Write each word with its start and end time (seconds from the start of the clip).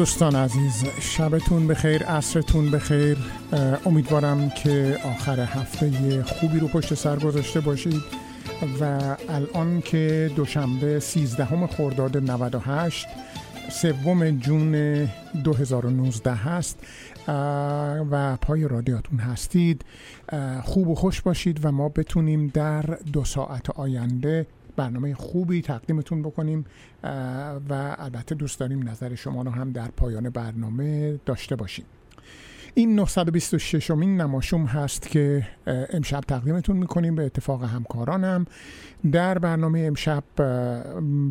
دوستان 0.00 0.36
عزیز 0.36 0.84
شبتون 1.00 1.66
بخیر 1.66 2.02
عصرتون 2.02 2.70
بخیر. 2.70 3.18
امیدوارم 3.86 4.50
که 4.50 4.98
آخر 5.04 5.40
هفته 5.40 6.22
خوبی 6.22 6.58
رو 6.58 6.68
پشت 6.68 6.94
سر 6.94 7.18
گذاشته 7.18 7.60
باشید 7.60 8.02
و 8.80 9.16
الان 9.28 9.80
که 9.80 10.30
دوشنبه 10.36 11.00
13 11.00 11.66
خرداد 11.66 12.30
98 12.30 13.06
سوم 13.70 14.30
جون 14.30 14.72
2019 15.44 16.34
هست 16.34 16.78
و 18.10 18.36
پای 18.36 18.68
رادیاتون 18.68 19.18
هستید. 19.18 19.84
خوب 20.62 20.88
و 20.88 20.94
خوش 20.94 21.20
باشید 21.20 21.64
و 21.64 21.72
ما 21.72 21.88
بتونیم 21.88 22.50
در 22.54 22.82
دو 23.12 23.24
ساعت 23.24 23.70
آینده 23.70 24.46
برنامه 24.80 25.14
خوبی 25.14 25.62
تقدیمتون 25.62 26.22
بکنیم 26.22 26.64
و 27.68 27.96
البته 27.98 28.34
دوست 28.34 28.60
داریم 28.60 28.88
نظر 28.88 29.14
شما 29.14 29.42
رو 29.42 29.50
هم 29.50 29.72
در 29.72 29.88
پایان 29.88 30.30
برنامه 30.30 31.20
داشته 31.26 31.56
باشیم. 31.56 31.84
این 32.74 32.94
926 32.94 33.90
امین 33.90 34.20
نماشوم 34.20 34.64
هست 34.64 35.08
که 35.08 35.46
امشب 35.66 36.20
تقدیمتون 36.20 36.76
می‌کنیم 36.76 37.14
به 37.14 37.24
اتفاق 37.24 37.64
همکارانم. 37.64 38.44
در 39.12 39.38
برنامه 39.38 39.80
امشب 39.80 40.24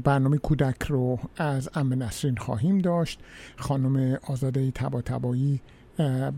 برنامه 0.04 0.38
کودک 0.38 0.84
رو 0.84 1.20
از 1.38 1.70
ام 1.74 2.04
نسرین 2.04 2.36
خواهیم 2.36 2.78
داشت. 2.78 3.20
خانم 3.56 4.18
آزاده 4.28 4.72
تبا 4.72 5.02
تبایی 5.02 5.62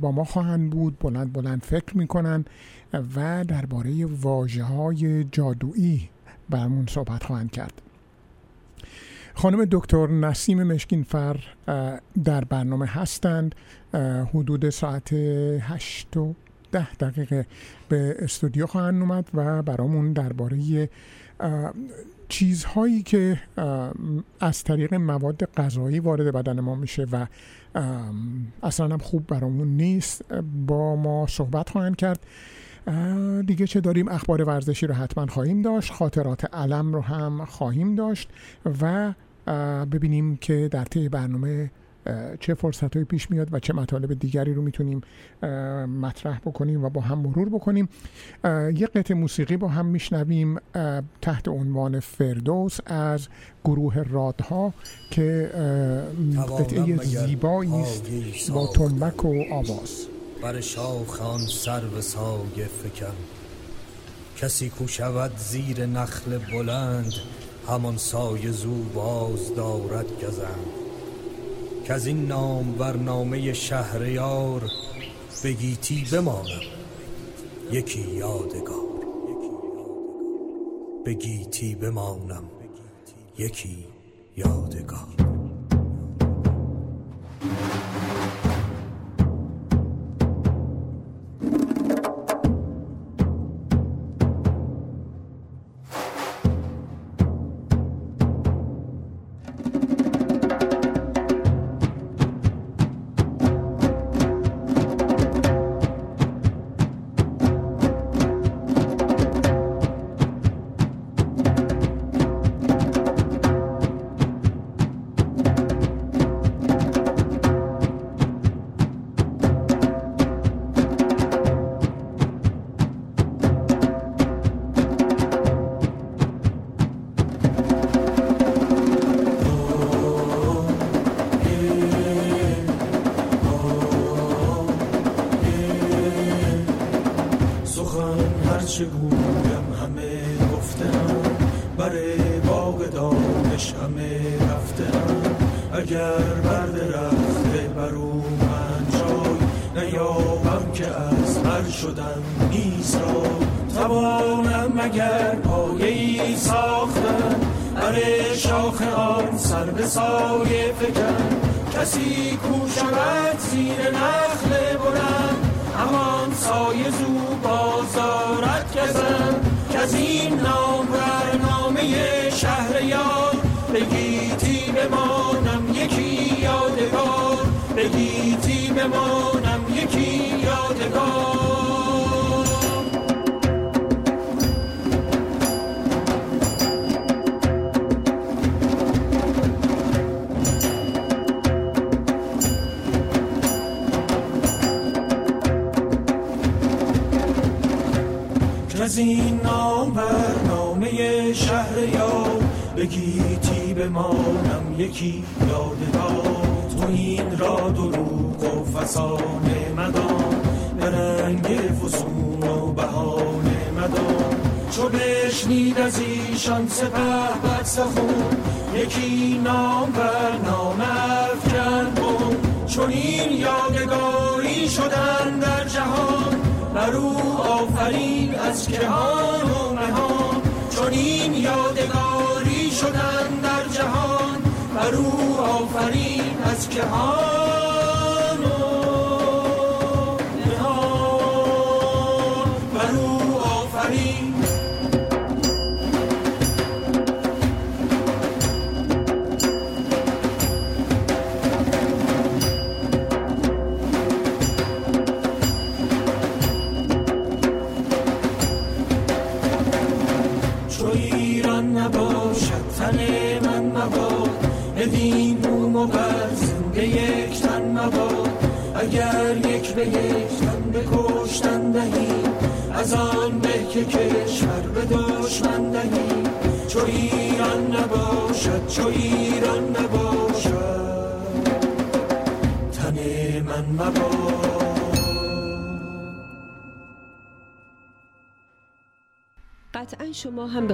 با 0.01 0.11
ما 0.11 0.23
خواهند 0.23 0.69
بود 0.69 0.99
بلند 0.99 1.33
بلند 1.33 1.61
فکر 1.63 1.97
می‌کنن 1.97 2.45
و 3.15 3.45
درباره 3.47 4.05
واجه 4.05 4.63
های 4.63 5.23
جادویی 5.23 6.09
برمون 6.51 6.85
صحبت 6.87 7.23
خواهند 7.23 7.51
کرد. 7.51 7.81
خانم 9.33 9.65
دکتر 9.71 10.07
نسیم 10.07 10.63
مشکینفر 10.63 11.39
در 12.23 12.43
برنامه 12.43 12.85
هستند. 12.85 13.55
حدود 14.33 14.69
ساعت 14.69 15.13
هشت 15.61 16.17
و 16.17 16.33
ده 16.71 16.93
دقیقه 16.93 17.45
به 17.89 18.15
استودیو 18.19 18.65
خواهند 18.65 19.01
اومد 19.01 19.29
و 19.33 19.61
برامون 19.61 20.13
درباره 20.13 20.89
چیزهایی 22.29 23.03
که 23.03 23.39
از 24.39 24.63
طریق 24.63 24.93
مواد 24.93 25.45
غذایی 25.45 25.99
وارد 25.99 26.33
بدن 26.33 26.59
ما 26.59 26.75
میشه 26.75 27.07
و 27.11 27.25
اصلا 28.63 28.87
هم 28.87 28.97
خوب 28.97 29.27
برامون 29.27 29.67
نیست 29.67 30.33
با 30.67 30.95
ما 30.95 31.27
صحبت 31.27 31.69
خواهند 31.69 31.95
کرد. 31.95 32.25
دیگه 33.47 33.67
چه 33.67 33.81
داریم؟ 33.81 34.09
اخبار 34.09 34.41
ورزشی 34.41 34.87
رو 34.87 34.93
حتما 34.93 35.25
خواهیم 35.25 35.61
داشت. 35.61 35.91
خاطرات 35.93 36.55
علم 36.55 36.93
رو 36.93 37.01
هم 37.01 37.45
خواهیم 37.45 37.95
داشت 37.95 38.29
و 38.81 39.13
ببینیم 39.85 40.37
که 40.37 40.69
در 40.71 40.85
طی 40.85 41.09
برنامه 41.09 41.71
چه 42.39 42.53
فرصت 42.53 42.97
پیش 42.97 43.31
میاد 43.31 43.53
و 43.53 43.59
چه 43.59 43.73
مطالب 43.73 44.13
دیگری 44.13 44.53
رو 44.53 44.61
می‌تونیم 44.61 45.01
مطرح 46.01 46.39
بکنیم 46.39 46.83
و 46.83 46.89
با 46.89 47.01
هم 47.01 47.19
مرور 47.19 47.49
بکنیم. 47.49 47.89
یه 48.75 48.87
قطع 48.95 49.13
موسیقی 49.13 49.57
با 49.57 49.67
هم 49.67 49.85
میشنویم 49.85 50.57
تحت 51.21 51.47
عنوان 51.47 51.99
فردوس 51.99 52.77
از 52.85 53.27
گروه 53.63 54.03
رادها 54.03 54.73
که 55.11 55.51
قطعه 56.59 56.97
زیبایی 56.97 57.75
است. 57.75 58.51
با 58.51 58.67
تنبک 58.67 59.25
و 59.25 59.33
آواز. 59.51 60.07
بر 60.41 60.61
شاخ 60.61 61.21
آن 61.21 61.47
سرو 61.47 62.01
سایه 62.01 62.65
فکن. 62.65 63.15
کسی 64.37 64.69
کو 64.69 64.87
شود 64.87 65.37
زیر 65.37 65.85
نخل 65.85 66.37
بلند 66.37 67.13
همان 67.67 67.97
سایه 67.97 68.51
زو 68.51 68.83
باز 68.83 69.55
دارد 69.55 70.23
گزند. 70.23 70.65
که 71.85 71.93
از 71.93 72.07
این 72.07 72.27
نام 72.27 72.71
برنامه 72.71 73.53
شهریار 73.53 74.61
بگیتی 75.43 76.07
بمانم 76.11 76.61
یکی 77.71 78.01
یادگار. 78.01 78.91
بگیتی 81.05 81.75
بمانم 81.75 82.43
یکی 83.37 83.87
یادگار. 84.37 85.20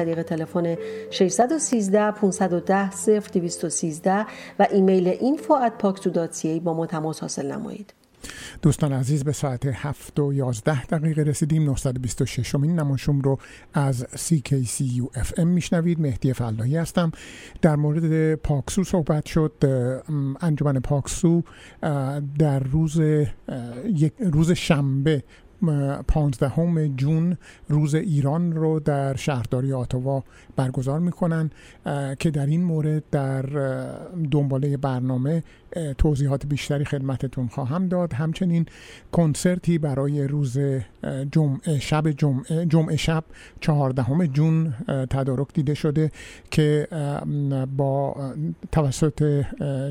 طریق 0.00 0.22
تلفن 0.22 0.76
613 1.10 2.10
510 2.10 2.90
0213 2.90 4.26
و 4.58 4.66
ایمیل 4.70 5.12
info@paksu.ca 5.12 6.60
با 6.64 6.74
ما 6.74 6.86
تماس 6.86 7.20
حاصل 7.20 7.52
نمایید. 7.52 7.94
دوستان 8.62 8.92
عزیز 8.92 9.24
به 9.24 9.32
ساعت 9.32 9.66
7 9.66 10.20
و 10.20 10.32
11 10.32 10.84
دقیقه 10.84 11.22
رسیدیم. 11.22 11.64
926 11.64 12.54
امین 12.54 12.80
نماشوم 12.80 13.20
رو 13.20 13.38
از 13.74 14.04
CKCU 14.04 15.18
FM 15.18 15.44
میشنوید. 15.44 16.00
مهدی 16.00 16.32
فلاحی 16.32 16.76
هستم. 16.76 17.12
در 17.62 17.76
مورد 17.76 18.34
پاکسو 18.34 18.84
صحبت 18.84 19.26
شد. 19.26 19.52
انجمن 20.40 20.80
پاکسو 20.80 21.42
در 22.38 22.58
روز 22.58 23.00
یک 23.84 24.12
روز 24.18 24.52
شنبه 24.52 25.22
پانزدهم 26.08 26.96
جون 26.96 27.36
روز 27.68 27.94
ایران 27.94 28.52
رو 28.52 28.80
در 28.80 29.16
شهرداری 29.16 29.72
آتاوا 29.72 30.24
برگزار 30.56 31.00
می‌کنن 31.00 31.50
که 32.18 32.30
در 32.30 32.46
این 32.46 32.64
مورد 32.64 33.02
در 33.10 33.42
دنباله 34.30 34.76
برنامه 34.76 35.42
توضیحات 35.98 36.46
بیشتری 36.46 36.84
خدمتتون 36.84 37.48
خواهم 37.48 37.88
داد. 37.88 38.12
همچنین 38.12 38.66
کنسرتی 39.12 39.78
برای 39.78 40.26
روز 40.26 40.58
جمعه 41.32 41.78
شب 41.78 42.10
جمعه, 42.10 42.66
جمعه 42.66 42.96
شب 42.96 43.24
چهاردهم 43.60 44.26
جون 44.26 44.74
تدارک 45.10 45.48
دیده 45.54 45.74
شده 45.74 46.10
که 46.50 46.88
با 47.76 48.16
توسط 48.72 49.44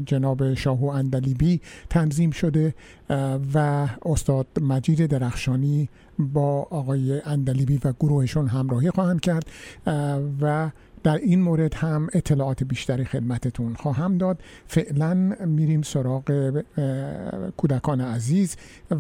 جناب 0.05 0.53
شاهو 0.53 0.85
اندلیبی 0.85 1.61
تنظیم 1.89 2.31
شده 2.31 2.73
و 3.53 3.87
استاد 4.05 4.47
مجید 4.61 5.07
درخشانی 5.59 5.89
با 6.19 6.67
آقای 6.69 7.21
اندلیبی 7.25 7.79
و 7.83 7.93
گروهشون 7.99 8.47
همراهی 8.47 8.91
خواهند 8.91 9.21
کرد 9.21 9.43
و 10.41 10.71
در 11.03 11.17
این 11.17 11.41
مورد 11.41 11.73
هم 11.73 12.07
اطلاعات 12.13 12.63
بیشتری 12.63 13.05
خدمتتون 13.05 13.73
خواهم 13.73 14.17
داد. 14.17 14.39
فعلا 14.67 15.13
میریم 15.45 15.81
سراغ 15.81 16.63
کودکان 17.57 18.01
عزیز 18.01 18.55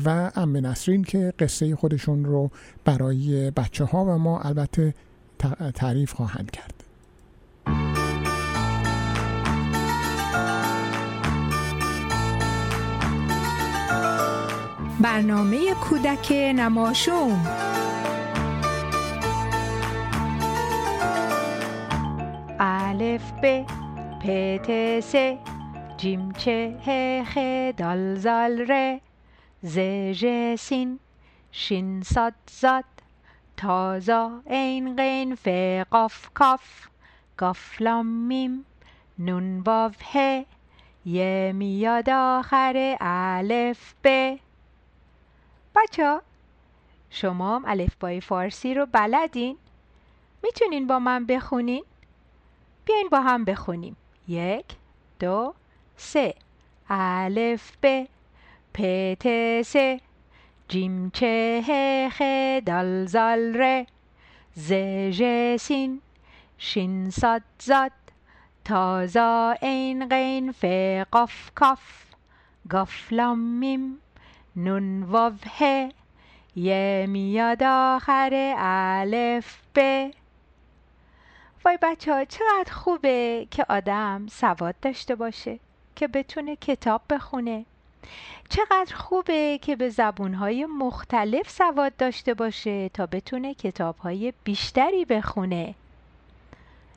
و 0.05 0.31
ام 0.35 0.57
نسرین 0.57 1.03
که 1.03 1.33
قصه 1.39 1.75
خودشون 1.75 2.25
رو 2.25 2.51
برای 2.85 3.51
بچه 3.51 3.85
ها 3.85 4.05
و 4.05 4.17
ما 4.17 4.39
البته 4.39 4.93
تعریف 5.75 6.13
خواهند 6.13 6.51
کرد. 6.51 6.73
برنامه 15.01 15.73
کودک 15.73 16.31
نماشوم. 16.31 17.47
الف 22.59 23.31
ب 23.41 23.65
پ 24.21 24.23
ت 24.65 24.99
س 24.99 25.15
جیم 25.97 26.31
چه 26.31 26.75
ه 26.85 27.23
خ 27.31 27.37
دال 27.77 28.15
زال 28.15 28.65
ر 28.69 28.99
ز 29.63 29.79
ژ 30.19 30.25
سین 30.59 30.99
شین 31.51 32.01
صاد 32.01 32.33
زاد 32.51 32.85
تا 33.57 33.99
زا 33.99 34.41
عین 34.49 34.95
غین 34.95 35.35
ف 35.35 35.47
قاف 35.91 36.29
کاف 36.33 36.89
گاف 37.37 37.81
لام 37.81 38.05
میم 38.27 38.65
نون 39.19 39.59
واو 39.65 39.91
ه 40.11 40.45
یه 41.05 41.51
میاد 41.55 42.09
آخر 42.09 42.97
الف 43.01 43.93
ب. 44.03 44.07
بچه 45.75 46.21
شما 47.09 47.55
هم 47.55 47.63
الف 47.67 47.95
بای 47.95 48.21
فارسی 48.21 48.73
رو 48.73 48.85
بلدین؟ 48.85 49.57
می‌تونین 50.43 50.87
با 50.87 50.99
من 50.99 51.25
بخونین؟ 51.25 51.83
بیاین 52.85 53.09
با 53.09 53.19
هم 53.21 53.45
بخونیم. 53.45 53.95
یک 54.27 54.65
دو 55.19 55.53
سه. 55.95 56.35
الف 56.89 57.71
ب 57.83 58.07
پ 58.73 58.81
ت 59.19 59.27
س. 59.61 59.75
جیم 60.67 61.09
چه 61.09 61.63
ه 61.67 62.09
خ 62.09 62.21
دال 62.65 63.05
زال 63.05 63.53
ر. 63.57 63.85
ز 64.55 64.73
ژ 65.11 65.21
سین. 65.59 66.01
شین 66.57 67.09
صاد 67.09 67.41
زاد. 67.59 67.91
تا 68.65 69.07
زا 69.07 69.55
عین 69.61 70.07
غین 70.09 70.51
ف 70.51 70.65
قاف 71.11 71.51
کاف. 71.55 72.05
گاف 72.69 73.13
لام 73.13 73.39
میم. 73.39 73.97
نون 74.55 75.03
واو 75.03 75.33
ه 75.59 75.89
یه 76.55 77.05
میاد 77.09 77.63
آخر 77.63 78.53
الف 78.57 79.57
ب 79.75 80.09
وای 81.65 81.77
بچه 81.81 82.13
ها 82.13 82.25
چقدر 82.25 82.71
خوبه 82.71 83.47
که 83.51 83.65
آدم 83.69 84.27
سواد 84.31 84.75
داشته 84.81 85.15
باشه 85.15 85.59
که 85.95 86.07
بتونه 86.07 86.55
کتاب 86.55 87.01
بخونه. 87.09 87.65
چقدر 88.49 88.95
خوبه 88.95 89.59
که 89.61 89.75
به 89.75 89.89
زبونهای 89.89 90.65
مختلف 90.65 91.49
سواد 91.49 91.95
داشته 91.97 92.33
باشه 92.33 92.89
تا 92.89 93.05
بتونه 93.05 93.53
کتابهای 93.53 94.33
بیشتری 94.43 95.05
بخونه. 95.05 95.75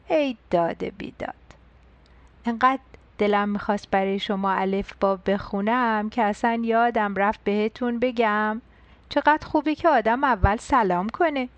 ای 0.08 0.36
داده 0.50 0.90
بیداد. 0.90 1.34
انقدر 2.46 2.80
دلم 3.18 3.48
می‌خواست 3.48 3.90
برای 3.90 4.18
شما 4.18 4.52
الف 4.52 4.92
با 5.00 5.16
بخونم 5.16 6.10
که 6.10 6.22
اصلا 6.22 6.60
یادم 6.64 7.14
رفت 7.14 7.40
بهتون 7.44 7.98
بگم 7.98 8.62
چقدر 9.08 9.46
خوبه 9.46 9.74
که 9.74 9.88
آدم 9.88 10.24
اول 10.24 10.56
سلام 10.56 11.08
کنه 11.08 11.48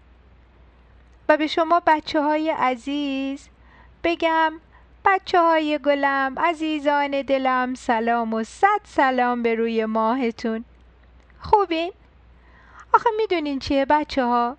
و 1.28 1.36
به 1.36 1.46
شما 1.46 1.82
بچه 1.86 2.22
های 2.22 2.50
عزیز 2.50 3.48
بگم 4.04 4.52
بچه 5.04 5.40
های 5.40 5.78
گلم 5.84 6.34
عزیزان 6.38 7.22
دلم 7.22 7.74
سلام 7.74 8.34
و 8.34 8.44
صد 8.44 8.80
سلام 8.84 9.42
به 9.42 9.54
روی 9.54 9.84
ماهتون 9.84 10.64
خوبین؟ 11.40 11.92
آخه 12.94 13.10
می‌دونین 13.16 13.58
چیه 13.58 13.84
بچه 13.84 14.24
ها؟ 14.24 14.56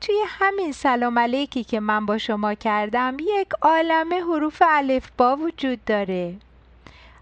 توی 0.00 0.22
همین 0.26 0.72
سلام 0.72 1.18
علیکی 1.18 1.64
که 1.64 1.80
من 1.80 2.06
با 2.06 2.18
شما 2.18 2.54
کردم 2.54 3.16
یک 3.20 3.48
عالم 3.62 4.14
حروف 4.14 4.62
الف 4.66 5.10
با 5.18 5.36
وجود 5.36 5.84
داره. 5.84 6.36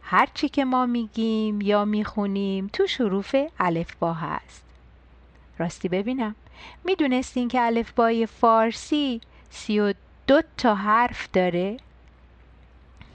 هرچی 0.03 0.49
که 0.49 0.65
ما 0.65 0.87
میگیم 0.87 1.61
یا 1.61 1.85
می‌خونیم 1.85 2.71
تو 2.73 2.87
حروف 2.99 3.37
الف 3.61 3.95
با 3.95 4.13
هست. 4.13 4.65
راستی 5.59 5.89
ببینم. 5.89 6.35
می‌دونستین 6.85 7.49
که 7.49 7.63
الفبای 7.63 8.27
فارسی 8.27 9.21
سی 9.51 9.81
و 9.81 9.95
دو 10.27 10.43
تا 10.57 10.75
حرف 10.75 11.29
داره؟ 11.33 11.77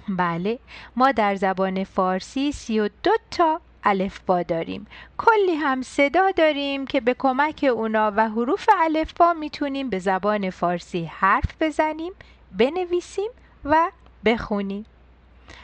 بله. 0.09 0.59
ما 0.95 1.11
در 1.11 1.35
زبان 1.35 1.83
فارسی 1.83 2.51
سی 2.51 2.79
و 2.79 2.89
دو 3.03 3.11
تا 3.31 3.61
الفبا 3.83 4.43
داریم. 4.43 4.87
کلی 5.17 5.55
هم 5.55 5.81
صدا 5.81 6.31
داریم 6.31 6.87
که 6.87 7.01
به 7.01 7.13
کمک 7.13 7.69
اونا 7.73 8.13
و 8.15 8.29
حروف 8.29 8.69
الفبا 8.77 9.33
می‌تونیم 9.33 9.89
به 9.89 9.99
زبان 9.99 10.49
فارسی 10.49 11.05
حرف 11.05 11.55
بزنیم 11.59 12.13
بنویسیم 12.57 13.31
و 13.65 13.91
بخونیم. 14.25 14.85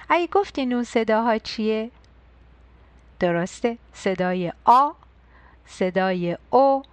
اگه 0.09 0.27
گفتین 0.27 0.73
اون 0.73 0.83
صداها 0.83 1.37
چیه؟ 1.37 1.91
درسته. 3.19 3.77
صدای 3.93 4.53
آ 4.65 4.91
صدای 5.65 6.37
او 6.49 6.83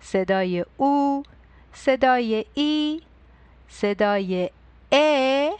صدای 0.00 0.64
او 0.76 1.22
صدای 1.72 2.44
ای 2.54 3.02
صدای 3.68 4.50
ا 4.92 5.50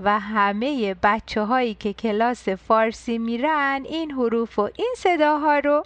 و 0.00 0.20
همه 0.20 0.94
بچه 0.94 1.42
هایی 1.42 1.74
که 1.74 1.92
کلاس 1.92 2.48
فارسی 2.48 3.18
میرن 3.18 3.82
این 3.84 4.10
حروف 4.10 4.58
و 4.58 4.62
این 4.76 4.94
صداها 4.96 5.58
رو 5.58 5.82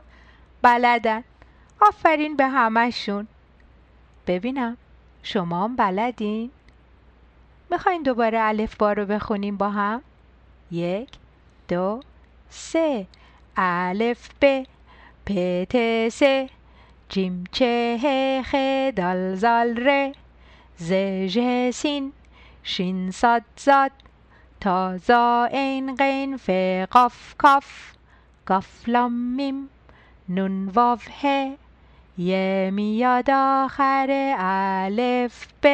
بلدن. 0.62 1.24
آفرین 1.80 2.36
به 2.36 2.46
همشون 2.46 3.26
ببینم 4.26 4.76
شما 5.22 5.64
هم 5.64 5.76
بلدین؟ 5.76 6.50
می‌خواین 7.70 8.02
دوباره 8.02 8.40
الف 8.40 8.76
با 8.76 8.92
رو 8.92 9.06
بخونیم 9.06 9.56
با 9.56 9.70
هم؟ 9.70 10.02
یک 10.70 11.08
دو 11.68 12.00
سه. 12.48 13.06
الف 13.56 14.30
ب 14.42 14.66
پ 15.26 15.32
ت 15.64 16.08
س. 16.08 16.22
جیم 17.08 17.44
چه 17.52 17.98
ه 18.02 18.42
خ 18.42 18.54
دال 18.96 19.34
زال 19.34 19.76
ر. 19.76 20.12
ز 20.76 20.92
ژ 21.26 21.38
سین. 21.74 22.12
شین 22.62 23.10
صاد 23.10 23.42
زاد. 23.56 23.92
تا 24.60 24.96
زا 24.96 25.48
عین 25.52 25.94
غین 25.98 26.36
ف 26.36 26.50
قاف 26.90 27.34
کاف. 27.38 27.92
کاف 28.44 28.88
لام 28.88 29.12
میم. 29.36 29.68
نون 30.28 30.68
واو 30.74 30.98
ه 31.22 31.24
یه 32.18 32.70
میاد 32.74 33.30
آخر 33.30 34.34
الف 34.38 35.46
ب 35.62 35.66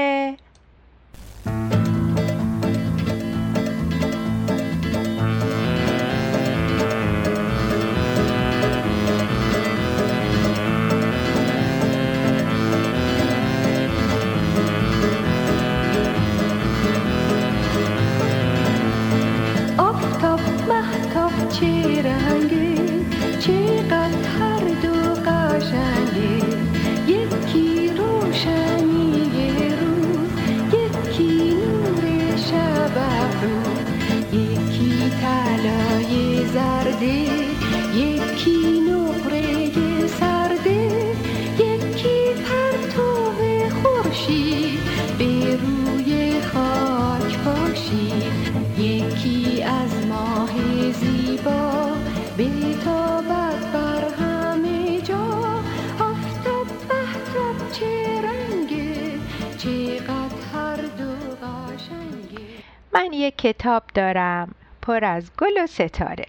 من 62.96 63.12
یک 63.12 63.36
کتاب 63.36 63.82
دارم. 63.94 64.54
پر 64.82 65.04
از 65.04 65.30
گل 65.38 65.64
و 65.64 65.66
ستاره. 65.66 66.26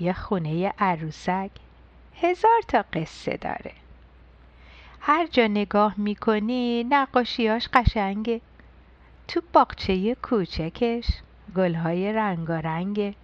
یه 0.00 0.12
خونه 0.12 0.72
عروسک. 0.78 1.50
هزار 2.14 2.60
تا 2.68 2.84
قصه 2.92 3.36
داره. 3.36 3.72
هر 5.00 5.26
جا 5.26 5.46
نگاه 5.46 5.94
می‌کنی 5.96 6.84
نقاشیاش 6.84 7.68
قشنگه. 7.72 8.40
تو 9.28 9.40
باغچه 9.52 10.14
کوچکش 10.14 11.06
گلهای 11.56 12.12
رنگارنگه. 12.12 13.14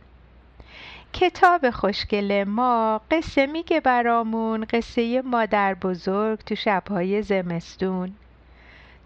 کتاب 1.12 1.70
خوشگل 1.70 2.44
ما 2.44 3.00
قصه 3.10 3.46
میگه 3.46 3.80
برامون. 3.80 4.66
قصه 4.70 5.22
مادر 5.22 5.74
بزرگ 5.74 6.38
تو 6.38 6.54
شبهای 6.54 7.22
زمستون. 7.22 8.14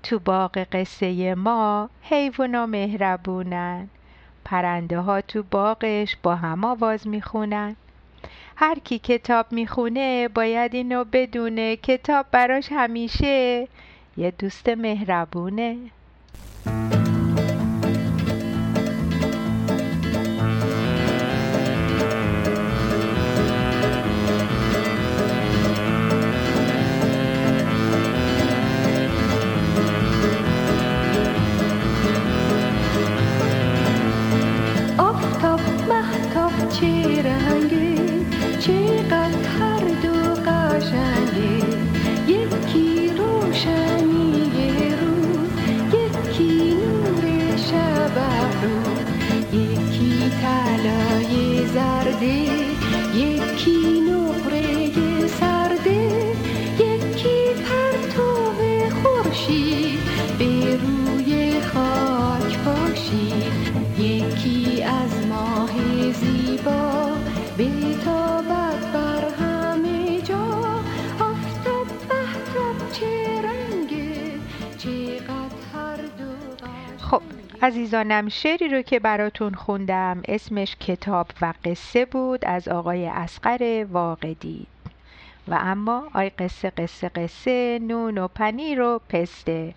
تو 0.04 0.18
باغ 0.18 0.58
قصه 0.72 1.34
ما 1.34 1.90
حیوانا 2.02 2.66
مهربونن. 2.66 3.88
پرنده 4.44 4.98
ها 4.98 5.20
تو 5.20 5.42
باغش 5.42 6.16
با 6.22 6.36
هم 6.36 6.64
آواز 6.64 7.06
می‌خونن. 7.06 7.76
هر 8.56 8.78
کی 8.78 8.98
کتاب 8.98 9.46
می‌خونه 9.50 10.28
باید 10.28 10.74
اینو 10.74 11.04
بدونه 11.12 11.76
کتاب 11.76 12.26
براش 12.30 12.68
همیشه 12.72 13.68
یه 14.16 14.30
دوست 14.30 14.68
مهربونه. 14.68 15.76
محتاب 36.44 36.68
چه 36.68 37.22
رنگه 37.22 37.94
چقدر 38.60 39.48
هر 39.48 39.58
دو 39.58 39.63
عزیزانم 77.64 78.28
شعری 78.28 78.68
رو 78.68 78.82
که 78.82 78.98
براتون 78.98 79.54
خوندم 79.54 80.22
اسمش 80.28 80.76
کتاب 80.76 81.26
و 81.40 81.54
قصه 81.64 82.04
بود 82.04 82.44
از 82.44 82.68
آقای 82.68 83.06
اسقر 83.06 83.86
واقدی. 83.90 84.66
و 85.48 85.58
اما 85.60 86.08
آی 86.14 86.30
قصه 86.30 86.70
قصه 86.70 87.08
قصه 87.08 87.78
نون 87.82 88.18
و 88.18 88.28
پنیر 88.28 88.80
و 88.80 89.00
پسته. 89.08 89.74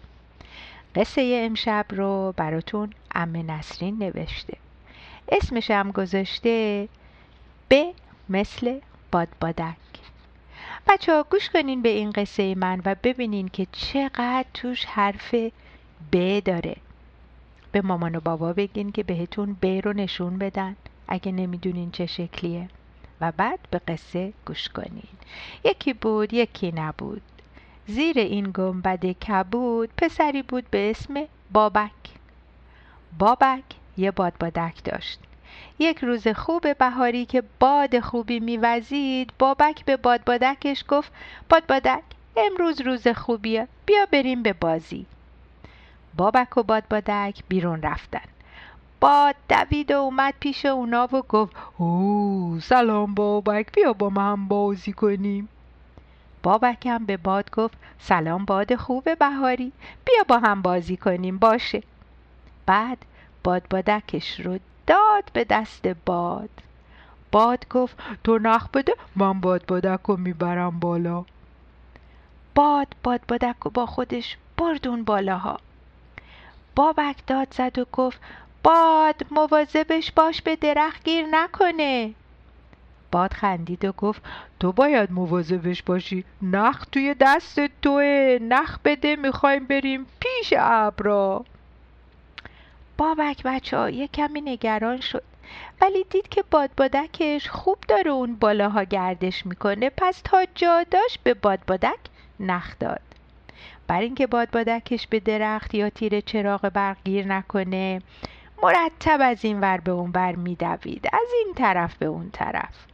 قصه 0.96 1.42
امشب 1.46 1.86
رو 1.90 2.34
براتون 2.38 2.94
ام 3.16 3.52
نسرین 3.52 3.98
نوشته. 3.98 4.58
اسمش 5.30 5.72
هم 5.72 5.92
گذاشته 5.92 6.88
به 7.70 7.94
مثل 8.30 8.80
بادبادک 9.12 9.76
بچه 10.88 11.14
ها 11.14 11.26
گوش 11.32 11.50
کنین 11.50 11.82
به 11.82 11.90
این 11.90 12.12
قصه 12.12 12.56
من 12.56 12.82
و 12.86 12.96
ببینین 13.04 13.48
که 13.48 13.68
چقدر 13.72 14.46
توش 14.54 14.86
حرف 14.86 15.36
ب 16.12 16.40
داره. 16.40 16.76
به 17.78 17.88
مامان 17.88 18.16
و 18.16 18.20
بابا 18.20 18.54
بگین 18.54 18.92
که 18.92 19.04
بهتون 19.04 19.58
ب 19.62 19.66
رو 19.66 19.94
نشون 19.94 20.38
بدن. 20.38 20.76
اگه 21.08 21.32
نمی‌دونین 21.32 21.92
چه 21.92 22.06
شکلیه. 22.06 22.70
و 23.22 23.32
بعد 23.32 23.60
به 23.72 23.82
قصه 23.88 24.34
گوش 24.46 24.70
کنین. 24.70 25.08
یکی 25.64 25.94
بود 25.94 26.34
یکی 26.34 26.72
نبود. 26.72 27.22
زیر 27.88 28.20
این 28.20 28.52
گنبد 28.54 29.06
کبود 29.06 29.90
پسری 29.98 30.42
بود 30.42 30.66
به 30.72 30.90
اسم 30.90 31.24
بابک. 31.52 31.92
بابک 33.20 33.64
یه 33.98 34.12
بادبادک 34.12 34.84
داشت. 34.84 35.20
یک 35.80 35.98
روز 35.98 36.28
خوب 36.28 36.78
بهاری 36.78 37.26
که 37.26 37.44
باد 37.60 38.00
خوبی 38.00 38.40
میوزید 38.40 39.34
بابک 39.40 39.86
به 39.86 39.98
بادبادکش 39.98 40.84
گفت 40.88 41.12
بادبادک 41.50 42.04
امروز 42.38 42.82
روز 42.82 43.08
خوبیه 43.08 43.68
بیا 43.86 44.06
بریم 44.12 44.44
به 44.44 44.54
بازی. 44.54 45.06
بابک 46.18 46.58
و 46.58 46.64
بادبادک 46.64 47.44
بیرون 47.50 47.82
رفتن. 47.82 48.28
باد 49.00 49.36
دوید 49.50 49.92
و 49.92 49.96
اومد 49.96 50.34
پیش 50.40 50.66
اونا 50.66 51.04
و 51.04 51.22
گفت 51.22 51.56
او 51.78 52.60
سلام 52.62 53.14
بابک 53.14 53.72
بیا 53.72 53.94
با 53.94 54.10
من 54.10 54.48
بازی 54.48 54.94
کنیم. 54.94 55.50
بابک 56.44 56.86
هم 56.86 57.06
به 57.06 57.18
باد 57.18 57.52
گفت 57.52 57.78
سلام 58.00 58.46
باد 58.46 58.76
خوب 58.76 59.18
بهاری 59.20 59.72
بیا 60.06 60.24
با 60.28 60.40
هم 60.40 60.62
بازی 60.62 60.98
کنیم 60.98 61.38
باشه. 61.38 61.84
بعد 62.66 62.98
بادبادکش 63.44 64.40
رو 64.40 64.60
داد 64.88 65.24
به 65.34 65.44
دست 65.44 65.88
باد. 65.88 66.50
باد 67.32 67.70
گفت 67.70 67.98
تو 68.24 68.38
نخ 68.38 68.70
بده 68.70 68.94
من 69.16 69.42
بادبادک 69.42 70.00
رو 70.08 70.18
می‌برم 70.18 70.80
بالا. 70.80 71.26
باد 72.56 72.88
بادبادک 73.04 73.56
رو 73.64 73.72
با 73.72 73.86
خودش 73.86 74.38
بردون 74.58 75.04
بالاها. 75.04 75.58
بابک 76.78 77.16
داد 77.28 77.48
زد 77.54 77.80
و 77.80 77.86
گفت 77.94 78.22
باد 78.64 79.26
مواظبش 79.32 80.12
باش 80.12 80.42
به 80.42 80.56
درخت 80.56 81.04
گیر 81.04 81.26
نکنه. 81.26 82.14
باد 83.12 83.34
خندید 83.34 83.86
و 83.86 83.92
گفت 83.92 84.22
تو 84.60 84.72
باید 84.72 85.12
مواظبش 85.12 85.84
باشی 85.84 86.26
نخ 86.42 86.86
توی 86.92 87.16
دست 87.20 87.60
توه 87.82 88.38
نخ 88.42 88.80
بده 88.86 89.16
می‌خوایم 89.16 89.66
بریم 89.66 90.06
پیش 90.20 90.54
ابرا 90.58 91.46
بابک 92.98 93.44
بچه 93.44 93.78
ها 93.78 93.90
یه 93.90 94.08
کمی 94.08 94.42
نگران 94.42 95.00
شد. 95.00 95.24
ولی 95.82 96.04
دید 96.10 96.30
که 96.30 96.44
بادبادکش 96.52 97.50
خوب 97.50 97.78
داره 97.88 98.12
اون 98.12 98.36
بالاها 98.36 98.84
گردش 98.84 99.46
می‌کنه. 99.46 99.90
پس 99.90 100.22
تا 100.24 100.46
جا 100.56 100.84
داشت 100.92 101.20
به 101.24 101.34
بادبادک 101.34 102.00
نخ 102.40 102.76
داد. 102.80 103.07
بر 103.88 104.00
اینکه 104.00 104.28
بادبادکش 104.28 105.08
به 105.08 105.20
درخت 105.20 105.76
یا 105.76 105.90
تیر 105.90 106.20
چراغ 106.20 106.70
برق 106.70 106.98
گیر 107.04 107.28
نکنه 107.28 108.02
مرتب 108.64 109.20
از 109.22 109.46
این 109.46 109.60
ور 109.60 109.78
به 109.78 109.92
اون 109.92 110.12
ور 110.14 110.36
میدوید. 110.36 111.08
از 111.14 111.28
این 111.46 111.54
طرف 111.54 111.96
به 111.96 112.06
اون 112.06 112.30
طرف. 112.32 112.86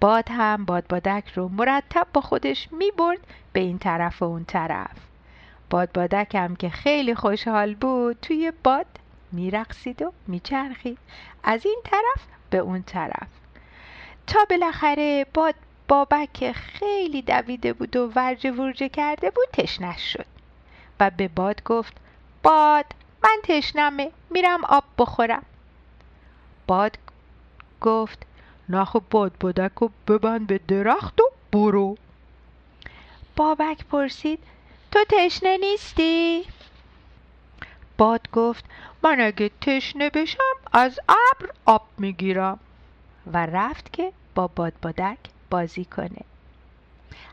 باد 0.00 0.28
هم 0.30 0.64
بادبادک 0.64 1.32
رو 1.34 1.48
مرتب 1.48 2.06
با 2.12 2.20
خودش 2.20 2.68
می‌برد 2.72 3.20
به 3.52 3.60
این 3.60 3.78
طرف 3.78 4.22
و 4.22 4.24
اون 4.24 4.44
طرف. 4.44 4.96
بادبادک 5.70 6.34
هم 6.34 6.56
که 6.56 6.68
خیلی 6.68 7.14
خوشحال 7.14 7.74
بود 7.74 8.16
توی 8.22 8.52
باد 8.64 8.86
میرقصید 9.32 10.02
و 10.02 10.12
میچرخید. 10.26 10.98
از 11.44 11.66
این 11.66 11.80
طرف 11.84 12.26
به 12.50 12.58
اون 12.58 12.82
طرف. 12.82 13.28
تا 14.26 14.38
بالاخره 14.50 15.26
باد 15.34 15.54
بابک 15.88 16.52
خیلی 16.52 17.22
دویده 17.22 17.72
بود 17.72 17.96
و 17.96 18.12
ورجه 18.16 18.50
ورجه 18.50 18.88
کرده 18.88 19.30
بود 19.30 19.46
تشنش 19.52 20.12
شد 20.12 20.26
و 21.00 21.10
به 21.10 21.28
باد 21.28 21.62
گفت 21.64 21.92
باد 22.42 22.84
من 23.24 23.38
تشنمه 23.42 24.10
میرم 24.30 24.64
آب 24.64 24.84
بخورم. 24.98 25.44
باد 26.66 26.98
گفت 27.80 28.26
نخ 28.68 28.96
باد 29.10 29.32
بادک 29.40 29.82
و 29.82 29.88
ببند 30.08 30.46
به 30.46 30.58
درخت 30.68 31.20
و 31.20 31.24
برو. 31.52 31.96
بابک 33.36 33.84
پرسید 33.84 34.38
تو 34.90 34.98
تشنه 35.08 35.56
نیستی؟ 35.56 36.44
باد 37.98 38.30
گفت 38.30 38.64
من 39.02 39.20
اگه 39.20 39.50
تشنه 39.60 40.10
بشم 40.10 40.54
از 40.72 41.00
ابر 41.08 41.50
آب 41.64 41.86
می‌گیرم. 41.98 42.58
و 43.32 43.46
رفت 43.46 43.92
که 43.92 44.12
با 44.34 44.46
باد 44.46 44.72
بادک 44.82 45.18
بازی 45.50 45.84
کنه. 45.84 46.24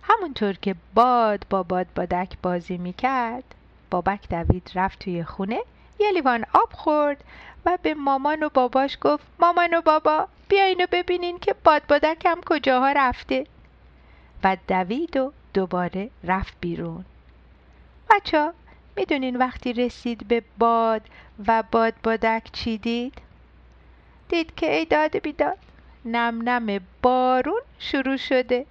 همونطور 0.04 0.54
که 0.54 0.75
باد 0.93 1.45
با 1.49 1.63
باد 1.63 1.88
بادک 1.95 2.38
بازی 2.43 2.78
می‌کرد 2.78 3.56
بابک 3.89 4.30
دوید 4.30 4.71
رفت 4.75 4.99
توی 4.99 5.23
خونه 5.23 5.60
یه 5.99 6.12
لیوان 6.12 6.45
آب 6.54 6.73
خورد 6.73 7.23
و 7.65 7.78
به 7.82 7.93
مامان 7.93 8.43
و 8.43 8.49
باباش 8.49 8.97
گفت 9.01 9.23
مامان 9.39 9.73
و 9.73 9.82
بابا 9.82 10.28
بیاین 10.49 10.84
و 10.84 10.88
ببینین 10.91 11.39
که 11.39 11.56
باد 11.63 11.88
بادکم 11.88 12.41
کجاها 12.45 12.91
رفته. 12.91 13.47
و 14.43 14.58
دوید 14.67 15.17
و 15.17 15.32
دوباره 15.54 16.10
رفت 16.23 16.54
بیرون. 16.62 17.06
بچه 18.10 18.51
می‌دونین 18.95 19.36
وقتی 19.36 19.73
رسید 19.73 20.28
به 20.28 20.43
باد 20.58 21.01
و 21.47 21.63
باد 21.71 21.93
بادک 22.04 22.49
چی 22.54 22.78
دید؟ 22.78 23.13
دید 24.30 24.56
که 24.56 24.75
ای 24.75 24.86
داد 24.86 25.17
بیداد. 25.17 25.58
نم 26.06 26.50
نم 26.50 26.80
بارون 27.02 27.62
شروع 27.80 28.18
شده. 28.18 28.65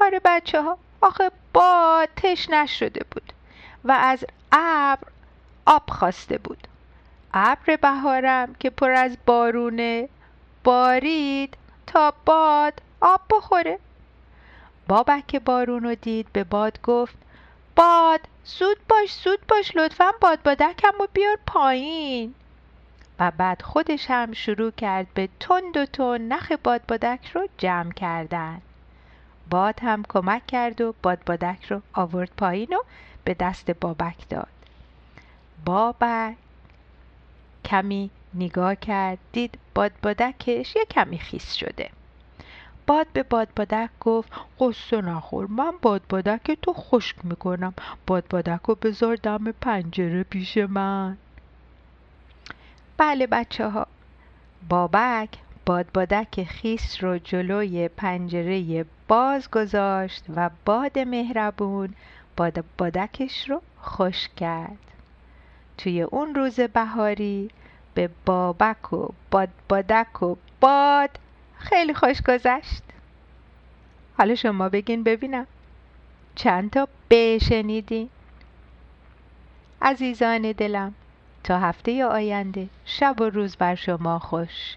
آره 0.00 0.20
بچه 0.24 0.62
ها 0.62 0.78
آخه 1.00 1.30
باد 1.52 2.08
تشنش 2.16 2.78
شده 2.78 3.04
بود 3.10 3.32
و 3.84 3.92
از 3.92 4.24
ابر 4.52 5.08
آب 5.66 5.82
خواسته 5.90 6.38
بود. 6.38 6.68
ابر 7.34 7.76
بهارم 7.76 8.54
که 8.54 8.70
پر 8.70 8.90
از 8.90 9.16
بارونه 9.26 10.08
بارید 10.64 11.56
تا 11.86 12.14
باد 12.24 12.82
آب 13.00 13.20
بخوره. 13.30 13.78
بابک 14.88 15.36
بارون 15.36 15.82
رو 15.82 15.94
دید 15.94 16.26
به 16.32 16.44
باد 16.44 16.82
گفت 16.82 17.14
باد 17.76 18.20
زود 18.44 18.78
باش 18.88 19.14
زود 19.14 19.46
باش 19.48 19.76
لطفا 19.76 20.10
باد 20.20 20.42
بادکم 20.42 20.92
رو 20.98 21.08
بیار 21.12 21.38
پایین. 21.46 22.34
و 23.18 23.30
بعد 23.30 23.62
خودش 23.62 24.10
هم 24.10 24.32
شروع 24.32 24.70
کرد 24.70 25.06
به 25.14 25.28
تند 25.40 25.76
و 25.76 25.86
تند 25.86 26.32
نخ 26.32 26.52
باد 26.64 26.82
بادک 26.88 27.30
رو 27.34 27.48
جمع 27.58 27.92
کردن. 27.92 28.60
باد 29.50 29.80
هم 29.82 30.02
کمک 30.08 30.46
کرد 30.46 30.80
و 30.80 30.94
باد 31.02 31.18
بادک 31.26 31.64
رو 31.64 31.82
آورد 31.92 32.30
پایین 32.36 32.74
و 32.74 32.78
به 33.24 33.34
دست 33.34 33.70
بابک 33.70 34.28
داد. 34.28 34.48
بابک 35.64 36.36
کمی 37.64 38.10
نگاه 38.34 38.74
کرد 38.74 39.18
دید 39.32 39.58
باد 39.74 39.92
بادکش 40.02 40.76
یه 40.76 40.84
کمی 40.84 41.18
خیس 41.18 41.52
شده. 41.54 41.90
باد 42.86 43.06
به 43.12 43.22
باد 43.22 43.48
بادک 43.56 43.90
گفت 44.00 44.32
قصه 44.60 45.00
نخور 45.00 45.46
من 45.46 45.72
باد 45.82 46.02
بادک 46.08 46.58
تو 46.62 46.72
خشک 46.72 47.16
می‌کنم. 47.24 47.74
باد 48.06 48.24
بادک 48.30 48.60
رو 48.64 48.74
بذار 48.74 49.16
دم 49.16 49.52
پنجره 49.52 50.22
پیش 50.22 50.56
من. 50.56 51.16
بله 53.02 53.26
بچه 53.26 53.68
ها 53.68 53.86
بابک 54.68 55.28
باد 55.66 55.92
بادک 55.94 56.44
خیس 56.44 57.04
رو 57.04 57.18
جلوی 57.18 57.88
پنجره 57.88 58.84
باز 59.08 59.50
گذاشت 59.50 60.24
و 60.36 60.50
باد 60.64 60.98
مهربون 60.98 61.94
باد 62.36 62.64
بادکش 62.78 63.50
رو 63.50 63.62
خوش 63.80 64.28
کرد. 64.36 64.78
توی 65.78 66.02
اون 66.02 66.34
روز 66.34 66.60
بهاری 66.60 67.50
به 67.94 68.10
بابک 68.26 68.92
و 68.92 69.08
باد 69.30 69.48
بادک 69.68 70.22
و 70.22 70.36
باد 70.60 71.18
خیلی 71.54 71.94
خوش 71.94 72.22
گذشت. 72.22 72.82
حالا 74.18 74.34
شما 74.34 74.68
بگین 74.68 75.02
ببینم. 75.02 75.46
چند 76.34 76.70
تا 76.70 76.88
بشنیدین؟ 77.10 78.08
عزیزان 79.82 80.52
دلم. 80.52 80.94
تا 81.44 81.58
هفته 81.58 82.04
آینده. 82.04 82.68
شب 82.84 83.16
و 83.20 83.24
روز 83.24 83.56
بر 83.56 83.74
شما 83.74 84.18
خوش. 84.18 84.76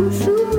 مثل 0.00 0.55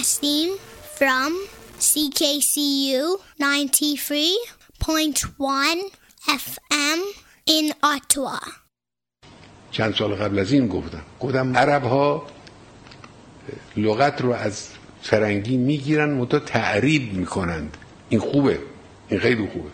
broadcasting 0.00 0.56
from 0.98 1.30
CKCU 1.78 3.18
93.1 3.38 5.78
FM 6.26 7.00
in 7.46 7.72
Ottawa. 7.82 8.40
چند 9.70 9.94
سال 9.94 10.14
قبل 10.14 10.38
از 10.38 10.52
این 10.52 10.68
گفتم. 10.68 11.02
گفتم 11.20 11.56
عرب 11.56 11.84
ها 11.84 12.26
لغت 13.76 14.20
رو 14.20 14.32
از 14.32 14.68
فرنگی 15.02 15.56
می‌گیرن 15.56 16.10
متا 16.10 16.38
تعریب 16.38 17.12
می‌کنند. 17.12 17.76
این 18.08 18.20
خوبه. 18.20 18.58
این 19.08 19.20
خیلی 19.20 19.48
خوبه. 19.52 19.70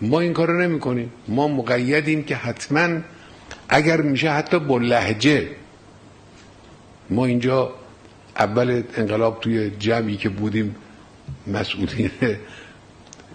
ما 0.00 0.20
این 0.20 0.32
کار 0.32 0.48
رو 0.48 0.60
نمی 0.60 0.80
کنیم 0.80 1.12
ما 1.28 1.48
مقیدیم 1.48 2.24
که 2.24 2.36
حتما 2.36 3.00
اگر 3.68 4.00
میشه 4.00 4.30
حتی 4.30 4.58
با 4.58 4.78
لحجه 4.78 5.48
ما 7.10 7.24
اینجا 7.24 7.81
اول 8.36 8.82
انقلاب 8.96 9.40
توی 9.40 9.70
جمعی 9.70 10.16
که 10.16 10.28
بودیم 10.28 10.74
مسئولین 11.46 12.10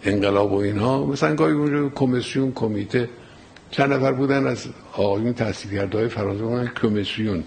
انقلاب 0.03 0.51
و 0.51 0.55
اینها 0.55 1.05
مثلا 1.05 1.36
گاهی 1.36 1.53
اونجا 1.53 1.89
کمیسیون 1.89 2.51
کمیته 2.51 3.10
چند 3.71 3.93
نفر 3.93 4.12
بودن 4.12 4.47
از 4.47 4.67
آقایون 4.93 5.33
تحصیل 5.33 5.71
کرده 5.71 5.97
های 5.97 6.07
فرانسه 6.07 6.43
بودن 6.43 6.71
کمیسیون. 6.81 7.43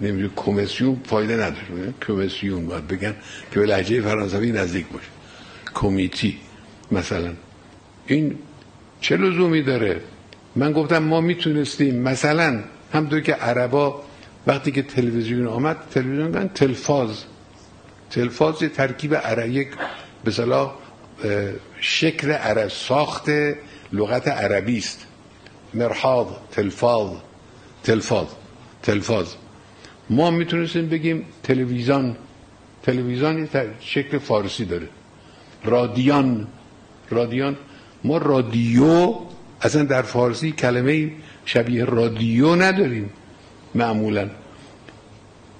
نمی‌دونم 0.00 0.32
کمیسیون 0.36 1.00
فایده 1.04 1.36
نداشت 1.36 1.64
کمیسیون 2.06 2.66
باید 2.66 2.88
بگن 2.88 3.14
که 3.52 3.60
به 3.60 3.66
لحجه 3.66 4.00
فرانسوی 4.00 4.52
نزدیک 4.52 4.86
باشه. 4.86 5.08
کمیتی 5.74 6.36
مثلا. 6.92 7.32
این 8.06 8.38
چه 9.00 9.16
لزومی 9.16 9.62
داره؟ 9.62 10.00
من 10.56 10.72
گفتم 10.72 10.98
ما 10.98 11.20
می‌تونستیم 11.20 12.02
مثلا 12.02 12.62
همطور 12.92 13.20
که 13.20 13.32
عربا 13.32 14.02
وقتی 14.48 14.70
که 14.70 14.82
تلویزیون 14.82 15.46
آمد 15.46 15.76
تلویزیون 15.90 16.28
گفتن 16.28 16.48
تلفاز 16.48 17.24
تلفاز 18.10 18.62
یه 18.62 18.68
ترکیب 18.68 19.14
عرب 19.14 19.48
یک 19.48 19.68
به 20.24 20.30
صلاح 20.30 20.74
شکل 21.80 22.32
عرب 22.32 22.68
ساخت 22.68 23.30
لغت 23.92 24.28
عربی 24.28 24.78
است. 24.78 25.06
مرحاض 25.74 26.26
تلفاز 26.50 27.10
تلفاز 27.82 28.26
تلفاز 28.82 29.34
ما 30.10 30.30
می‌تونستیم 30.30 30.88
بگیم 30.88 31.24
تلویزیون. 31.42 32.16
تلویزیون 32.82 33.48
شکل 33.80 34.18
فارسی 34.18 34.64
داره. 34.64 34.88
رادیان 35.64 36.46
رادیان 37.10 37.56
ما 38.04 38.18
رادیو 38.18 39.14
اصلا 39.60 39.84
در 39.84 40.02
فارسی 40.02 40.52
کلمه 40.52 41.10
شبیه 41.44 41.84
رادیو 41.84 42.54
نداریم. 42.56 43.10
معمولا. 43.74 44.30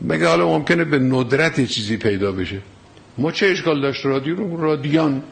مگه 0.01 0.29
حالا 0.29 0.49
ممکنه 0.49 0.85
به 0.85 0.99
ندرت 0.99 1.65
چیزی 1.65 1.97
پیدا 1.97 2.33
بشه؟ 2.33 2.59
ما 3.19 3.33
چه 3.33 3.47
اشکال 3.47 3.81
داشت 3.81 4.07
رادیو 4.07 4.37
رو؟ 4.37 4.57
رادیان. 4.57 5.23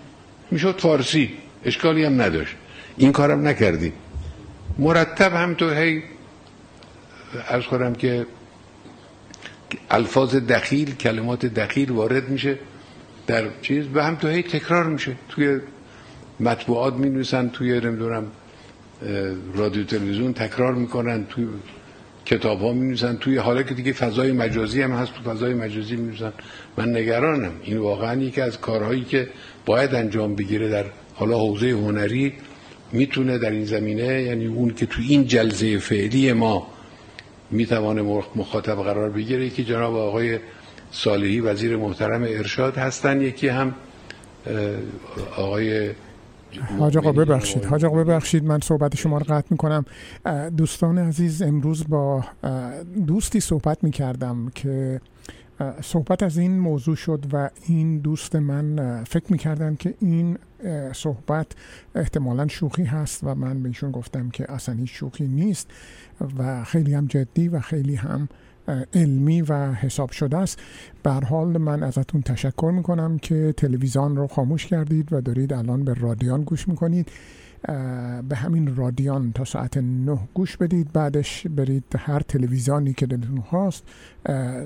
می‌شد 0.51 0.81
فارسی. 0.81 1.31
اشکالی 1.65 2.05
هم 2.05 2.23
نداشت. 2.23 2.55
این 2.97 3.13
کارم 3.13 3.49
نکردیم 3.49 3.93
مرتب 4.79 5.35
هم 5.35 5.55
تو 5.55 5.71
هی 5.71 6.03
ارز 7.49 7.65
کنم 7.65 7.95
که 7.95 8.27
الفاظ 9.91 10.37
دخیل 10.37 10.95
کلمات 10.95 11.47
دخیل 11.47 11.91
وارد 11.91 12.29
میشه 12.29 12.59
در 13.27 13.45
چیز. 13.63 13.85
و 13.95 14.05
هم 14.05 14.15
تو 14.15 14.29
هی 14.29 14.43
تکرار 14.43 14.85
میشه. 14.85 15.17
توی 15.29 15.61
مطبوعات 16.41 16.95
می 16.95 17.11
نویسن 17.11 17.49
توی 17.49 17.81
نمی‌دونم 17.81 18.27
رادیو 19.55 19.85
تلویزیون 19.85 20.33
تکرار 20.33 20.75
می‌کنن 20.75 21.25
توی 21.25 21.47
کتاب 22.27 22.61
ها 22.61 22.73
می 22.73 22.97
توی 22.97 23.37
حالا 23.37 23.63
که 23.63 23.75
دیگه 23.75 23.93
فضای 23.93 24.33
مجازی 24.33 24.83
هم 24.83 24.93
هست 24.93 25.13
تو 25.15 25.31
فضای 25.31 25.55
مجازی 25.55 25.97
می 25.97 26.19
من 26.77 26.97
نگرانم. 26.97 27.53
این 27.63 27.79
واقعا 27.79 28.23
یکی 28.23 28.41
از 28.41 28.61
کارهایی 28.61 29.05
که 29.05 29.29
باید 29.67 29.95
انجام 29.95 30.35
بگیره 30.35 30.69
در 30.69 30.85
حالا 31.15 31.39
حوزه 31.39 31.71
هنری 31.71 32.33
می‌تونه 32.93 33.39
در 33.39 33.51
این 33.51 33.65
زمینه 33.65 34.23
یعنی 34.23 34.47
اون 34.47 34.75
که 34.75 34.87
تو 34.87 35.03
این 35.09 35.27
جلسه 35.27 35.79
فعلی 35.79 36.33
ما 36.33 36.67
می‌توانه 37.51 38.03
مخاطب 38.37 38.83
قرار 38.83 39.11
بگیره 39.11 39.47
یکی 39.47 39.65
جناب 39.65 39.95
آقای 39.95 40.39
صالحی 40.91 41.41
وزیر 41.41 41.77
محترم 41.77 42.23
ارشاد 42.23 42.77
هستن. 42.77 43.21
یکی 43.21 43.49
هم 43.49 43.75
آقای 45.37 45.91
حاج 46.79 46.97
آقا 46.97 47.13
ببخشید. 47.13 47.65
حاج 47.65 47.85
آقا 47.85 48.05
ببخشید. 48.05 48.45
من 48.45 48.61
صحبت 48.61 48.97
شما 48.97 49.19
رو 49.19 49.25
قطع 49.29 49.47
می‌کنم. 49.51 49.85
دوستان 50.57 50.99
عزیز 50.99 51.43
امروز 51.43 51.89
با 51.89 52.25
دوستی 53.07 53.41
صحبت 53.41 53.85
می‌کردم 53.85 54.49
که 54.55 55.01
صحبت 55.83 56.23
از 56.23 56.39
این 56.39 56.59
موضوع 56.59 56.97
شد 56.97 57.25
و 57.33 57.51
این 57.67 57.99
دوست 57.99 58.37
من 58.37 59.05
فکر 59.05 59.33
می‌کردم 59.33 59.77
که 59.77 59.95
این 60.01 60.39
صحبت 60.93 61.47
احتمالا 61.95 62.49
شوخی 62.49 62.85
هست 62.85 63.25
و 63.25 63.35
من 63.35 63.63
بهشون 63.63 63.91
گفتم 63.91 64.31
که 64.31 64.53
اصلا 64.53 64.75
هیچ 64.75 64.91
شوخی 64.93 65.27
نیست 65.27 65.71
و 66.39 66.65
خیلی 66.65 66.95
هم 66.95 67.07
جدی 67.07 67.49
و 67.49 67.61
خیلی 67.61 67.95
هم 67.95 68.29
علمی 68.95 69.43
و 69.43 69.73
حساب 69.73 70.11
شده 70.11 70.37
است. 70.37 70.59
بر 71.03 71.25
حال 71.25 71.59
من 71.59 71.83
ازتون 71.83 72.23
تشکر 72.23 72.73
می‌کنم 72.77 73.19
که 73.19 73.55
تلویزیون 73.57 74.17
رو 74.17 74.27
خاموش 74.27 74.67
کردید 74.67 75.13
و 75.13 75.21
دارید 75.21 75.53
الان 75.53 75.85
به 75.85 75.95
رادیان 75.95 76.43
گوش 76.43 76.69
می‌کنید. 76.69 77.09
به 78.29 78.37
همین 78.37 78.77
رادیان 78.77 79.33
تا 79.33 79.45
ساعت 79.45 79.77
نه 79.77 80.19
گوش 80.35 80.57
بدید 80.57 80.93
بعدش 80.93 81.47
برید 81.47 81.85
هر 81.99 82.21
تلویزیونی 82.21 82.93
که 82.93 83.07
دلتون 83.07 83.39
هست 83.39 83.85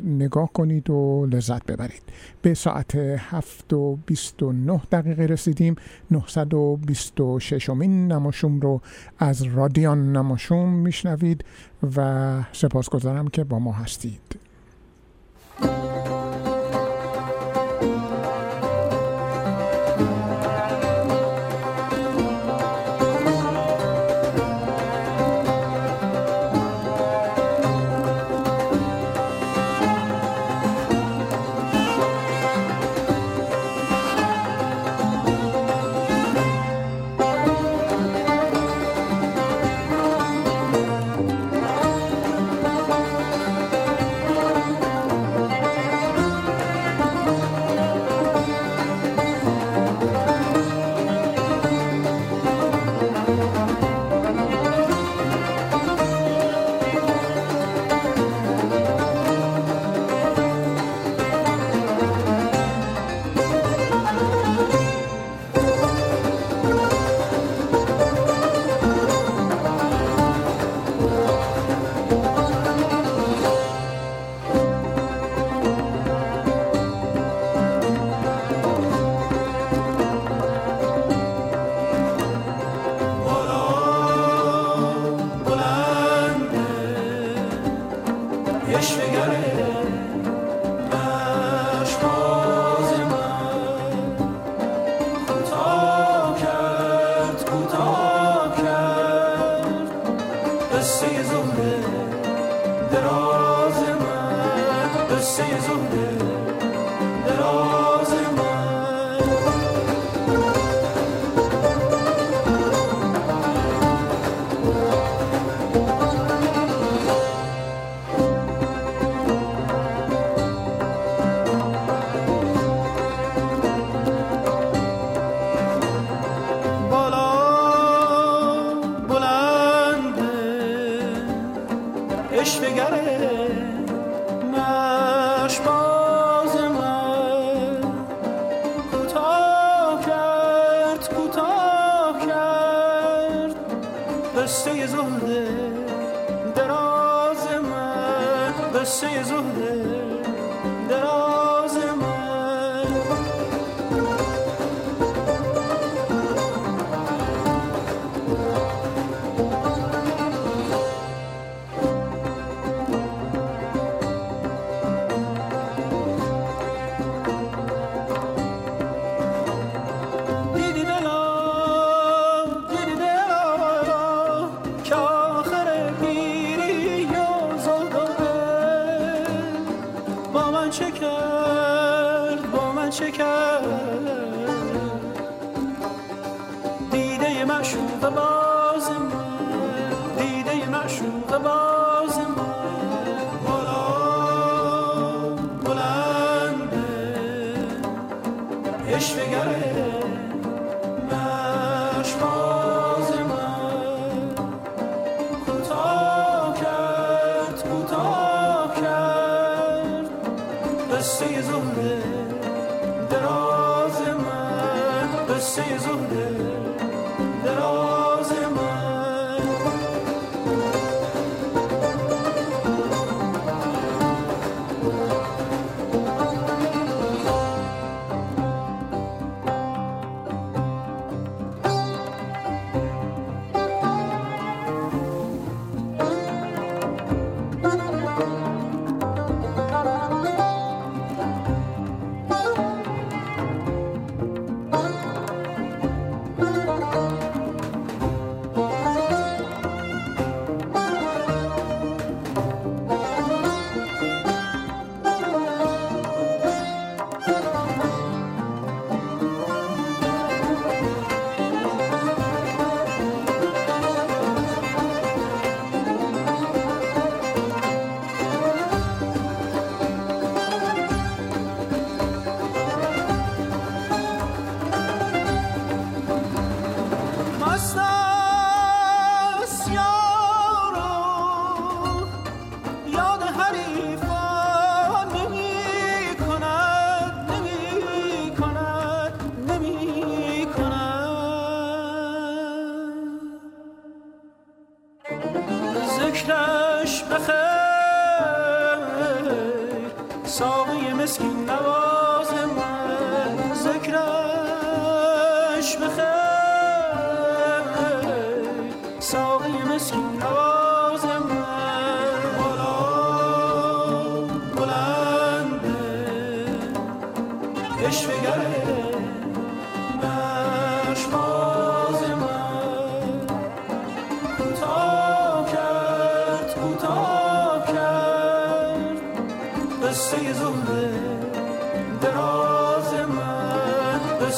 نگاه 0.05 0.53
کنید 0.53 0.91
و 0.91 1.27
لذت 1.31 1.67
ببرید. 1.67 2.03
به 2.43 2.55
ساعت 2.55 2.95
هفت 2.97 3.73
و 3.73 3.99
بیست 4.07 4.43
و 4.43 4.53
نه 4.53 4.81
دقیقه 4.93 5.27
رسیدیم. 5.27 5.77
926 6.11 7.71
امین 7.71 8.13
نماشوم 8.13 8.61
رو 8.61 8.81
از 9.19 9.43
رادیان 9.43 10.17
نماشوم 10.17 10.69
میشنوید 10.69 11.45
و 11.97 12.43
سپاسگزارم 12.53 13.29
که 13.29 13.45
با 13.45 13.59
ما 13.59 13.73
هستید. 13.73 14.39
قصه 100.81 101.23
زهره 101.23 101.79
دراز 102.93 103.79
من 104.01 105.17
قصه 105.17 105.45
زهره. 105.61 106.10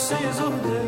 say 0.02 0.32
someday. 0.32 0.81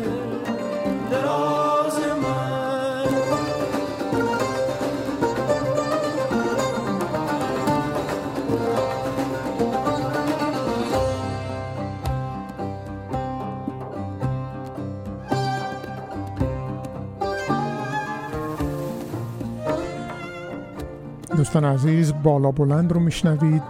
دوستان 21.55 21.73
عزیز 21.73 22.13
بالا 22.23 22.51
بلند 22.51 22.91
رو 22.91 22.99
میشنوید 22.99 23.63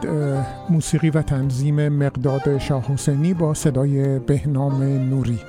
موسیقی 0.70 1.10
و 1.10 1.22
تنظیم 1.22 1.90
مقداد 1.90 2.58
شاه 2.58 2.94
حسینی 2.94 3.34
با 3.34 3.54
صدای 3.54 4.20
بهنام 4.20 4.84
نوری. 4.84 5.40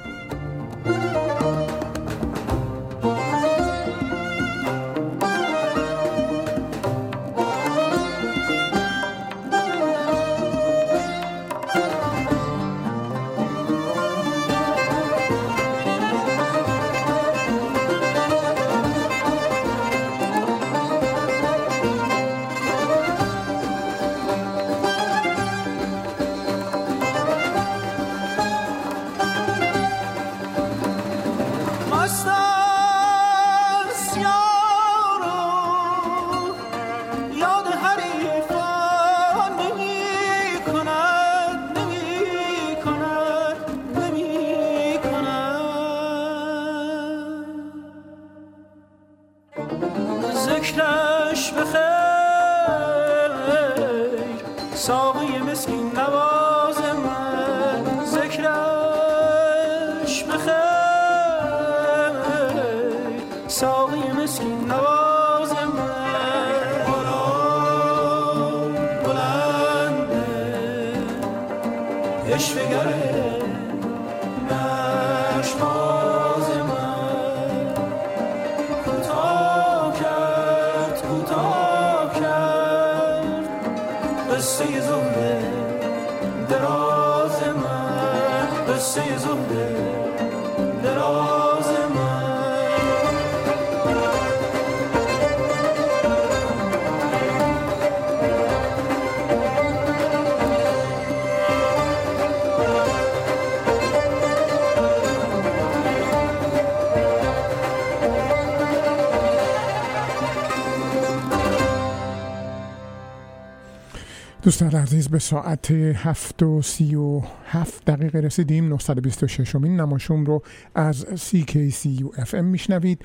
دوستان 114.46 114.70
عزیز 114.70 115.08
به 115.08 115.18
ساعت 115.18 115.70
هفت 115.70 116.42
و 116.42 116.62
سی 116.62 116.94
و 116.94 117.22
هفت 117.46 117.84
دقیقه 117.84 118.20
رسیدیم. 118.20 118.68
926 118.68 119.54
امین 119.54 119.80
نماشوم 119.80 120.24
رو 120.24 120.42
از 120.74 121.06
CKCU 121.06 122.20
FM 122.30 122.34
میشنوید. 122.34 123.04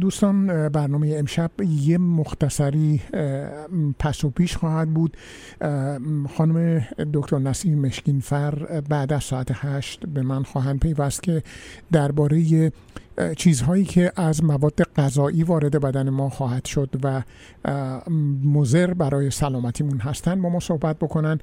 دوستان 0.00 0.68
برنامه 0.68 1.14
امشب 1.18 1.50
یه 1.60 1.98
مختصری 1.98 3.00
پس 3.98 4.24
و 4.24 4.30
پیش 4.30 4.56
خواهد 4.56 4.94
بود. 4.94 5.16
خانم 6.36 6.86
دکتر 7.14 7.38
نسیم 7.38 7.86
مشکینفر 7.86 8.80
بعد 8.80 9.12
از 9.12 9.24
ساعت 9.24 9.48
هشت 9.52 10.06
به 10.06 10.22
من 10.22 10.42
خواهند 10.42 10.80
پیوست 10.80 11.22
که 11.22 11.42
درباره 11.92 12.72
چیزهایی 13.36 13.84
که 13.84 14.12
از 14.16 14.44
مواد 14.44 14.82
غذایی 14.96 15.42
وارد 15.42 15.80
بدن 15.80 16.10
ما 16.10 16.28
خواهد 16.28 16.64
شد 16.64 16.90
و 17.02 17.22
مضر 18.44 18.94
برای 18.94 19.30
سلامتیمون 19.30 19.98
هستن 19.98 20.42
با 20.42 20.48
ما 20.48 20.60
صحبت 20.60 20.98
بکنن. 20.98 21.38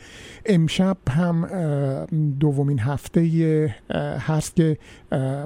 امشب 0.45 0.97
هم 1.09 1.45
دومین 2.39 2.79
هفته 2.79 3.75
هست 4.19 4.55
که 4.55 4.77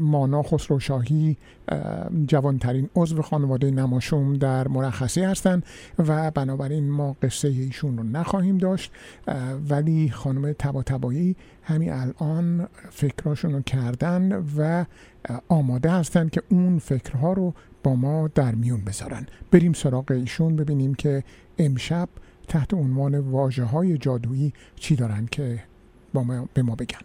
مانا 0.01 0.43
خسروشاهی 0.43 1.37
اه، 1.69 2.09
جوانترین 2.27 2.89
عضو 2.95 3.21
خانواده 3.21 3.71
نماشوم 3.71 4.33
در 4.33 4.67
مرخصی 4.67 5.21
هستند 5.21 5.63
و 5.99 6.31
بنابراین 6.31 6.89
ما 6.89 7.15
قصه 7.21 7.47
ایشون 7.47 7.97
رو 7.97 8.03
نخواهیم 8.03 8.57
داشت. 8.57 8.91
ولی 9.69 10.09
خانم 10.09 10.53
تبا 10.53 10.83
تبایی 10.83 11.35
همین 11.63 11.91
الان 11.93 12.67
فکراشون 12.89 13.53
رو 13.53 13.61
کردن 13.61 14.45
و 14.57 14.85
آماده 15.47 15.91
هستند 15.91 16.31
که 16.31 16.41
اون 16.49 16.79
فکرها 16.79 17.33
رو 17.33 17.53
با 17.83 17.95
ما 17.95 18.27
در 18.27 18.55
میون 18.55 18.81
بذارن. 18.81 19.25
بریم 19.51 19.73
سراغ 19.73 20.11
ایشون 20.11 20.55
ببینیم 20.55 20.95
که 20.95 21.23
امشب 21.57 22.09
تحت 22.47 22.73
عنوان 22.73 23.19
واجه 23.19 23.63
های 23.63 23.97
جادویی 23.97 24.53
چی 24.75 24.95
دارن 24.95 25.25
که 25.31 25.63
با 26.13 26.23
ما 26.23 26.49
به 26.53 26.61
ما 26.61 26.75
بگن. 26.75 26.99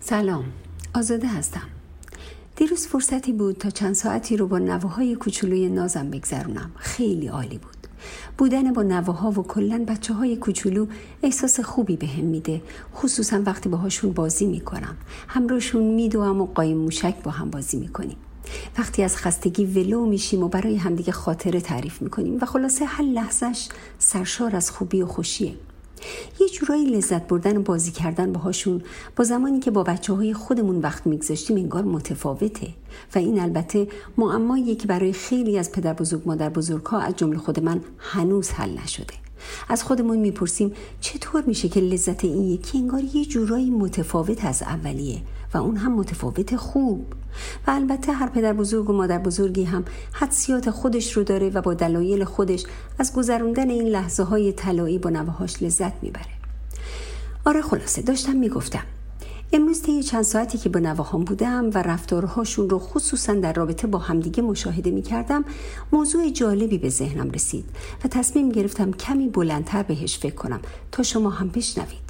سلام. 0.00 0.44
آزاده 0.94 1.28
هستم. 1.28 1.68
دیروز 2.56 2.86
فرصتی 2.86 3.32
بود 3.32 3.56
تا 3.56 3.70
چند 3.70 3.94
ساعتی 3.94 4.36
رو 4.36 4.46
با 4.46 4.58
نوه 4.58 5.14
کوچولوی 5.14 5.68
نازم 5.68 6.10
بگذرونم. 6.10 6.70
خیلی 6.76 7.28
عالی 7.28 7.58
بود. 7.58 7.79
بودن 8.38 8.72
با 8.72 8.82
نوه 8.82 9.14
ها 9.14 9.30
و 9.30 9.42
کلا 9.42 9.84
بچه 9.88 10.14
های 10.14 10.36
کوچولو 10.36 10.86
احساس 11.22 11.60
خوبی 11.60 11.96
به 11.96 12.06
هم 12.06 12.24
میده. 12.24 12.62
خصوصا 12.94 13.42
وقتی 13.46 13.68
باهاشون 13.68 14.12
بازی 14.12 14.46
می‌کنم. 14.46 14.96
همراهشون 15.28 15.82
میدوم 15.82 16.40
و 16.40 16.46
قایم 16.46 16.76
موشک 16.76 17.22
با 17.22 17.30
هم 17.30 17.50
بازی 17.50 17.76
می‌کنیم. 17.76 18.16
وقتی 18.78 19.02
از 19.02 19.16
خستگی 19.16 19.64
ولو 19.64 20.06
میشیم 20.06 20.42
و 20.42 20.48
برای 20.48 20.76
همدیگه 20.76 21.12
خاطره 21.12 21.60
تعریف 21.60 22.02
می‌کنیم 22.02 22.38
و 22.40 22.46
خلاصه 22.46 22.84
هر 22.84 23.04
لحظش 23.04 23.68
سرشار 23.98 24.56
از 24.56 24.70
خوبی 24.70 25.02
و 25.02 25.06
خوشیه. 25.06 25.54
یه 26.40 26.48
جورایی 26.48 26.84
لذت 26.84 27.26
بردن 27.26 27.56
و 27.56 27.62
بازی 27.62 27.90
کردن 27.90 28.32
باهاشون. 28.32 28.82
با 29.16 29.24
زمانی 29.24 29.60
که 29.60 29.70
با 29.70 29.82
بچه 29.82 30.12
های 30.12 30.34
خودمون 30.34 30.80
وقت 30.80 31.06
میگذاشتیم 31.06 31.56
انگار 31.56 31.84
متفاوته. 31.84 32.68
و 33.14 33.18
این 33.18 33.40
البته 33.40 33.88
معماییه 34.18 34.74
که 34.74 34.86
برای 34.86 35.12
خیلی 35.12 35.58
از 35.58 35.72
پدر 35.72 35.92
بزرگ 35.92 36.22
مادر 36.26 36.48
بزرگ 36.48 36.86
ها 36.86 37.00
از 37.00 37.16
جمله 37.16 37.38
خود 37.38 37.60
من 37.60 37.80
هنوز 37.98 38.50
حل 38.50 38.78
نشده. 38.78 39.14
از 39.68 39.82
خودمون 39.82 40.18
می‌پرسیم 40.18 40.72
چطور 41.00 41.44
میشه 41.46 41.68
که 41.68 41.80
لذت 41.80 42.24
این 42.24 42.44
یکی 42.44 42.78
انگار 42.78 43.02
یه 43.04 43.24
جورایی 43.24 43.70
متفاوت 43.70 44.44
از 44.44 44.62
اولیه؟ 44.62 45.18
و 45.54 45.58
اون 45.58 45.76
هم 45.76 45.94
متفاوت 45.94 46.56
خوب. 46.56 47.06
و 47.66 47.70
البته 47.70 48.12
هر 48.12 48.28
پدر 48.28 48.52
بزرگ 48.52 48.90
و 48.90 48.92
مادر 48.92 49.18
بزرگی 49.18 49.64
هم 49.64 49.84
حدسیات 50.12 50.70
خودش 50.70 51.16
رو 51.16 51.24
داره 51.24 51.50
و 51.50 51.60
با 51.60 51.74
دلایل 51.74 52.24
خودش 52.24 52.64
از 52.98 53.12
گذروندن 53.12 53.70
این 53.70 53.86
لحظه 53.86 54.22
های 54.22 54.52
طلایی 54.52 54.98
با 54.98 55.10
نوهاش 55.10 55.62
لذت 55.62 56.02
می‌بره. 56.02 56.40
آره 57.44 57.62
خلاصه 57.62 58.02
داشتم 58.02 58.36
می‌گفتم. 58.36 58.82
امروز 59.52 59.82
طی 59.82 60.02
چند 60.02 60.22
ساعتی 60.22 60.58
که 60.58 60.68
با 60.68 60.80
نواهام 60.80 61.24
بودم 61.24 61.70
و 61.74 61.82
رفتارهاشون 61.82 62.70
رو 62.70 62.78
خصوصا 62.78 63.34
در 63.34 63.52
رابطه 63.52 63.86
با 63.86 63.98
همدیگه 63.98 64.42
مشاهده 64.42 64.90
می 64.90 65.02
کردم 65.02 65.44
موضوع 65.92 66.30
جالبی 66.30 66.78
به 66.78 66.88
ذهنم 66.88 67.30
رسید 67.30 67.64
و 68.04 68.08
تصمیم 68.08 68.48
گرفتم 68.48 68.92
کمی 68.92 69.28
بلندتر 69.28 69.82
بهش 69.82 70.18
فکر 70.18 70.34
کنم 70.34 70.60
تا 70.92 71.02
شما 71.02 71.30
هم 71.30 71.48
بشنوید. 71.48 72.09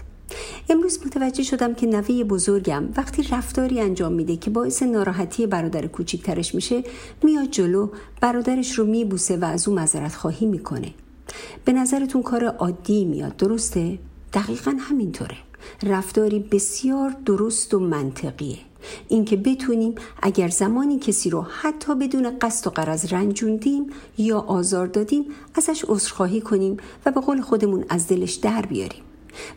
امروز 0.69 0.99
متوجه 1.07 1.43
شدم 1.43 1.75
که 1.75 1.87
نوه 1.87 2.25
بزرگم 2.25 2.85
وقتی 2.97 3.23
رفتاری 3.23 3.81
انجام 3.81 4.13
میده 4.13 4.37
که 4.37 4.51
باعث 4.51 4.83
ناراحتی 4.83 5.47
برادر 5.47 5.87
کوچیکترش 5.87 6.55
میشه 6.55 6.85
میاد 7.23 7.51
جلو 7.51 7.89
برادرش 8.21 8.79
رو 8.79 8.87
میبوسه 8.87 9.37
و 9.37 9.45
از 9.45 9.69
او 9.69 9.75
معذرت 9.75 10.15
خواهی 10.15 10.47
می‌کنه. 10.47 10.95
به 11.65 11.73
نظرتون 11.73 12.23
کار 12.23 12.45
عادی 12.45 13.05
میاد 13.05 13.37
درسته؟ 13.37 13.99
دقیقا 14.33 14.77
همینطوره. 14.81 15.37
رفتاری 15.83 16.39
بسیار 16.39 17.17
درست 17.27 17.75
و 17.75 17.81
منطقیه. 17.81 18.59
اینکه 19.09 19.37
بتونیم 19.37 19.95
اگر 20.23 20.49
زمانی 20.49 20.99
کسی 20.99 21.31
رو 21.31 21.43
حتی 21.43 21.95
بدون 21.95 22.39
قصد 22.39 22.67
و 22.67 22.71
قرض 22.71 23.13
رنجوندیم 23.13 23.87
یا 24.19 24.39
آزار 24.39 24.87
دادیم 24.87 25.25
ازش 25.55 25.85
عذرخواهی 25.89 26.41
کنیم 26.41 26.77
و 27.07 27.11
به 27.11 27.21
قول 27.21 27.41
خودمون 27.41 27.85
از 27.89 28.09
دلش 28.09 28.35
در 28.35 28.63
بیاریم. 28.63 29.03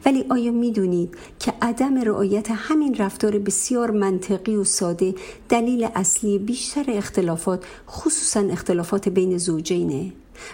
ولی 0.05 0.26
آیا 0.30 0.51
می‌دونید 0.51 1.17
که 1.39 1.53
عدم 1.61 1.97
رعایت 1.97 2.47
همین 2.51 2.95
رفتار 2.95 3.39
بسیار 3.39 3.91
منطقی 3.91 4.55
و 4.55 4.63
ساده 4.63 5.15
دلیل 5.49 5.88
اصلی 5.95 6.39
بیشتر 6.39 6.86
اختلافات 6.88 7.63
خصوصا 7.89 8.39
اختلافات 8.39 9.09
بین 9.09 9.38
زوجینه؟ 9.38 10.13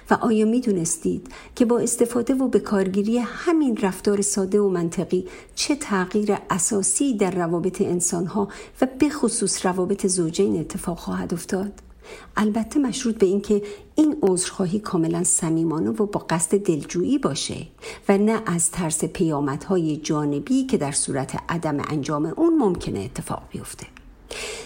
و 0.09 0.13
آیا 0.13 0.45
می 0.45 0.61
دونستید 0.61 1.27
که 1.55 1.65
با 1.65 1.79
استفاده 1.79 2.33
و 2.33 2.47
به 2.47 2.59
کارگیری 2.59 3.17
همین 3.17 3.77
رفتار 3.77 4.21
ساده 4.21 4.59
و 4.59 4.69
منطقی 4.69 5.27
چه 5.55 5.75
تغییر 5.75 6.37
اساسی 6.49 7.17
در 7.17 7.31
روابط 7.31 7.81
انسانها 7.81 8.47
و 8.81 8.87
به 8.99 9.09
خصوص 9.09 9.65
روابط 9.65 10.07
زوجین 10.07 10.59
اتفاق 10.59 10.97
خواهد 10.97 11.33
افتاد؟ 11.33 11.88
البته 12.37 12.79
مشروط 12.79 13.15
به 13.15 13.25
اینکه 13.25 13.61
این 13.95 14.17
عذرخواهی 14.21 14.79
کاملا 14.79 15.23
صمیمانه 15.23 15.89
و 15.89 16.05
با 16.05 16.25
قصد 16.29 16.57
دلجویی 16.57 17.17
باشه 17.17 17.67
و 18.09 18.17
نه 18.17 18.41
از 18.45 18.71
ترس 18.71 19.05
پیامدهای 19.05 19.97
جانبی 19.97 20.63
که 20.63 20.77
در 20.77 20.91
صورت 20.91 21.35
عدم 21.49 21.77
انجام 21.89 22.25
اون 22.25 22.57
ممکنه 22.57 22.99
اتفاق 22.99 23.43
بیفته. 23.51 23.98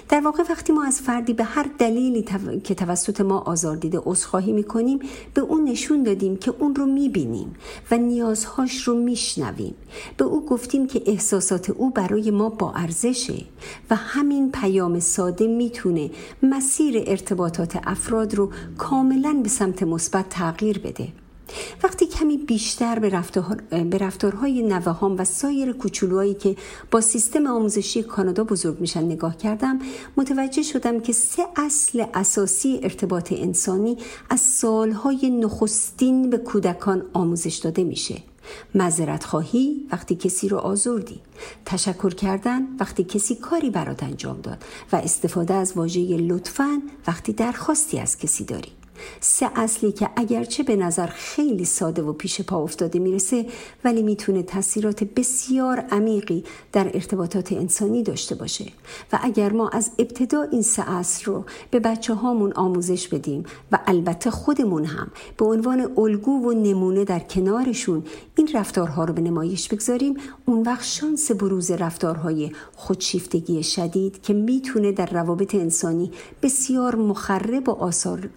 در 0.10 0.22
واقع 0.22 0.44
وقتی 0.50 0.74
ما 0.74 0.84
از 0.84 1.02
فردی 1.02 1.34
به 1.34 1.44
هر 1.44 1.70
دلیلی 1.78 2.24
تو... 2.24 2.60
که 2.60 2.76
توسط 2.76 3.22
ما 3.22 3.40
آزار 3.40 3.76
دیده 3.76 4.00
عذرخواهی 4.06 4.52
می‌کنیم 4.52 5.00
به 5.34 5.42
اون 5.42 5.64
نشون 5.64 6.04
دادیم 6.04 6.38
که 6.38 6.54
اون 6.60 6.76
رو 6.76 6.86
می‌بینیم 6.86 7.56
و 7.92 7.98
نیازهاش 7.98 8.84
رو 8.84 8.96
میشنویم. 8.96 9.76
به 10.18 10.26
او 10.26 10.46
گفتیم 10.46 10.88
که 10.88 11.02
احساسات 11.06 11.70
او 11.70 11.90
برای 11.90 12.32
ما 12.32 12.50
با 12.50 12.72
ارزشه 12.72 13.46
و 13.90 13.96
همین 13.96 14.52
پیام 14.52 15.00
ساده 15.00 15.48
می‌تونه 15.48 16.12
مسیر 16.44 17.04
ارتباطات 17.08 17.80
افراد 17.84 18.36
رو 18.36 18.52
کاملا 18.78 19.40
به 19.44 19.50
سمت 19.50 19.84
مثبت 19.84 20.30
تغییر 20.30 20.80
بده. 20.80 21.23
وقتی 21.84 22.06
کمی 22.06 22.38
بیشتر 22.38 23.00
به, 23.00 23.10
رفتار، 23.10 23.56
به 23.90 23.98
رفتارهای 23.98 24.64
نوهام 24.64 25.16
و 25.18 25.26
سایر 25.26 25.74
کوچولوهایی 25.74 26.34
که 26.34 26.56
با 26.92 27.02
سیستم 27.02 27.48
آموزشی 27.48 28.04
کانادا 28.04 28.44
بزرگ 28.44 28.80
میشن 28.80 29.04
نگاه 29.04 29.38
کردم 29.38 29.80
متوجه 30.18 30.64
شدم 30.64 31.00
که 31.00 31.14
سه 31.14 31.44
اصل 31.56 32.06
اساسی 32.14 32.80
ارتباط 32.84 33.34
انسانی 33.38 33.98
از 34.30 34.40
سالهای 34.40 35.30
نخستین 35.30 36.30
به 36.30 36.38
کودکان 36.38 37.06
آموزش 37.14 37.56
داده 37.56 37.84
میشه. 37.84 38.16
مذرت 38.76 39.24
خواهی 39.24 39.88
وقتی 39.92 40.16
کسی 40.16 40.50
رو 40.50 40.58
آزردی. 40.58 41.20
تشکر 41.66 42.14
کردن 42.14 42.68
وقتی 42.80 43.04
کسی 43.04 43.36
کاری 43.36 43.70
برات 43.70 44.04
انجام 44.04 44.42
داد 44.42 44.64
و 44.92 44.96
استفاده 44.96 45.54
از 45.54 45.74
واژه 45.76 46.18
لطفا 46.18 46.82
وقتی 47.08 47.34
درخواستی 47.34 48.00
از 48.00 48.18
کسی 48.18 48.44
داری. 48.44 48.72
سه 49.20 49.50
اصلی 49.56 49.92
که 49.92 50.10
اگرچه 50.16 50.64
به 50.64 50.76
نظر 50.76 51.08
خیلی 51.08 51.66
ساده 51.66 52.02
و 52.02 52.14
پیش 52.14 52.42
پا 52.42 52.64
افتاده 52.64 53.00
می‌رسه 53.00 53.46
ولی 53.84 54.04
می‌تونه 54.04 54.44
تاثیرات 54.44 55.04
بسیار 55.04 55.80
عمیقی 55.80 56.44
در 56.72 56.92
ارتباطات 56.94 57.52
انسانی 57.52 58.04
داشته 58.04 58.36
باشه. 58.36 58.66
و 59.14 59.20
اگر 59.22 59.52
ما 59.52 59.70
از 59.70 59.92
ابتدا 60.00 60.42
این 60.42 60.62
سه 60.62 60.92
اصل 60.92 61.26
رو 61.26 61.46
به 61.72 61.80
بچه 61.80 62.14
هامون 62.14 62.54
آموزش 62.54 63.08
بدیم 63.08 63.44
و 63.72 63.80
البته 63.88 64.32
خودمون 64.32 64.86
هم 64.86 65.12
به 65.38 65.46
عنوان 65.46 65.92
الگو 65.98 66.32
و 66.32 66.52
نمونه 66.52 67.06
در 67.06 67.20
کنارشون 67.20 68.04
این 68.36 68.50
رفتارها 68.54 69.04
رو 69.06 69.14
به 69.14 69.22
نمایش 69.22 69.68
بگذاریم 69.68 70.18
اون 70.46 70.62
وقت 70.62 70.84
شانس 70.84 71.32
بروز 71.32 71.72
رفتارهای 71.72 72.52
خودشیفتگی 72.76 73.64
شدید 73.64 74.22
که 74.22 74.34
می‌تونه 74.34 74.92
در 74.92 75.06
روابط 75.06 75.56
انسانی 75.56 76.12
بسیار 76.42 76.96
مخرب 76.96 77.70
و 77.70 77.72
آثار 77.72 78.30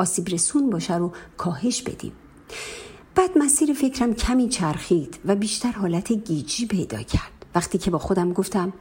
آسیب 0.00 0.28
رسون 0.28 0.70
باشه 0.70 0.96
رو 0.96 1.12
کاهش 1.36 1.82
بدیم. 1.82 2.12
بعد 3.14 3.38
مسیر 3.38 3.72
فکرم 3.72 4.14
کمی 4.14 4.48
چرخید 4.48 5.18
و 5.24 5.36
بیشتر 5.36 5.72
حالت 5.72 6.12
گیجی 6.12 6.66
پیدا 6.66 7.02
کرد. 7.02 7.46
وقتی 7.54 7.78
که 7.78 7.90
با 7.90 7.98
خودم 7.98 8.32
گفتم 8.32 8.72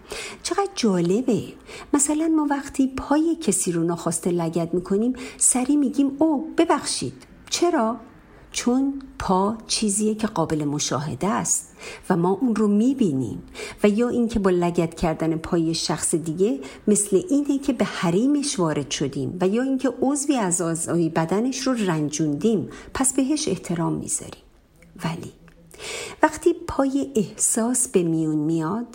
چقدر 0.43 0.69
جالبه. 0.75 1.43
مثلا 1.93 2.27
ما 2.27 2.47
وقتی 2.49 2.87
پای 2.97 3.35
کسی 3.35 3.71
رو 3.71 3.83
ناخواسته 3.83 4.31
لگد 4.31 4.73
می‌کنیم 4.73 5.13
سری 5.37 5.75
میگیم 5.75 6.11
او 6.19 6.53
ببخشید. 6.57 7.13
چرا؟ 7.49 7.97
چون 8.51 9.01
پا 9.19 9.57
چیزیه 9.67 10.15
که 10.15 10.27
قابل 10.27 10.63
مشاهده 10.63 11.27
است 11.27 11.69
و 12.09 12.15
ما 12.15 12.31
اون 12.41 12.55
رو 12.55 12.67
می‌بینیم 12.67 13.43
و 13.83 13.89
یا 13.89 14.09
اینکه 14.09 14.39
با 14.39 14.49
لگت 14.49 14.95
کردن 14.95 15.37
پای 15.37 15.73
شخص 15.73 16.15
دیگه 16.15 16.59
مثل 16.87 17.21
اینه 17.29 17.59
که 17.59 17.73
به 17.73 17.85
حریمش 17.85 18.59
وارد 18.59 18.91
شدیم 18.91 19.37
و 19.41 19.47
یا 19.47 19.63
اینکه 19.63 19.89
عضوی 20.01 20.35
از 20.35 20.61
اعضای 20.61 21.09
بدنش 21.09 21.59
رو 21.67 21.73
رنجوندیم 21.73 22.69
پس 22.93 23.13
بهش 23.13 23.47
احترام 23.47 23.93
می‌ذاریم. 23.93 24.43
ولی 25.05 25.31
وقتی 26.23 26.53
پای 26.67 27.11
احساس 27.15 27.87
به 27.87 28.03
میون 28.03 28.35
میاد 28.35 28.85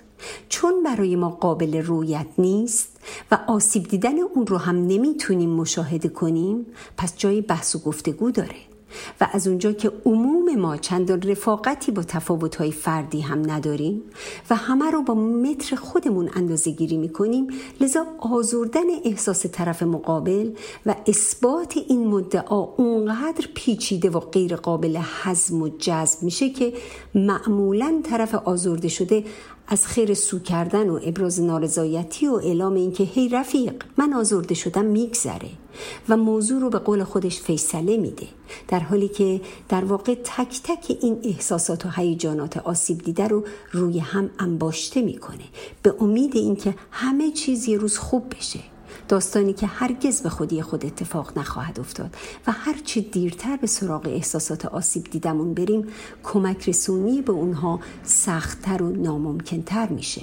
چون 0.49 0.83
برای 0.83 1.17
ما 1.17 1.31
قابل 1.31 1.83
رویت 1.83 2.27
نیست 2.39 3.01
و 3.31 3.39
آسیب 3.47 3.89
دیدن 3.89 4.19
اون 4.19 4.47
رو 4.47 4.59
هم 4.59 4.87
نمی‌تونیم 4.87 5.51
مشاهده 5.51 6.09
کنیم 6.09 6.67
پس 6.97 7.17
جای 7.17 7.41
بحث 7.41 7.77
و 7.77 7.79
گفتگو 7.79 8.31
داره. 8.31 8.74
و 9.21 9.29
از 9.33 9.49
اونجا 9.49 9.73
که 9.73 9.93
عموم 10.07 10.55
ما 10.55 10.77
چندان 10.77 11.23
رفاقتی 11.23 11.93
با 11.93 12.03
تفاوتهای 12.03 12.73
فردی 12.73 13.21
هم 13.21 13.51
نداریم 13.51 14.03
و 14.51 14.55
همه 14.55 14.91
رو 14.91 15.03
با 15.03 15.15
متر 15.15 15.77
خودمون 15.77 16.31
اندازه 16.35 16.71
گیری 16.71 16.97
می‌کنیم 16.97 17.47
لذا 17.81 18.07
آزردن 18.19 18.91
احساس 19.05 19.47
طرف 19.47 19.83
مقابل 19.83 20.51
و 20.87 20.95
اثبات 21.07 21.77
این 21.77 22.07
مدعا 22.07 22.61
اونقدر 22.61 23.49
پیچیده 23.55 24.11
و 24.11 24.21
غیر 24.21 24.57
قابل 24.57 24.97
حزم 25.23 25.63
و 25.63 25.69
جذب 25.69 26.23
میشه 26.23 26.51
که 26.51 26.73
معمولا 27.15 28.01
طرف 28.05 28.35
آزرده 28.35 28.89
شده 28.89 29.25
از 29.69 29.87
خیر 29.87 30.15
سو 30.15 30.39
کردن 30.39 30.91
و 30.91 31.01
ابراز 31.03 31.41
نارضایتی 31.41 32.27
و 32.27 32.35
اعلام 32.35 32.75
اینکه 32.75 33.05
هی 33.05 33.29
رفیق 33.29 33.75
من 33.97 34.13
آزرده 34.13 34.55
شدم 34.55 34.85
میگذره. 34.85 35.64
و 36.09 36.17
موضوع 36.17 36.61
رو 36.61 36.71
به 36.71 36.79
قول 36.79 37.05
خودش 37.05 37.41
فیصله 37.41 37.97
میده. 37.97 38.27
در 38.69 38.81
حالی 38.81 39.09
که 39.09 39.41
در 39.69 39.85
واقع 39.85 40.15
تک 40.15 40.61
تک 40.65 40.97
این 41.01 41.21
احساسات 41.23 41.87
و 41.87 41.89
هیجانات 41.97 42.57
آسیب 42.57 42.99
دیده 42.99 43.29
رو 43.29 43.45
روی 43.73 43.99
هم 43.99 44.31
انباشته 44.39 45.03
می‌کنه. 45.03 45.45
به 45.83 45.95
امید 46.01 46.37
اینکه 46.37 46.75
همه 46.91 47.31
چیز 47.31 47.69
یه 47.69 47.79
روز 47.79 47.99
خوب 47.99 48.35
بشه. 48.39 48.61
داستانی 49.09 49.53
که 49.53 49.67
هرگز 49.67 50.23
به 50.23 50.29
خودی 50.29 50.63
خود 50.63 50.87
اتفاق 50.87 51.39
نخواهد 51.39 51.81
افتاد 51.81 52.17
و 52.47 52.53
هرچی 52.53 53.01
دیرتر 53.01 53.57
به 53.57 53.67
سراغ 53.67 54.07
احساسات 54.07 54.67
آسیب 54.67 55.05
دیدمون 55.05 55.55
بریم 55.55 55.87
کمک 56.25 56.69
رسونی 56.69 57.23
به 57.23 57.33
اونها 57.33 57.81
سختتر 58.03 58.83
و 58.83 58.91
ناممکنتر 58.91 59.89
میشه. 59.89 60.23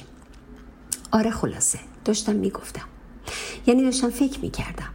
آره 1.12 1.32
خلاصه 1.32 1.80
داشتم 2.06 2.36
می‌گفتم. 2.36 2.86
یعنی 3.68 3.84
داشتم 3.84 4.10
فکر 4.10 4.40
می‌کردم. 4.40 4.90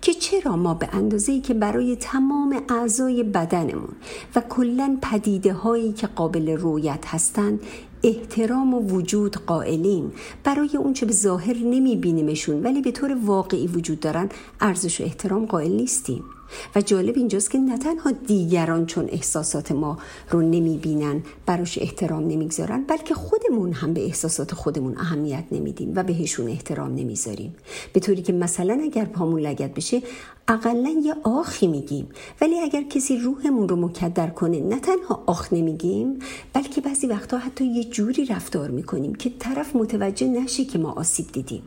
که 0.00 0.14
چرا 0.14 0.56
ما 0.56 0.74
به 0.74 0.88
اندازه‌ای 0.92 1.40
که 1.40 1.54
برای 1.54 1.96
تمام 1.96 2.62
اعضای 2.68 3.22
بدنمون 3.22 3.94
و 4.36 4.40
کلا 4.40 4.98
پدیده 5.02 5.52
هایی 5.52 5.92
که 5.92 6.06
قابل 6.06 6.48
رویت 6.48 7.04
هستند 7.06 7.60
احترام 8.04 8.74
و 8.74 8.80
وجود 8.80 9.36
قائلیم. 9.36 10.12
برای 10.44 10.76
اونچه 10.76 11.06
به 11.06 11.12
ظاهر 11.12 11.56
نمی 11.56 11.96
بینیمشون 11.96 12.62
ولی 12.62 12.82
به 12.82 12.90
طور 12.90 13.16
واقعی 13.24 13.66
وجود 13.66 14.00
دارن 14.00 14.28
ارزش 14.60 15.00
و 15.00 15.04
احترام 15.04 15.46
قائل 15.46 15.72
نیستیم. 15.72 16.24
و 16.74 16.80
جالب 16.80 17.16
اینجاست 17.16 17.50
که 17.50 17.58
نه 17.58 17.78
تنها 17.78 18.10
دیگران 18.10 18.86
چون 18.86 19.08
احساسات 19.08 19.72
ما 19.72 19.98
رو 20.30 20.42
نمی 20.42 20.78
بینن 20.78 21.22
براش 21.46 21.78
احترام 21.78 22.26
نمی‌گذارن 22.26 22.84
بلکه 22.88 23.14
خودمون 23.14 23.72
هم 23.72 23.94
به 23.94 24.04
احساسات 24.04 24.54
خودمون 24.54 24.98
اهمیت 24.98 25.44
نمیدیم 25.52 25.92
و 25.96 26.02
بهشون 26.02 26.48
احترام 26.48 26.94
نمی‌ذاریم. 26.94 27.54
به 27.92 28.00
طوری 28.00 28.22
که 28.22 28.32
مثلا 28.32 28.80
اگر 28.82 29.04
پامون 29.04 29.40
لگت 29.40 29.74
بشه 29.74 30.02
اقلا 30.48 30.94
یه 31.04 31.14
آخی 31.22 31.66
میگیم. 31.66 32.08
ولی 32.40 32.60
اگر 32.60 32.82
کسی 32.82 33.16
روحمون 33.16 33.68
رو 33.68 33.76
مکدر 33.76 34.26
کنه 34.26 34.60
نه 34.60 34.80
تنها 34.80 35.22
آخ 35.26 35.52
نمیگیم 35.52 36.18
بلکه 36.52 36.80
بعضی 36.80 37.06
وقتا 37.06 37.38
حتی 37.38 37.64
یه 37.64 37.84
جوری 37.84 38.24
رفتار 38.24 38.70
می‌کنیم 38.70 39.14
که 39.14 39.30
طرف 39.38 39.76
متوجه 39.76 40.28
نشه 40.28 40.64
که 40.64 40.78
ما 40.78 40.92
آسیب 40.92 41.32
دیدیم. 41.32 41.62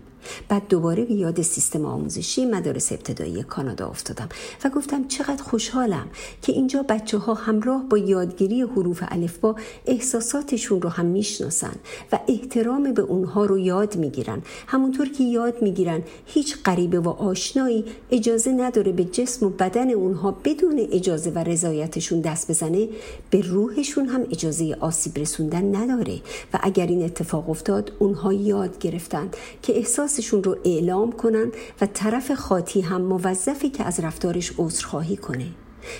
بعد 0.49 0.67
دوباره 0.69 1.05
به 1.05 1.13
یاد 1.13 1.41
سیستم 1.41 1.85
آموزشی 1.85 2.45
مدارس 2.45 2.91
ابتدایی 2.91 3.43
کانادا 3.43 3.87
افتادم 3.87 4.29
و 4.63 4.69
گفتم 4.69 5.07
چقدر 5.07 5.43
خوشحالم 5.43 6.07
که 6.41 6.51
اینجا 6.51 6.83
بچه 6.83 7.17
ها 7.17 7.33
همراه 7.33 7.83
با 7.89 7.97
یادگیری 7.97 8.61
حروف 8.61 9.03
الفبا 9.07 9.55
احساساتشون 9.85 10.81
رو 10.81 10.89
هم 10.89 11.05
می‌شناسن 11.05 11.75
و 12.11 12.19
احترام 12.27 12.93
به 12.93 13.01
اونها 13.01 13.45
رو 13.45 13.57
یاد 13.57 13.95
می‌گیرن. 13.95 14.41
همونطور 14.67 15.09
که 15.09 15.23
یاد 15.23 15.61
می‌گیرن 15.61 16.01
هیچ 16.25 16.57
غریبه 16.65 16.99
و 16.99 17.09
آشنایی 17.09 17.85
اجازه 18.11 18.51
نداره 18.51 18.91
به 18.91 19.03
جسم 19.03 19.45
و 19.45 19.49
بدن 19.49 19.91
اونها 19.91 20.31
بدون 20.31 20.87
اجازه 20.91 21.29
و 21.29 21.39
رضایتشون 21.39 22.21
دست 22.21 22.51
بزنه 22.51 22.87
به 23.29 23.41
روحشون 23.41 24.05
هم 24.05 24.21
اجازه 24.31 24.77
آسیب 24.79 25.17
رسوندن 25.17 25.75
نداره. 25.75 26.15
و 26.53 26.59
اگر 26.61 26.87
این 26.87 27.05
اتفاق 27.05 27.49
افتاد 27.49 27.91
اونها 27.99 28.33
یاد 28.33 28.79
گرفتن 28.79 29.29
که 29.61 29.77
احساس 29.77 30.14
احساسشون 30.15 30.43
رو 30.43 30.57
اعلام 30.65 31.11
کنن 31.11 31.51
و 31.81 31.85
طرف 31.85 32.31
خاطی 32.31 32.81
هم 32.81 33.01
موظفی 33.01 33.69
که 33.69 33.83
از 33.83 33.99
رفتارش 33.99 34.53
عذرخواهی 34.57 35.17
کنه. 35.17 35.45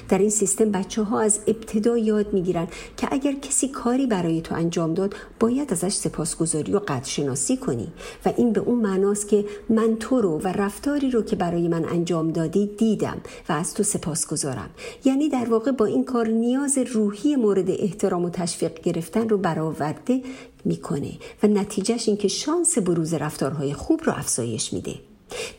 در 0.10 0.18
این 0.18 0.30
سیستم 0.30 0.72
بچه 0.72 1.04
ها 1.04 1.20
از 1.20 1.40
ابتدا 1.48 1.98
یاد 1.98 2.34
می‌گیرن 2.34 2.68
که 2.98 3.08
اگر 3.12 3.34
کسی 3.34 3.68
کاری 3.68 4.08
برای 4.08 4.42
تو 4.42 4.56
انجام 4.56 4.94
داد 4.94 5.16
باید 5.40 5.72
ازش 5.72 5.94
سپاسگزاری 5.94 6.74
و 6.74 6.80
قدرشناسی 6.80 7.58
کنی. 7.58 7.88
و 8.26 8.34
این 8.38 8.54
به 8.54 8.60
اون 8.60 8.80
معناست 8.80 9.28
که 9.28 9.46
من 9.70 9.96
تو 9.96 10.22
رو 10.22 10.40
و 10.40 10.48
رفتاری 10.48 11.12
رو 11.12 11.22
که 11.22 11.36
برای 11.36 11.68
من 11.68 11.86
انجام 11.86 12.32
دادی 12.32 12.66
دیدم 12.78 13.18
و 13.50 13.54
از 13.54 13.74
تو 13.74 13.84
سپاسگزارم. 13.84 14.70
یعنی 15.06 15.30
در 15.30 15.50
واقع 15.50 15.72
با 15.72 15.86
این 15.86 16.06
کار 16.06 16.28
نیاز 16.28 16.78
روحی 16.78 17.36
مورد 17.36 17.70
احترام 17.70 18.26
و 18.26 18.30
تشویق 18.30 18.82
گرفتن 18.82 19.30
رو 19.30 19.38
برآورده 19.38 20.22
می‌کنه. 20.66 21.12
و 21.44 21.48
نتیجهش 21.48 22.08
این 22.08 22.18
که 22.18 22.28
شانس 22.28 22.78
بروز 22.78 23.14
رفتارهای 23.14 23.74
خوب 23.74 24.02
رو 24.04 24.14
افزایش 24.14 24.74
میده. 24.74 24.96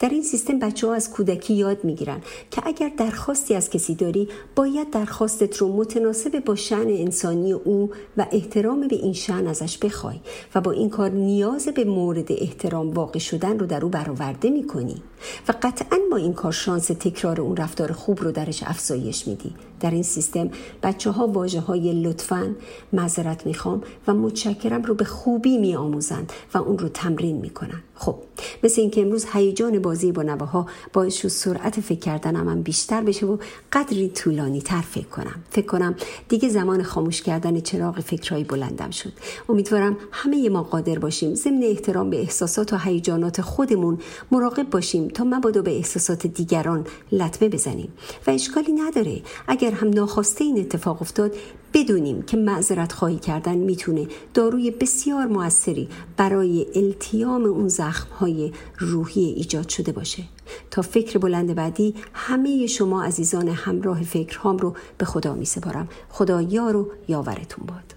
در 0.00 0.08
این 0.08 0.22
سیستم 0.22 0.58
بچه 0.58 0.86
ها 0.86 0.94
از 0.94 1.10
کودکی 1.10 1.54
یاد 1.54 1.84
می‌گیرن 1.84 2.20
که 2.50 2.62
اگر 2.64 2.92
درخواستی 2.96 3.54
از 3.54 3.70
کسی 3.70 3.94
داری 3.94 4.28
باید 4.56 4.90
درخواستت 4.90 5.56
رو 5.56 5.76
متناسب 5.76 6.44
با 6.44 6.54
شن 6.54 6.88
انسانی 6.88 7.52
او 7.52 7.90
و 8.16 8.26
احترام 8.30 8.88
به 8.88 8.96
این 8.96 9.12
شن 9.12 9.46
ازش 9.46 9.78
بخوای 9.78 10.16
و 10.54 10.60
با 10.60 10.70
این 10.70 10.90
کار 10.90 11.10
نیاز 11.10 11.68
به 11.68 11.84
مورد 11.84 12.32
احترام 12.32 12.90
واقع 12.90 13.18
شدن 13.18 13.58
رو 13.58 13.66
در 13.66 13.84
او 13.84 13.90
برآورده 13.90 14.50
می‌کنی 14.50 15.02
و 15.48 15.54
قطعا 15.62 15.98
با 16.10 16.16
این 16.16 16.32
کار 16.32 16.52
شانس 16.52 16.86
تکرار 16.86 17.40
اون 17.40 17.56
رفتار 17.56 17.92
خوب 17.92 18.22
رو 18.22 18.32
درش 18.32 18.62
افزایش 18.62 19.28
میدی. 19.28 19.54
در 19.80 19.90
این 19.90 20.02
سیستم 20.02 20.50
بچه 20.82 21.10
ها 21.10 21.26
واجه 21.26 21.60
های 21.60 22.02
لطفا 22.02 22.54
معذرت 22.92 23.46
می‌خوام 23.46 23.82
و 24.06 24.14
متشکرم 24.14 24.82
رو 24.82 24.94
به 24.94 25.04
خوبی 25.04 25.58
میآموزند 25.58 26.32
و 26.54 26.58
اون 26.58 26.78
رو 26.78 26.88
تمرین 26.88 27.36
می‌کنن. 27.36 27.82
خب 27.94 28.16
مثل 28.62 28.80
اینکه 28.80 29.00
امروز 29.02 29.26
هیجان 29.32 29.78
بازی 29.78 30.12
با 30.12 30.22
نواها 30.22 30.66
باعث 30.92 31.14
شد 31.14 31.28
سرعت 31.28 31.80
فکر 31.80 31.98
کردنم 31.98 32.48
هم 32.48 32.62
بیشتر 32.62 33.00
بشه 33.00 33.26
و 33.26 33.36
قدری 33.72 34.08
طولانی 34.08 34.60
تر 34.60 34.80
فکر 34.80 35.06
کنم. 35.06 35.44
فکر 35.50 35.66
کنم 35.66 35.94
دیگه 36.28 36.48
زمان 36.48 36.82
خاموش 36.82 37.22
کردن 37.22 37.60
چراغ 37.60 38.00
فکرهای 38.00 38.44
بلندم 38.44 38.90
شد. 38.90 39.12
امیدوارم 39.48 39.96
همه 40.12 40.48
ما 40.48 40.62
قادر 40.62 40.98
باشیم 40.98 41.34
ضمن 41.34 41.62
احترام 41.62 42.10
به 42.10 42.20
احساسات 42.20 42.72
و 42.72 42.76
هیجانات 42.76 43.40
خودمون 43.40 43.98
مراقب 44.30 44.70
باشیم 44.70 45.08
تا 45.08 45.24
مبادا 45.24 45.62
به 45.62 45.76
احساسات 45.76 46.26
دیگران 46.26 46.86
لطمه 47.12 47.48
بزنیم. 47.48 47.92
و 48.26 48.30
اشکالی 48.30 48.72
نداره. 48.72 49.22
اگر 49.46 49.65
هم 49.72 49.88
ناخواسته 49.88 50.44
این 50.44 50.58
اتفاق 50.58 51.02
افتاد 51.02 51.34
بدونیم 51.74 52.22
که 52.22 52.36
معذرت 52.36 52.92
خواهی 52.92 53.16
کردن 53.16 53.54
می‌تونه 53.54 54.06
داروی 54.34 54.70
بسیار 54.70 55.26
موثری 55.26 55.88
برای 56.16 56.66
التیام 56.74 57.44
اون 57.44 57.68
زخم 57.68 58.08
های 58.20 58.52
روحی 58.78 59.24
ایجاد 59.24 59.68
شده 59.68 59.92
باشه. 59.92 60.22
تا 60.70 60.82
فکر 60.82 61.18
بلند 61.18 61.54
بعدی 61.54 61.94
همه 62.12 62.66
شما 62.66 63.04
عزیزان 63.04 63.48
همراه 63.48 64.02
فکرهام 64.02 64.56
رو 64.56 64.74
به 64.98 65.04
خدا 65.04 65.34
می 65.34 65.44
سپارم 65.44 65.88
خدا 66.08 66.42
یار 66.42 66.76
و 66.76 66.90
یاورتون 67.08 67.66
باد. 67.66 67.96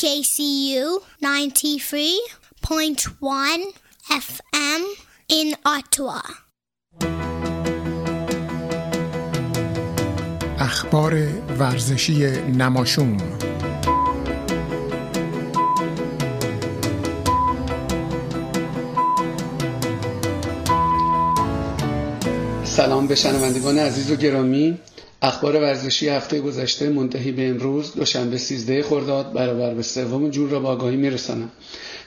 CKCU 0.00 1.04
93.1 1.20 3.60
FM 4.08 4.82
in 5.28 5.52
Ottawa. 5.76 6.24
اخبار 10.58 11.14
ورزشی 11.58 12.26
نماشوم 12.30 13.16
سلام 22.64 23.06
به 23.06 23.14
شنوندگان 23.14 23.78
عزیز 23.78 24.10
و 24.10 24.16
گرامی 24.16 24.78
اخبار 25.22 25.56
ورزشی 25.56 26.08
هفته 26.08 26.40
گذشته 26.40 26.88
منتهی 26.88 27.32
به 27.32 27.48
امروز 27.48 27.94
دوشنبه 27.94 28.38
13 28.38 28.82
خرداد 28.82 29.32
برابر 29.32 29.74
به 29.74 29.82
سوم 29.82 30.30
جون 30.30 30.50
را 30.50 30.60
با 30.60 30.68
آگاهی 30.68 30.96
میرسانم. 30.96 31.50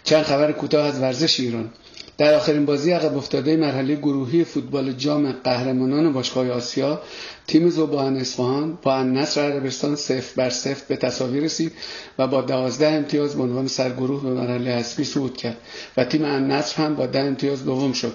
چند 0.04 0.24
خبر 0.24 0.52
کوتاه 0.52 0.86
از 0.88 1.00
ورزش 1.00 1.40
ایران. 1.40 1.70
در 2.18 2.34
آخرین 2.34 2.66
بازی 2.66 2.92
عقب 2.92 3.18
افتاده 3.18 3.58
مرحله 3.58 3.96
گروهی 3.96 4.44
فوتبال 4.44 4.92
جام 4.92 5.32
قهرمانان 5.32 6.14
باشگاه 6.14 6.50
آسیا 6.50 7.02
تیم 7.48 7.70
زوبان 7.70 8.18
اصفهان 8.18 8.78
با 8.82 8.96
النصر 8.96 9.42
عربستان 9.42 9.96
صفر 9.96 10.34
بر 10.36 10.50
صفر 10.50 10.84
به 10.88 10.96
تساوی 10.96 11.42
رسید 11.42 11.72
و 12.20 12.28
با 12.28 12.42
دوازده 12.42 12.88
امتیاز 12.88 13.36
به 13.36 13.44
عنوان 13.44 13.68
سرگروه 13.68 14.24
به 14.24 14.30
مرحله 14.30 14.72
حذفی 14.72 15.04
صعود 15.04 15.38
کرد 15.38 15.58
و 15.98 16.06
تیم 16.06 16.26
النصر 16.26 16.84
هم 16.84 16.96
با 16.96 17.06
ده 17.06 17.20
امتیاز 17.20 17.66
دوم 17.66 17.94
شد. 17.94 18.14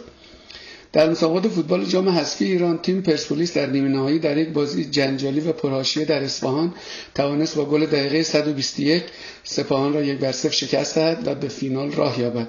در 0.99 1.11
مسابقات 1.11 1.49
فوتبال 1.49 1.85
جام 1.85 2.09
حذفی 2.09 2.45
ایران 2.45 2.79
تیم 2.79 3.03
پرسپولیس 3.03 3.55
در 3.55 3.67
نیمه 3.67 3.89
نهایی 3.89 4.19
در 4.19 4.39
یک 4.39 4.49
بازی 4.49 4.85
جنجالی 4.85 5.41
و 5.41 5.53
پرحاشیه 5.53 6.05
در 6.05 6.23
اصفهان 6.23 6.75
توانست 7.15 7.57
با 7.57 7.65
گل 7.65 7.87
دقیقه 7.87 8.23
121 8.23 9.03
سپاهان 9.45 9.93
را 9.93 10.03
یک 10.03 10.19
بر 10.19 10.33
صفر 10.33 10.55
شکست 10.55 10.95
دهد 10.95 11.29
و 11.29 11.35
به 11.35 11.49
فینال 11.49 11.93
راه 11.93 12.21
یابد. 12.21 12.49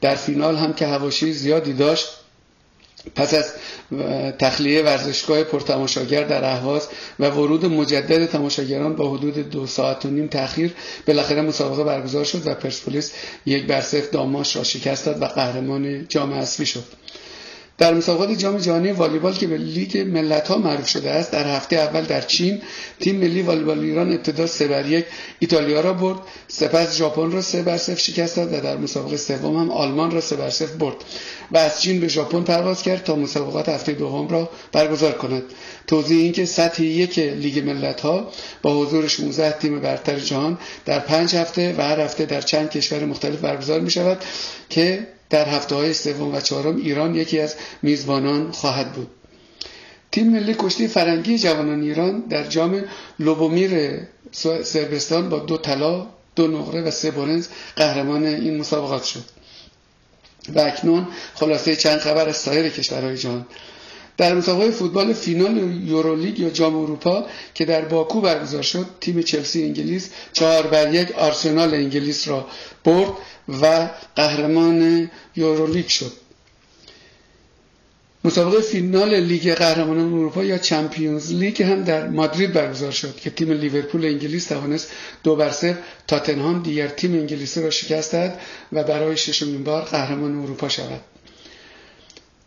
در 0.00 0.14
فینال 0.14 0.56
هم 0.56 0.72
که 0.72 0.86
هواشی 0.86 1.32
زیادی 1.32 1.72
داشت 1.72 2.06
پس 3.14 3.34
از 3.34 3.52
تخلیه 4.38 4.82
ورزشگاه 4.82 5.44
پرتماشاگر 5.44 6.24
در 6.24 6.44
اهواز 6.44 6.88
و 7.20 7.30
ورود 7.30 7.66
مجدد 7.66 8.26
تماشاگران 8.26 8.96
با 8.96 9.16
حدود 9.16 9.50
دو 9.50 9.66
ساعت 9.66 10.06
و 10.06 10.10
نیم 10.10 10.26
تاخیر 10.26 10.74
بالاخره 11.06 11.42
مسابقه 11.42 11.84
برگزار 11.84 12.24
شد 12.24 12.46
و 12.46 12.54
پرسپولیس 12.54 13.12
یک 13.46 13.66
بر 13.66 13.80
صفر 13.80 14.10
داماش 14.12 14.56
را 14.56 14.62
شکست 14.62 15.06
داد 15.06 15.22
و 15.22 15.24
قهرمان 15.24 16.08
جام 16.08 16.32
حذفی 16.32 16.66
شد. 16.66 17.01
در 17.78 17.94
مسابقات 17.94 18.30
جام 18.38 18.58
جهانی 18.58 18.92
والیبال 18.92 19.32
که 19.34 19.46
به 19.46 19.56
لیگ 19.58 19.98
ملت 19.98 20.48
ها 20.48 20.58
معروف 20.58 20.88
شده 20.88 21.10
است 21.10 21.30
در 21.30 21.56
هفته 21.56 21.76
اول 21.76 22.04
در 22.04 22.20
چین 22.20 22.62
تیم 23.00 23.16
ملی 23.16 23.42
والیبال 23.42 23.80
ایران 23.80 24.12
ابتدا 24.12 24.46
سه 24.46 24.68
بر 24.68 24.86
یک 24.86 25.04
ایتالیا 25.38 25.80
را 25.80 25.92
برد 25.92 26.18
سپس 26.48 26.96
ژاپن 26.96 27.30
را 27.32 27.42
سه 27.42 27.62
بر 27.62 27.76
صفر 27.76 27.98
شکست 28.00 28.36
داد 28.36 28.52
و 28.52 28.60
در 28.60 28.76
مسابقه 28.76 29.16
سوم 29.16 29.56
هم 29.56 29.70
آلمان 29.70 30.10
را 30.10 30.20
سه 30.20 30.36
بر 30.36 30.50
صفر 30.50 30.76
برد. 30.76 30.96
و 31.52 31.58
از 31.58 31.82
چین 31.82 32.00
به 32.00 32.08
ژاپن 32.08 32.42
پرواز 32.42 32.82
کرد 32.82 33.04
تا 33.04 33.16
مسابقات 33.16 33.68
هفته 33.68 33.92
دوم 33.92 34.28
را 34.28 34.50
برگزار 34.72 35.12
کند. 35.12 35.42
توضیح 35.86 36.22
این 36.22 36.32
که 36.32 36.44
سطح 36.44 36.82
یک 36.82 37.18
لیگ 37.18 37.58
ملت 37.58 38.00
ها 38.00 38.28
با 38.62 38.74
حضور 38.76 39.08
16 39.08 39.52
تیم 39.52 39.80
برتر 39.80 40.18
جهان 40.18 40.58
در 40.84 40.98
پنج 40.98 41.36
هفته 41.36 41.74
و 41.78 41.82
هر 41.82 42.00
هفته 42.00 42.26
در 42.26 42.40
چند 42.40 42.70
کشور 42.70 43.04
مختلف 43.04 43.40
برگزار 43.40 43.80
می 43.80 43.90
شود 43.90 44.18
که 44.68 45.06
در 45.32 45.48
هفته 45.48 45.74
های 45.74 45.94
سوم 45.94 46.34
و 46.34 46.40
چهارم 46.40 46.76
ایران 46.76 47.14
یکی 47.14 47.40
از 47.40 47.54
میزبانان 47.82 48.50
خواهد 48.52 48.92
بود. 48.92 49.10
تیم 50.12 50.30
ملی 50.30 50.54
کشتی 50.58 50.88
فرنگی 50.88 51.38
جوانان 51.38 51.82
ایران 51.82 52.20
در 52.20 52.44
جام 52.46 52.84
لوبومیر 53.18 54.00
سربستان 54.62 55.28
با 55.28 55.38
دو 55.38 55.56
طلا 55.56 56.06
دو 56.36 56.46
نقره 56.46 56.82
و 56.82 56.90
سه 56.90 57.10
برنز 57.10 57.48
قهرمان 57.76 58.24
این 58.24 58.58
مسابقات 58.58 59.04
شد. 59.04 59.24
و 60.54 60.60
اکنون 60.60 61.06
خلاصه 61.34 61.76
چند 61.76 61.98
خبر 61.98 62.28
از 62.28 62.36
سایر 62.36 62.68
کشورهای 62.68 63.16
جهان. 63.16 63.46
در 64.16 64.34
مسابقه 64.34 64.70
فوتبال 64.70 65.12
فینال 65.12 65.80
یورولیگ 65.86 66.38
یا 66.38 66.50
جام 66.50 66.76
اروپا 66.76 67.26
که 67.54 67.64
در 67.64 67.84
باکو 67.84 68.20
برگزار 68.20 68.62
شد 68.62 68.86
تیم 69.00 69.22
چلسی 69.22 69.62
انگلیس 69.62 70.10
چهار 70.32 70.66
بر 70.66 70.94
یک 70.94 71.12
آرسنال 71.12 71.74
انگلیس 71.74 72.28
را 72.28 72.46
برد 72.84 73.12
و 73.62 73.88
قهرمان 74.16 75.10
یورولیگ 75.36 75.86
شد. 75.86 76.12
مسابقه 78.24 78.60
فینال 78.60 79.14
لیگ 79.20 79.54
قهرمانان 79.54 80.12
اروپا 80.12 80.44
یا 80.44 80.58
چمپیونز 80.58 81.32
لیگ 81.32 81.62
هم 81.62 81.84
در 81.84 82.08
مادرید 82.08 82.52
برگزار 82.52 82.90
شد 82.90 83.16
که 83.16 83.30
تیم 83.30 83.52
لیورپول 83.52 84.04
انگلیس 84.04 84.46
توانست 84.46 84.90
دو 85.22 85.36
بر 85.36 85.50
صفر 85.50 85.76
تاتنهام 86.06 86.62
دیگر 86.62 86.88
تیم 86.88 87.12
انگلیسی 87.12 87.62
را 87.62 87.70
شکست 87.70 88.12
داد 88.12 88.32
و 88.72 88.84
برای 88.84 89.16
ششمین 89.16 89.64
بار 89.64 89.82
قهرمان 89.82 90.42
اروپا 90.42 90.68
شود. 90.68 91.00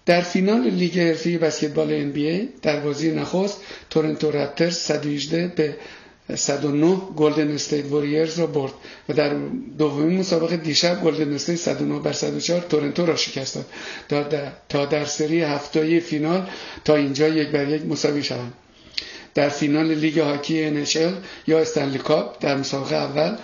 در 0.06 0.22
فینال 0.22 0.70
لیگ 0.70 1.00
حرفی 1.00 1.38
بسکتبال 1.38 2.12
NBA 2.12 2.46
در 2.62 2.80
بازی 2.80 3.12
نخست 3.12 3.62
تورنتو 3.90 4.32
Raptors 4.32 4.78
118 4.78 5.48
به 5.48 5.76
109 6.36 6.96
Golden 7.16 7.52
State 7.52 7.92
Warriors 7.92 8.40
را 8.40 8.48
برد 8.48 8.72
و 9.10 9.14
در 9.14 9.34
دومین 9.78 10.20
مسابقه 10.20 10.58
دیشب 10.58 11.04
Golden 11.04 11.34
State 11.34 11.56
109 11.56 12.00
بر 12.00 12.12
104 12.12 12.62
تورنتو 12.62 13.06
را 13.06 13.16
شکست 13.16 13.60
داد. 14.10 14.54
تا 14.70 14.86
در 14.86 15.06
سری 15.06 15.42
هفتایی 15.42 16.00
فینال 16.00 16.50
تا 16.86 16.96
اینجا 16.96 17.28
یک 17.28 17.48
بر 17.50 17.70
یک 17.70 17.86
مساوی 17.86 18.24
شوند. 18.24 18.54
در 19.34 19.50
فینال 19.50 19.94
لیگ 19.94 20.20
هاکی 20.20 20.86
NHL 20.86 21.14
یا 21.48 21.60
Stanley 21.60 21.98
Cup 21.98 22.40
در 22.44 22.56
مسابقه 22.58 22.96
اول 22.96 23.38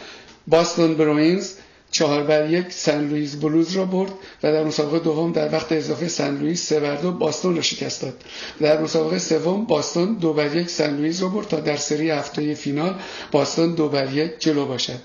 Boston 0.48 0.96
Bruins 0.96 1.54
چهار 1.92 2.24
بر 2.24 2.50
یک 2.50 2.74
سن 2.74 3.08
لوئیس 3.08 3.36
بلوز 3.36 3.72
را 3.72 3.86
برد 3.86 4.12
و 4.44 4.52
در 4.52 4.64
مسابقه 4.64 5.00
دوم 5.00 5.32
در 5.32 5.54
وقت 5.54 5.72
اضافه 5.72 6.08
سن 6.08 6.38
لوئیس 6.38 6.70
سه 6.70 6.80
بر 6.80 6.96
دو 6.96 7.12
باستون 7.12 7.56
را 7.56 7.62
شکست 7.62 8.02
داد. 8.02 8.14
در 8.62 8.82
مسابقه 8.82 9.20
سوم 9.20 9.66
باستون 9.66 10.14
دو 10.14 10.34
بر 10.34 10.56
یک 10.56 10.70
سن 10.70 10.98
لوئیس 10.98 11.22
را 11.22 11.28
برد 11.28 11.48
تا 11.48 11.60
در 11.60 11.78
سری 11.78 12.10
هفته 12.10 12.54
فینال 12.54 12.96
باستون 13.32 13.74
دو 13.74 13.90
بر 13.90 14.14
یک 14.14 14.40
جلو 14.40 14.66
باشد. 14.66 15.00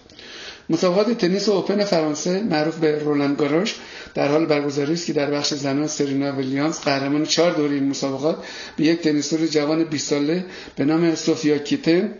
مسابقات 0.70 1.18
تنیس 1.18 1.48
اوپن 1.48 1.84
فرانسه 1.84 2.42
معروف 2.42 2.76
به 2.76 2.98
رولند 2.98 3.36
گاروش 3.38 3.74
در 4.14 4.28
حال 4.28 4.46
برگزاری 4.46 4.92
است 4.92 5.06
که 5.06 5.12
در 5.12 5.30
بخش 5.30 5.54
زنان 5.54 5.86
سرینا 5.86 6.32
ویلیامز 6.32 6.80
قهرمان 6.80 7.24
چهار 7.24 7.52
دوره 7.52 7.74
این 7.74 7.88
مسابقات 7.88 8.36
به 8.76 8.84
یک 8.84 9.00
تنیسور 9.00 9.46
جوان 9.46 9.84
20 9.84 10.10
ساله 10.10 10.44
به 10.76 10.84
نام 10.84 11.14
سوفیا 11.14 11.58
کنین 11.58 12.14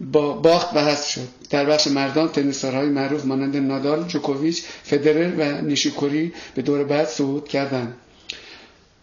با 0.00 0.32
باخت 0.32 0.76
و 0.76 0.78
حذف 0.78 1.08
شد 1.08 1.28
در 1.50 1.64
بخش 1.64 1.86
مردان 1.86 2.28
تنیسارهای 2.28 2.88
معروف 2.88 3.24
مانند 3.24 3.56
نادال، 3.56 4.02
جوکوویچ، 4.02 4.62
فدرر 4.82 5.32
و 5.38 5.60
نیشیکوری 5.62 6.32
به 6.54 6.62
دور 6.62 6.84
بعد 6.84 7.08
صعود 7.08 7.48
کردند. 7.48 7.94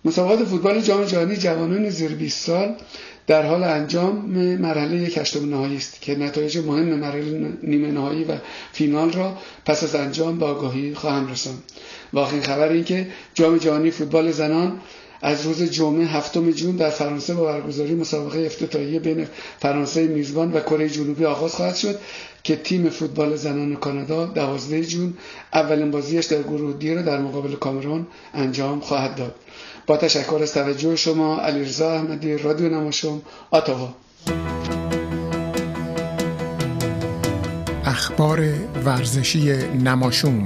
مسابقات 0.06 0.44
فوتبال 0.44 0.82
جام 0.82 1.06
جهانی 1.06 1.36
جوانان 1.36 1.90
زیر 1.90 2.12
20 2.12 2.46
سال 2.46 2.76
در 3.28 3.46
حال 3.46 3.64
انجام 3.64 4.16
مرحله 4.60 4.98
یک 4.98 5.18
هشتم 5.18 5.50
نهایی 5.50 5.78
است 5.78 6.02
که 6.02 6.16
نتایج 6.16 6.58
مهم 6.58 6.86
مرحله 6.86 7.54
نیمه 7.64 7.92
نهایی 7.92 8.24
و 8.24 8.38
فینال 8.72 9.12
را 9.12 9.38
پس 9.66 9.84
از 9.84 9.96
انجام 9.96 10.40
به 10.40 10.46
آگاهی 10.46 10.94
خواهم 10.94 11.32
رساند. 11.32 11.64
واقعی 12.14 12.42
خبر 12.42 12.70
این 12.70 12.84
که 12.84 13.08
جام 13.34 13.58
جهانی 13.58 13.92
فوتبال 13.92 14.32
زنان 14.32 14.80
از 15.22 15.46
روز 15.46 15.64
جمعه 15.64 16.06
هفتم 16.06 16.52
جون 16.52 16.76
در 16.76 16.90
فرانسه 16.90 17.34
با 17.34 17.46
برگزاری 17.46 17.96
مسابقه 17.96 18.40
افتتاحیه 18.40 19.00
بین 19.00 19.28
فرانسه 19.60 20.08
میزبان 20.08 20.54
و 20.54 20.60
کره 20.60 20.90
جنوبی 20.90 21.26
آغاز 21.26 21.56
خواهد 21.56 21.76
شد 21.76 22.00
که 22.44 22.56
تیم 22.56 22.90
فوتبال 22.90 23.36
زنان 23.36 23.76
کانادا 23.76 24.26
دوازده 24.26 24.86
جون 24.86 25.14
اولین 25.54 25.92
بازیش 25.92 26.26
در 26.26 26.42
گروه 26.42 26.78
دی 26.78 26.94
را 26.94 27.02
در 27.02 27.20
مقابل 27.20 27.56
کامرون 27.56 28.08
انجام 28.34 28.80
خواهد 28.80 29.16
داد. 29.16 29.36
با 29.88 29.98
تشکر 29.98 30.40
از 30.42 30.54
توجه 30.54 30.96
شما 30.96 31.40
علیرضا 31.40 31.92
احمدی 31.92 32.38
رادیو 32.38 32.70
نماشوم 32.70 33.22
آتاوا 33.52 33.94
اخبار 37.86 38.44
ورزشی 38.86 39.54
نماشوم 39.84 40.44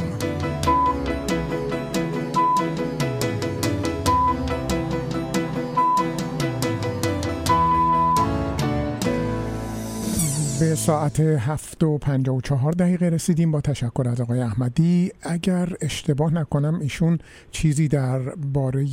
به 10.60 10.76
ساعت 10.76 11.20
هفت 11.20 11.84
و 11.84 11.97
پنجا 11.97 12.34
و 12.34 12.41
چهار 12.41 12.72
دقیقه 12.72 13.05
رسیدیم 13.10 13.51
با 13.51 13.62
تشکر 13.62 14.07
از 14.07 14.22
آقای 14.22 14.41
احمدی. 14.41 15.12
اگر 15.22 15.74
اشتباه 15.82 16.34
نکنم 16.34 16.80
ایشون 16.80 17.18
چیزی 17.51 17.88
در 17.88 18.20
باره 18.36 18.86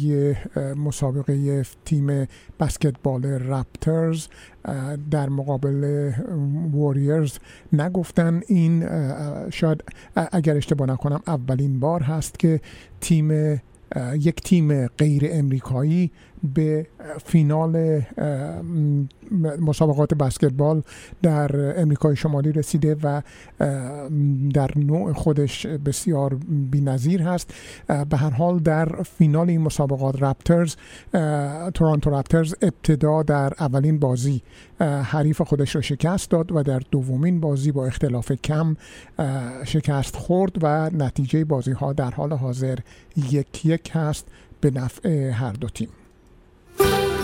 مسابقه 0.77 1.65
تیم 1.85 2.27
بسکتبال 2.61 3.25
رپترز 3.25 4.27
در 5.11 5.29
مقابل 5.29 6.13
ووریرز 6.73 7.39
نگفتن. 7.73 8.41
این 8.47 8.89
شاید 9.51 9.85
اگر 10.15 10.57
اشتباه 10.57 10.89
نکنم 10.89 11.21
اولین 11.27 11.81
بار 11.81 12.03
هست 12.03 12.39
که 12.39 12.61
تیم 13.01 13.61
یک 14.15 14.41
تیم 14.41 14.87
غیر 14.87 15.29
امریکایی 15.31 16.11
به 16.55 16.87
فینال 17.25 18.03
مسابقات 19.61 20.15
بسکتبال 20.15 20.83
در 21.23 21.81
امریکای 21.81 22.17
شمالی 22.17 22.53
رسیده 22.53 22.97
و 23.03 23.23
در 24.55 24.71
نوع 24.77 25.13
خودش 25.13 25.67
بسیار 25.67 26.39
بی‌نظیر 26.71 27.23
هست. 27.23 27.55
به 28.11 28.17
هر 28.17 28.31
حال 28.31 28.59
در 28.59 29.03
فینال 29.03 29.51
این 29.51 29.61
مسابقات 29.61 30.23
رپترز 30.23 30.77
تورانتو 31.75 32.11
رپترز 32.11 32.55
ابتدا 32.63 33.23
در 33.23 33.53
اولین 33.61 33.99
بازی 33.99 34.43
حریف 34.81 35.43
خودش 35.43 35.75
را 35.75 35.81
شکست 35.81 36.31
داد 36.31 36.53
و 36.53 36.63
در 36.63 36.83
دومین 36.91 37.41
بازی 37.41 37.73
با 37.73 37.87
اختلاف 37.87 38.33
کم 38.33 38.77
شکست 39.65 40.17
خورد 40.17 40.53
و 40.63 40.91
نتیجه 40.91 41.45
بازی 41.45 41.73
ها 41.73 41.93
در 41.93 42.11
حال 42.11 42.33
حاضر 42.33 42.79
یک 43.17 43.67
یک 43.67 43.91
هست 43.95 44.27
به 44.61 44.71
نفع 44.71 45.31
هر 45.31 45.53
دو 45.53 45.69
تیم. 45.69 45.89
Música 46.79 47.17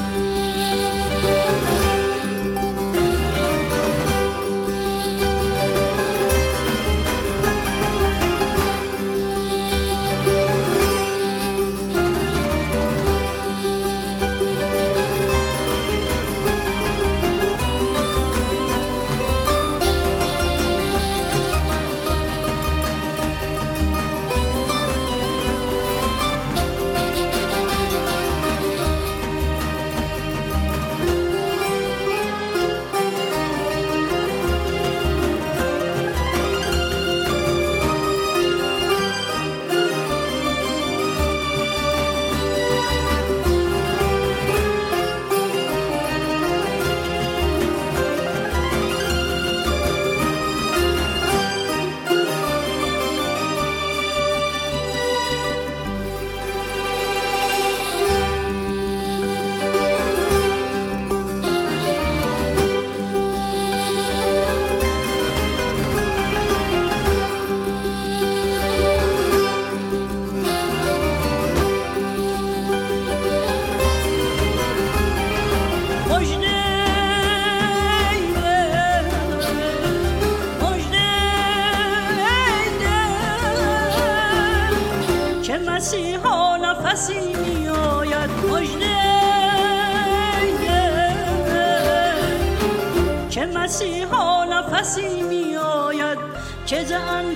که 96.72 96.84
ز 96.84 96.92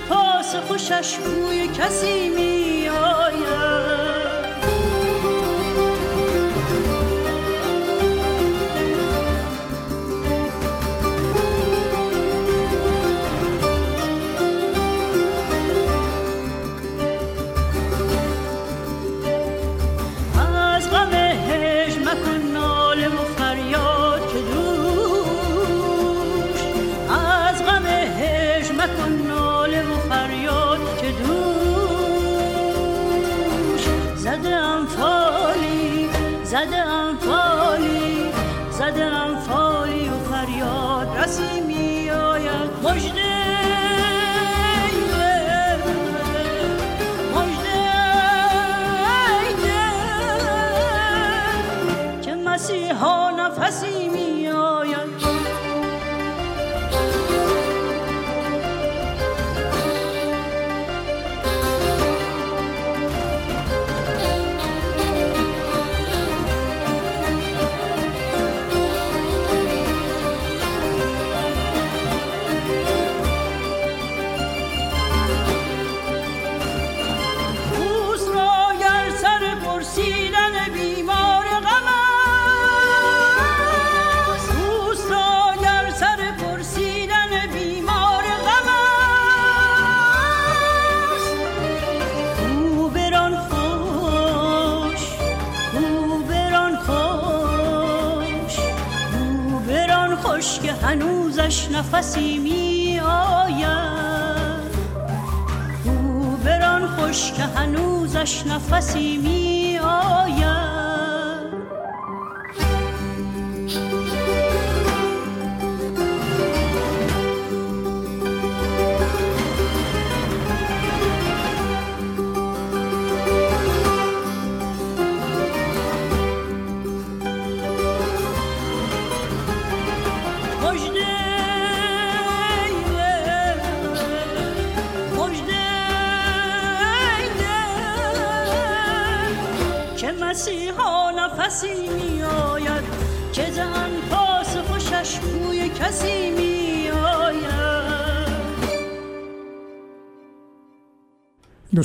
پاس 0.09 0.55
خوشش 0.55 1.17
بوی 1.17 1.67
کسی 1.67 2.29
می 2.29 2.89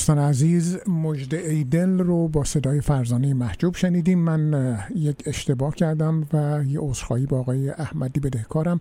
دوستان 0.03 0.19
عزیز 0.19 0.79
مجد 0.89 1.35
ایدل 1.35 1.99
رو 1.99 2.22
با 2.33 2.45
صدای 2.45 2.81
فرزانه 2.81 3.35
محجوب 3.35 3.77
شنیدیم. 3.77 4.19
من 4.19 4.79
یک 4.95 5.23
اشتباه 5.27 5.75
کردم 5.75 6.27
و 6.33 6.65
یه 6.67 6.81
عذرخواهی 6.81 7.27
با 7.27 7.39
آقای 7.41 7.71
احمدی 7.71 8.21
بدهکارم 8.21 8.79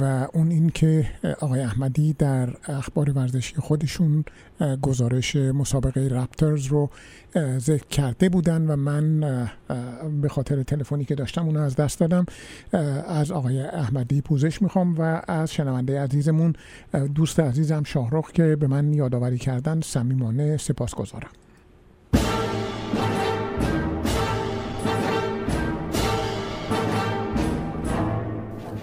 و 0.00 0.28
اون 0.32 0.50
این 0.50 0.70
که 0.70 1.06
آقای 1.40 1.60
احمدی 1.60 2.12
در 2.12 2.48
اخبار 2.68 3.10
ورزشی 3.10 3.56
خودشون 3.56 4.24
گزارش 4.82 5.36
مسابقه 5.36 6.08
رپترز 6.08 6.66
رو 6.66 6.90
ذکر 7.58 7.86
کرده 7.86 8.28
بودن 8.28 8.66
و 8.66 8.76
من 8.76 9.20
به 10.22 10.28
خاطر 10.28 10.62
تلفنی 10.62 11.04
که 11.04 11.14
داشتم 11.14 11.46
اونو 11.46 11.60
از 11.60 11.76
دست 11.76 12.00
دادم. 12.00 12.26
از 13.08 13.30
آقای 13.30 13.60
احمدی 13.60 14.20
پوزش 14.20 14.62
می‌خوام 14.62 14.94
و 14.98 15.22
از 15.28 15.52
شنونده 15.52 16.00
عزیزمون 16.00 16.52
دوست 17.14 17.40
عزیزم 17.40 17.82
شاهرخ 17.82 18.32
که 18.32 18.56
به 18.56 18.66
من 18.66 18.92
یادآوری 18.92 19.38
کردن 19.38 19.80
صمیمانه 19.80 20.56
سپاس 20.56 20.94
گذارم 20.94 21.30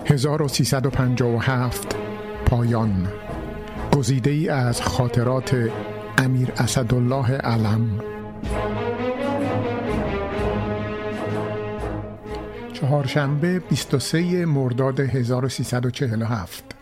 1357 0.05 1.95
پایان. 2.45 3.07
گزیده 3.97 4.31
ای 4.31 4.49
از 4.49 4.81
خاطرات 4.81 5.69
امیر 6.17 6.51
اسدالله 6.57 7.31
علم. 7.31 7.99
چهارشنبه 12.73 13.59
23 13.59 14.45
مرداد 14.45 14.99
1347 14.99 16.78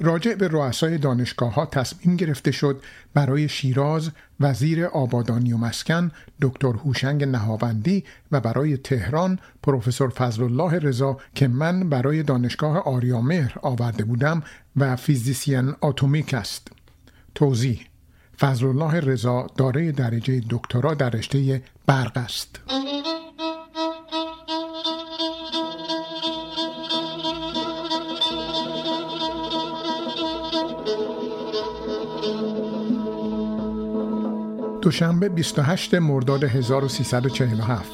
راجع 0.00 0.34
به 0.34 0.48
رؤسای 0.48 0.98
دانشگاه 0.98 1.54
ها 1.54 1.66
تصمیم 1.66 2.16
گرفته 2.16 2.50
شد 2.50 2.82
برای 3.14 3.48
شیراز 3.48 4.10
وزیر 4.40 4.84
آبادانی 4.84 5.52
و 5.52 5.56
مسکن 5.56 6.10
دکتر 6.42 6.72
هوشنگ 6.72 7.24
نهاوندی 7.24 8.04
و 8.32 8.40
برای 8.40 8.76
تهران 8.76 9.38
پروفسور 9.62 10.10
فضل 10.10 10.42
الله 10.42 10.78
رضا 10.78 11.18
که 11.34 11.48
من 11.48 11.88
برای 11.88 12.22
دانشگاه 12.22 12.78
آریامهر 12.78 13.54
آورده 13.62 14.04
بودم 14.04 14.42
و 14.76 14.96
فیزیسین 14.96 15.74
اتمیک 15.82 16.34
است. 16.34 16.68
توضیح 17.34 17.86
فضل 18.40 18.66
الله 18.66 19.00
رضا 19.00 19.46
دارای 19.56 19.92
درجه 19.92 20.42
دکترا 20.50 20.94
در 20.94 21.10
رشته 21.10 21.62
برق 21.86 22.16
است. 22.16 22.60
دوشنبه 34.82 35.28
28 35.28 35.94
مرداد 35.94 36.44
1347 36.44 37.90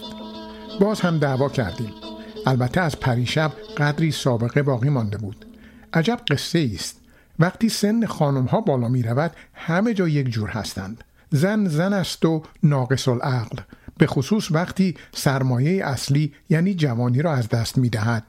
باز 0.80 1.00
هم 1.00 1.18
دعوا 1.18 1.48
کردیم. 1.48 1.92
البته 2.46 2.80
از 2.80 3.00
پریشب 3.00 3.52
قدری 3.76 4.12
سابقه 4.12 4.62
باقی 4.62 4.88
مانده 4.88 5.18
بود. 5.18 5.46
عجب 5.92 6.20
قصه 6.30 6.70
است. 6.74 7.00
وقتی 7.38 7.68
سن 7.68 8.06
خانم 8.06 8.44
ها 8.44 8.60
بالا 8.60 8.88
می 8.88 9.02
رود 9.02 9.30
همه 9.54 9.94
جا 9.94 10.08
یک 10.08 10.28
جور 10.28 10.48
هستند. 10.48 11.04
زن 11.30 11.68
زن 11.68 11.92
است 11.92 12.24
و 12.24 12.42
ناقص 12.62 13.08
العقل 13.08 13.58
به 13.98 14.06
خصوص 14.06 14.50
وقتی 14.50 14.96
سرمایه 15.14 15.86
اصلی 15.86 16.32
یعنی 16.48 16.74
جوانی 16.74 17.22
را 17.22 17.32
از 17.34 17.48
دست 17.48 17.78
می 17.78 17.88
دهد 17.88 18.24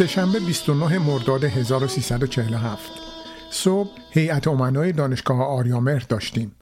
سهشنبه 0.00 0.40
29 0.40 0.98
مرداد 0.98 1.44
1347 1.44 2.90
صبح 3.50 3.90
هیئت 4.10 4.48
امنای 4.48 4.92
دانشگاه 4.92 5.42
آریامهر 5.42 6.06
داشتیم. 6.08 6.52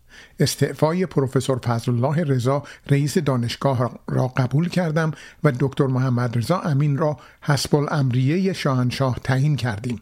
استعفای 0.41 1.07
پروفسور 1.07 1.59
فضل 1.59 1.93
الله 1.93 2.25
رضا 2.25 2.63
رئیس 2.91 3.19
دانشگاه 3.19 4.01
را 4.09 4.29
قبول 4.29 4.69
کردم 4.69 5.11
و 5.45 5.53
دکتر 5.61 5.87
محمد 5.87 6.39
رضا 6.39 6.59
امین 6.59 6.97
را 6.97 7.17
حسب 7.41 7.75
الامریه 7.75 8.53
شاهنشاه 8.53 9.19
تعیین 9.25 9.57
کردیم. 9.57 10.01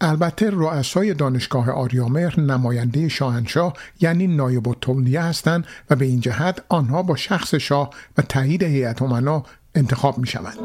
البته 0.00 0.50
رؤسای 0.50 1.14
دانشگاه 1.14 1.70
آریامهر 1.70 2.40
نماینده 2.40 3.08
شاهنشاه 3.08 3.72
یعنی 4.00 4.26
نایب 4.26 4.68
التولیه 4.68 5.22
هستند 5.22 5.66
و 5.90 5.96
به 5.96 6.04
این 6.04 6.20
جهت 6.20 6.62
آنها 6.68 7.02
با 7.02 7.16
شخص 7.16 7.54
شاه 7.54 7.90
و 8.18 8.22
تایید 8.22 8.62
هیئت 8.62 9.02
امنا 9.02 9.44
انتخاب 9.74 10.18
می 10.18 10.26
شوند. 10.26 10.56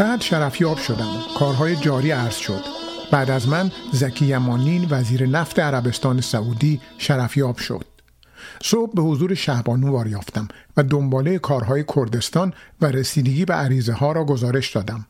بعد 0.00 0.20
شرفیاب 0.20 0.78
شدم. 0.78 1.16
کارهای 1.38 1.76
جاری 1.76 2.10
عرض 2.10 2.36
شد. 2.36 2.64
بعد 3.10 3.30
از 3.30 3.48
من 3.48 3.70
زکی 3.92 4.26
یمانین 4.26 4.86
وزیر 4.90 5.26
نفت 5.26 5.58
عربستان 5.58 6.20
سعودی 6.20 6.80
شرفیاب 6.98 7.58
شد. 7.58 7.84
صبح 8.62 8.92
به 8.94 9.02
حضور 9.02 9.34
شهبانو 9.34 9.92
واریافتم 9.92 10.48
و 10.76 10.82
دنباله 10.82 11.38
کارهای 11.38 11.84
کردستان 11.96 12.52
و 12.80 12.86
رسیدگی 12.86 13.44
به 13.44 13.54
عریضه 13.54 13.92
ها 13.92 14.12
را 14.12 14.24
گزارش 14.24 14.76
دادم. 14.76 15.06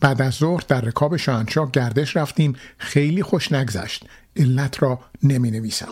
بعد 0.00 0.22
از 0.22 0.34
ظهر 0.34 0.62
در 0.68 0.80
رکاب 0.80 1.16
شاهنشاه 1.16 1.70
گردش 1.70 2.16
رفتیم. 2.16 2.56
خیلی 2.78 3.22
خوش 3.22 3.52
نگذشت 3.52 4.04
علت 4.36 4.82
را 4.82 4.98
نمی 5.22 5.50
نویسم 5.50 5.88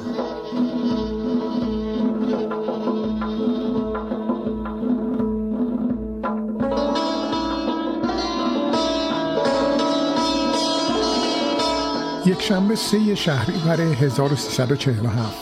یک 12.30 12.42
شنبه 12.42 12.74
سه 12.76 13.14
شهریور 13.14 13.80
1347 13.80 15.36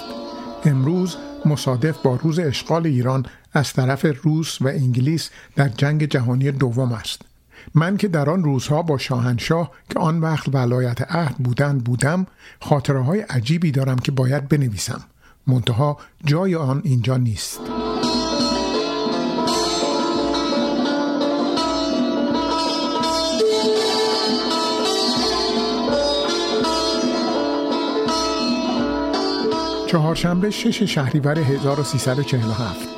امروز 0.65 1.17
مصادف 1.45 2.03
با 2.03 2.17
روز 2.23 2.39
اشغال 2.39 2.87
ایران 2.87 3.27
از 3.53 3.73
طرف 3.73 4.07
روس 4.23 4.63
و 4.63 4.69
انگلیس 4.69 5.31
در 5.57 5.69
جنگ 5.69 6.05
جهانی 6.05 6.53
دوم 6.53 6.93
است. 6.93 7.23
من 7.75 7.97
که 7.97 8.09
در 8.09 8.31
آن 8.31 8.45
روزها 8.45 8.83
با 8.83 8.99
شاهنشاه 8.99 9.71
که 9.91 9.99
آن 9.99 10.21
وقت 10.21 10.55
ولایت 10.55 11.03
عهد 11.03 11.37
بودن 11.37 11.79
بودم 11.79 12.27
خاطره 12.61 13.01
های 13.01 13.21
عجیبی 13.21 13.71
دارم 13.71 13.97
که 13.97 14.13
باید 14.13 14.49
بنویسم. 14.49 15.01
منتها 15.47 15.99
جای 16.25 16.55
آن 16.55 16.81
اینجا 16.85 17.17
نیست. 17.17 17.61
چهارشنبه 29.89 30.51
شش 30.51 30.83
شهریور 30.83 31.39
1347 31.39 32.89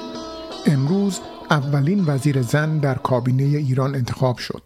امروز 0.67 1.21
اولین 1.51 2.05
وزیر 2.07 2.43
زن 2.43 2.79
در 2.79 2.95
کابینه 2.95 3.43
ایران 3.43 3.95
انتخاب 3.95 4.39
شد. 4.39 4.63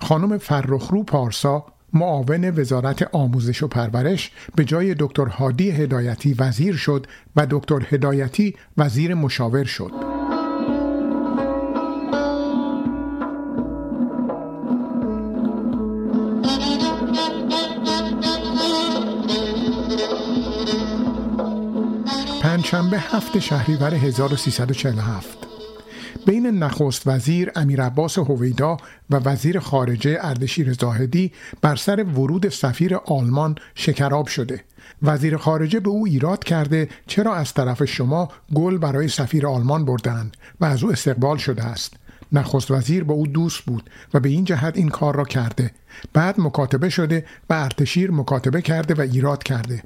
خانم 0.00 0.38
فرخرو 0.38 1.02
پارسا 1.02 1.66
معاون 1.92 2.60
وزارت 2.60 3.08
آموزش 3.12 3.62
و 3.62 3.68
پرورش 3.68 4.30
به 4.56 4.64
جای 4.64 4.94
دکتر 4.98 5.26
هادی 5.26 5.70
هدایتی 5.70 6.34
وزیر 6.38 6.76
شد 6.76 7.06
و 7.36 7.46
دکتر 7.50 7.86
هدایتی 7.90 8.56
وزیر 8.76 9.14
مشاور 9.14 9.64
شد. 9.64 10.11
پنجشنبه 22.72 22.98
هفت 22.98 23.38
شهریور 23.38 23.94
1347 23.94 25.38
بین 26.26 26.46
نخست 26.46 27.02
وزیر 27.06 27.52
امیر 27.56 27.82
عباس 27.82 28.18
هویدا 28.18 28.76
و 29.10 29.16
وزیر 29.16 29.58
خارجه 29.58 30.18
اردشیر 30.20 30.72
زاهدی 30.72 31.32
بر 31.62 31.76
سر 31.76 32.04
ورود 32.04 32.48
سفیر 32.48 32.96
آلمان 32.96 33.54
شکراب 33.74 34.26
شده. 34.26 34.64
وزیر 35.02 35.36
خارجه 35.36 35.80
به 35.80 35.90
او 35.90 36.06
ایراد 36.06 36.44
کرده 36.44 36.88
چرا 37.06 37.34
از 37.34 37.54
طرف 37.54 37.84
شما 37.84 38.28
گل 38.54 38.78
برای 38.78 39.08
سفیر 39.08 39.46
آلمان 39.46 39.84
بردند 39.84 40.36
و 40.60 40.64
از 40.64 40.84
او 40.84 40.92
استقبال 40.92 41.36
شده 41.36 41.64
است. 41.64 41.94
نخست 42.32 42.70
وزیر 42.70 43.04
با 43.04 43.14
او 43.14 43.26
دوست 43.26 43.62
بود 43.62 43.90
و 44.14 44.20
به 44.20 44.28
این 44.28 44.44
جهت 44.44 44.76
این 44.76 44.88
کار 44.88 45.16
را 45.16 45.24
کرده. 45.24 45.70
بعد 46.12 46.40
مکاتبه 46.40 46.88
شده 46.88 47.24
و 47.50 47.54
ارتشیر 47.54 48.10
مکاتبه 48.10 48.62
کرده 48.62 48.94
و 48.94 49.00
ایراد 49.00 49.42
کرده. 49.42 49.82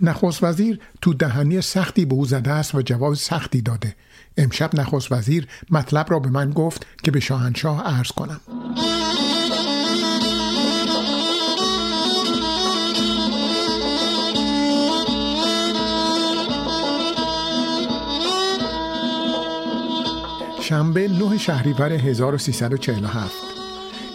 نخست 0.00 0.44
وزیر 0.44 0.80
تو 1.02 1.14
دهنی 1.14 1.60
سختی 1.60 2.04
به 2.04 2.14
او 2.14 2.24
زده 2.24 2.50
است 2.50 2.74
و 2.74 2.82
جواب 2.82 3.14
سختی 3.14 3.62
داده. 3.62 3.94
امشب 4.36 4.70
نخست 4.74 5.12
وزیر 5.12 5.46
مطلب 5.70 6.06
را 6.10 6.18
به 6.18 6.28
من 6.28 6.50
گفت 6.50 6.86
که 7.02 7.10
به 7.10 7.20
شاهنشاه 7.20 7.82
عرض 7.82 8.08
کنم. 8.08 8.40
شنبه 20.60 21.08
9 21.08 21.38
شهریور 21.38 21.92
1347 21.92 23.59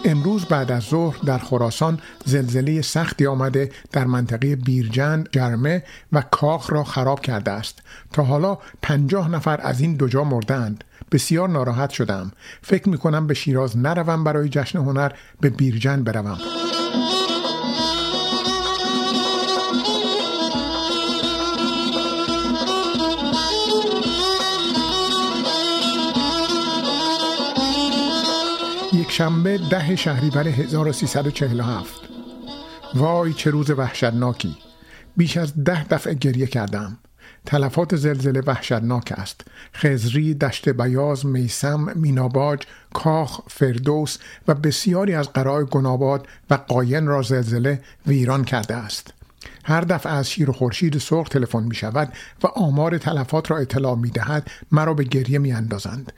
امروز 0.06 0.44
بعد 0.44 0.72
از 0.72 0.82
ظهر 0.82 1.16
در 1.24 1.38
خراسان 1.38 1.98
زلزله 2.24 2.82
سختی 2.82 3.26
آمده 3.26 3.70
در 3.92 4.04
منطقه 4.04 4.56
بیرجن، 4.56 5.24
جرمه 5.32 5.82
و 6.12 6.22
کاخ 6.30 6.72
را 6.72 6.84
خراب 6.84 7.20
کرده 7.20 7.50
است. 7.50 7.82
تا 8.12 8.22
حالا 8.22 8.58
پنجاه 8.82 9.30
نفر 9.30 9.60
از 9.62 9.80
این 9.80 9.94
دو 9.94 10.08
جا 10.08 10.24
مردند. 10.24 10.84
بسیار 11.12 11.48
ناراحت 11.48 11.90
شدم. 11.90 12.32
فکر 12.62 12.88
می 12.88 12.98
کنم 12.98 13.26
به 13.26 13.34
شیراز 13.34 13.78
نروم 13.78 14.24
برای 14.24 14.48
جشن 14.48 14.78
هنر 14.78 15.12
به 15.40 15.50
بیرجن 15.50 16.04
بروم. 16.04 16.38
شنبه 29.16 29.58
ده 29.58 29.96
شهریور 29.96 30.48
1347 30.48 32.00
وای 32.94 33.32
چه 33.32 33.50
روز 33.50 33.70
وحشتناکی. 33.70 34.56
بیش 35.16 35.36
از 35.36 35.64
ده 35.64 35.84
دفعه 35.84 36.14
گریه 36.14 36.46
کردم. 36.46 36.98
تلفات 37.46 37.96
زلزله 37.96 38.40
وحشتناک 38.46 39.12
است. 39.16 39.40
خزری، 39.74 40.34
دشت 40.34 40.68
بیاز، 40.68 41.26
میسم، 41.26 41.92
میناباج، 41.94 42.62
کاخ، 42.92 43.40
فردوس 43.48 44.18
و 44.48 44.54
بسیاری 44.54 45.14
از 45.14 45.32
قرای 45.32 45.64
گناباد 45.64 46.26
و 46.50 46.54
قاین 46.54 47.06
را 47.06 47.22
زلزله 47.22 47.80
ویران 48.06 48.44
کرده 48.44 48.74
است. 48.74 49.14
هر 49.64 49.80
دفعه 49.80 50.12
از 50.12 50.30
شیر 50.30 50.50
و 50.50 50.52
خورشید 50.52 50.98
سرخ 50.98 51.28
تلفن 51.28 51.62
می 51.62 51.74
شود 51.74 52.12
و 52.42 52.46
آمار 52.46 52.98
تلفات 52.98 53.50
را 53.50 53.58
اطلاع 53.58 53.94
می 53.94 54.10
دهد 54.10 54.50
مرا 54.72 54.94
به 54.94 55.04
گریه 55.04 55.38
می 55.38 55.52
اندازند 55.52 56.12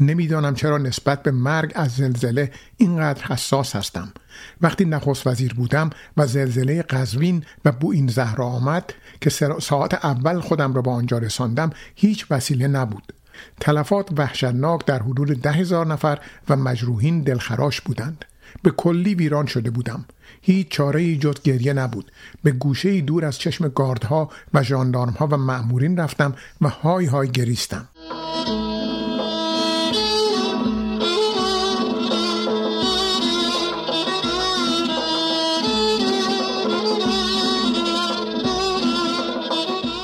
نمی‌دانم 0.00 0.54
چرا 0.54 0.78
نسبت 0.78 1.22
به 1.22 1.30
مرگ 1.30 1.72
از 1.74 1.90
زلزله 1.90 2.50
اینقدر 2.76 3.24
حساس 3.24 3.76
هستم. 3.76 4.12
وقتی 4.60 4.84
نخست 4.84 5.26
وزیر 5.26 5.54
بودم 5.54 5.90
و 6.16 6.26
زلزله 6.26 6.82
قزوین 6.82 7.44
و 7.64 7.72
بو 7.72 7.90
این 7.90 8.08
زهرا 8.08 8.46
آمد 8.46 8.94
که 9.20 9.30
ساعت 9.60 10.04
اول 10.04 10.40
خودم 10.40 10.74
را 10.74 10.82
به 10.82 10.90
آنجا 10.90 11.18
رساندم 11.18 11.70
هیچ 11.94 12.26
وسیله 12.30 12.66
نبود. 12.66 13.12
تلفات 13.60 14.08
وحشتناک 14.16 14.86
در 14.86 15.02
حدود 15.02 15.42
ده 15.42 15.52
هزار 15.52 15.86
نفر 15.86 16.18
و 16.48 16.56
مجروحین 16.56 17.22
دلخراش 17.22 17.80
بودند. 17.80 18.24
به 18.62 18.70
کلی 18.70 19.14
ویران 19.14 19.46
شده 19.46 19.70
بودم. 19.70 20.04
هیچ 20.42 20.68
چاره 20.68 21.00
ای 21.00 21.16
جز 21.16 21.42
گریه 21.42 21.72
نبود. 21.72 22.12
به 22.42 22.50
گوشه 22.50 23.00
دور 23.00 23.24
از 23.24 23.38
چشم 23.38 23.68
گاردها 23.68 24.30
و 24.54 24.62
ژاندارمها 24.62 25.26
و 25.26 25.36
مأمورین 25.36 25.96
رفتم 25.96 26.34
و 26.60 26.68
های 26.68 27.06
های 27.06 27.30
گریستم. 27.30 27.88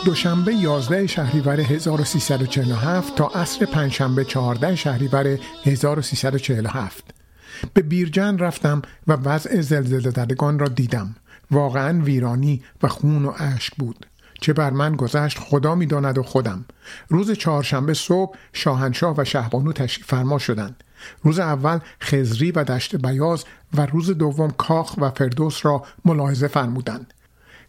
دوشنبه 0.04 0.54
11 0.54 1.06
شهریور 1.06 1.60
1347 1.60 3.14
تا 3.14 3.26
عصر 3.26 3.66
پنجشنبه 3.66 4.24
14 4.24 4.76
شهریور 4.76 5.38
1347 5.64 7.04
به 7.74 7.82
بیرجن 7.82 8.38
رفتم 8.38 8.82
و 9.06 9.12
وضع 9.12 9.60
زلزله 9.60 10.10
زدگان 10.10 10.58
را 10.58 10.68
دیدم. 10.68 11.14
واقعا 11.50 12.02
ویرانی 12.02 12.62
و 12.82 12.88
خون 12.88 13.24
و 13.24 13.32
اشک 13.38 13.74
بود. 13.76 14.06
چه 14.40 14.52
بر 14.52 14.70
من 14.70 14.96
گذشت 14.96 15.38
خدا 15.38 15.74
می‌داند 15.74 16.18
و 16.18 16.22
خودم. 16.22 16.64
روز 17.08 17.30
چهارشنبه 17.30 17.94
صبح 17.94 18.36
شاهنشاه 18.52 19.14
و 19.18 19.24
شهبانو 19.24 19.72
تشریف 19.72 20.06
فرما 20.06 20.38
شدند. 20.38 20.84
روز 21.22 21.38
اول 21.38 21.78
خزری 22.02 22.52
و 22.52 22.64
دشت 22.64 22.96
بیاز 22.96 23.44
و 23.74 23.86
روز 23.86 24.10
دوم 24.10 24.50
کاخ 24.50 24.94
و 24.98 25.10
فردوس 25.10 25.66
را 25.66 25.84
ملاحظه 26.04 26.48
فرمودند. 26.48 27.14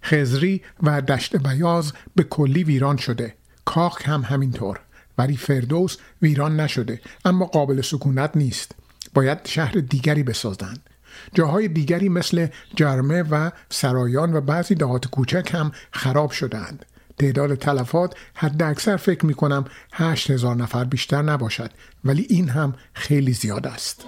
خزری 0.03 0.61
و 0.83 1.01
دشت 1.01 1.35
بیاز 1.35 1.93
به 2.15 2.23
کلی 2.23 2.63
ویران 2.63 2.97
شده. 2.97 3.35
کاخ 3.65 4.09
هم 4.09 4.21
همینطور. 4.21 4.79
ولی 5.17 5.37
فردوس 5.37 5.97
ویران 6.21 6.59
نشده. 6.59 7.01
اما 7.25 7.45
قابل 7.45 7.81
سکونت 7.81 8.31
نیست. 8.35 8.71
باید 9.13 9.39
شهر 9.45 9.73
دیگری 9.73 10.23
بسازند 10.23 10.89
جاهای 11.33 11.67
دیگری 11.67 12.09
مثل 12.09 12.47
جرمه 12.75 13.23
و 13.23 13.51
سرایان 13.69 14.33
و 14.33 14.41
بعضی 14.41 14.75
دهات 14.75 15.07
کوچک 15.07 15.49
هم 15.53 15.71
خراب 15.91 16.31
شدهاند. 16.31 16.85
تعداد 17.19 17.55
تلفات 17.55 18.15
حد 18.33 18.63
اکثر 18.63 18.97
فکر 18.97 19.25
می 19.25 19.33
کنم 19.33 19.65
هشت 19.93 20.31
هزار 20.31 20.55
نفر 20.55 20.83
بیشتر 20.83 21.21
نباشد. 21.21 21.71
ولی 22.05 22.25
این 22.29 22.49
هم 22.49 22.73
خیلی 22.93 23.33
زیاد 23.33 23.67
است. 23.67 24.05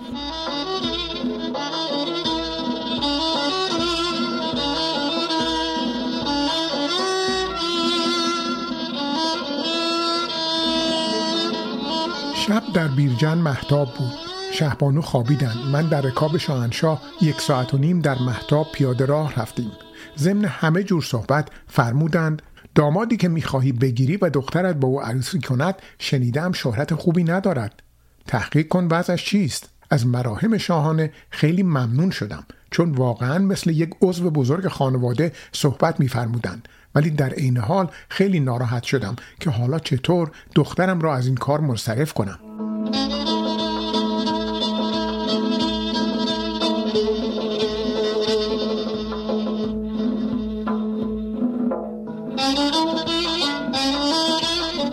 شب 12.48 12.64
در 12.74 12.88
بیرجن 12.88 13.38
محتاب 13.38 13.88
بود. 13.98 14.14
شهبانو 14.54 15.02
خوابیدن 15.02 15.54
من 15.72 15.90
در 15.90 16.02
رکاب 16.02 16.38
شاهنشاه 16.38 17.02
یک 17.22 17.42
ساعت 17.42 17.74
و 17.74 17.78
نیم 17.78 18.00
در 18.00 18.20
محتاب 18.20 18.72
پیاده 18.74 19.06
راه 19.06 19.34
رفتیم. 19.36 19.72
ضمن 20.18 20.46
همه 20.46 20.84
جور 20.84 21.04
صحبت 21.04 21.50
فرمودند 21.68 22.42
دامادی 22.76 23.18
که 23.18 23.28
می‌خواهی 23.28 23.72
بگیری 23.72 24.18
و 24.18 24.30
دخترت 24.30 24.76
با 24.76 24.88
او 24.88 25.02
عروسی 25.02 25.40
کند 25.40 25.76
شنیدم 26.00 26.52
شهرت 26.52 26.96
خوبی 26.96 27.24
ندارد. 27.24 27.84
تحقیق 28.28 28.68
کن 28.68 28.88
وضعش 28.92 29.26
چیست. 29.26 29.70
از 29.90 30.08
مراهم 30.08 30.58
شاهانه 30.58 31.12
خیلی 31.30 31.64
ممنون 31.64 32.10
شدم. 32.12 32.44
چون 32.74 32.92
واقعا 32.92 33.40
مثل 33.40 33.70
یک 33.70 33.90
عضو 34.02 34.30
بزرگ 34.30 34.68
خانواده 34.68 35.32
صحبت 35.52 36.00
میفرمودند. 36.00 36.68
ولی 36.96 37.10
در 37.10 37.30
عین 37.30 37.58
حال 37.58 37.90
خیلی 38.10 38.40
ناراحت 38.40 38.84
شدم 38.84 39.16
که 39.40 39.50
حالا 39.50 39.80
چطور 39.80 40.32
دخترم 40.56 41.02
را 41.02 41.16
از 41.16 41.28
این 41.28 41.36
کار 41.36 41.60
منصرف 41.60 42.14
کنم. 42.14 42.40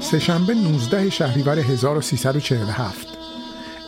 سهشنبه 0.00 0.54
19 0.54 1.10
شهریور 1.10 1.58
1347 1.58 3.19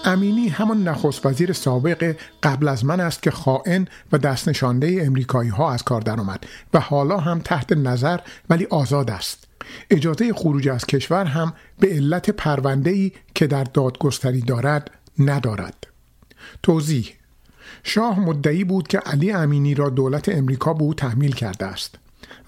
امینی 0.05 0.49
همان 0.49 0.89
نخست 0.89 1.27
وزیر 1.27 1.53
سابق 1.53 2.17
قبل 2.43 2.69
از 2.69 2.85
من 2.85 3.01
است 3.01 3.23
که 3.23 3.31
خائن 3.31 3.89
و 4.13 4.19
دست 4.19 4.49
نشانده 4.49 5.03
امریکایی 5.07 5.51
ها 5.51 5.73
از 5.73 5.83
کار 5.83 6.01
درآمد 6.01 6.45
و 6.75 6.81
حالا 6.81 7.19
هم 7.19 7.39
تحت 7.39 7.73
نظر 7.73 8.21
ولی 8.51 8.67
آزاد 8.71 9.11
است. 9.11 9.49
اجازه 9.91 10.33
خروج 10.33 10.69
از 10.69 10.87
کشور 10.87 11.25
هم 11.25 11.53
به 11.79 11.89
علت 11.89 12.31
پرونده 12.31 12.91
ای 12.91 13.13
که 13.35 13.47
در 13.47 13.65
دادگستری 13.65 14.41
دارد 14.41 14.91
ندارد. 15.19 15.87
توضیح 16.63 17.15
شاه 17.83 18.21
مدعی 18.21 18.65
بود 18.65 18.89
که 18.89 18.99
علی 18.99 19.33
امینی 19.33 19.75
را 19.75 19.91
دولت 19.91 20.29
امریکا 20.29 20.75
به 20.75 20.83
او 20.83 20.95
تحمیل 20.95 21.35
کرده 21.35 21.67
است. 21.67 21.99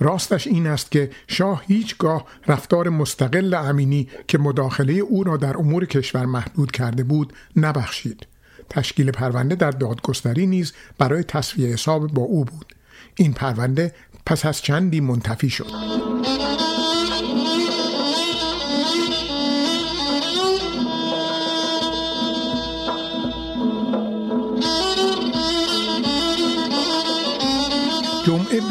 راستش 0.00 0.46
این 0.46 0.66
است 0.66 0.90
که 0.90 1.10
شاه 1.28 1.62
هیچگاه 1.66 2.24
رفتار 2.46 2.88
مستقل 2.88 3.54
امینی 3.54 4.08
که 4.28 4.38
مداخله 4.38 4.92
او 4.92 5.24
را 5.24 5.36
در 5.36 5.56
امور 5.56 5.84
کشور 5.84 6.26
محدود 6.26 6.70
کرده 6.70 7.04
بود 7.04 7.32
نبخشید. 7.56 8.26
تشکیل 8.70 9.10
پرونده 9.10 9.54
در 9.54 9.70
دادگستری 9.70 10.46
نیز 10.46 10.72
برای 10.98 11.22
تصفیه 11.22 11.68
حساب 11.68 12.06
با 12.06 12.22
او 12.22 12.44
بود. 12.44 12.74
این 13.16 13.32
پرونده 13.32 13.94
پس 14.26 14.46
از 14.46 14.62
چندی 14.62 15.00
منتفی 15.00 15.50
شد. 15.50 16.63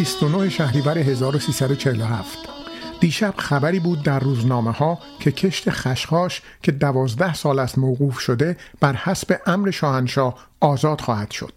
29 0.03 0.49
شهریور 0.49 0.97
1347 0.97 2.37
دیشب 2.99 3.33
خبری 3.37 3.79
بود 3.79 4.03
در 4.03 4.19
روزنامه 4.19 4.71
ها 4.71 4.99
که 5.19 5.31
کشت 5.31 5.69
خشخاش 5.69 6.41
که 6.63 6.71
دوازده 6.71 7.33
سال 7.33 7.59
است 7.59 7.77
موقوف 7.77 8.19
شده 8.19 8.57
بر 8.79 8.93
حسب 8.93 9.39
امر 9.45 9.71
شاهنشاه 9.71 10.35
آزاد 10.59 11.01
خواهد 11.01 11.31
شد. 11.31 11.53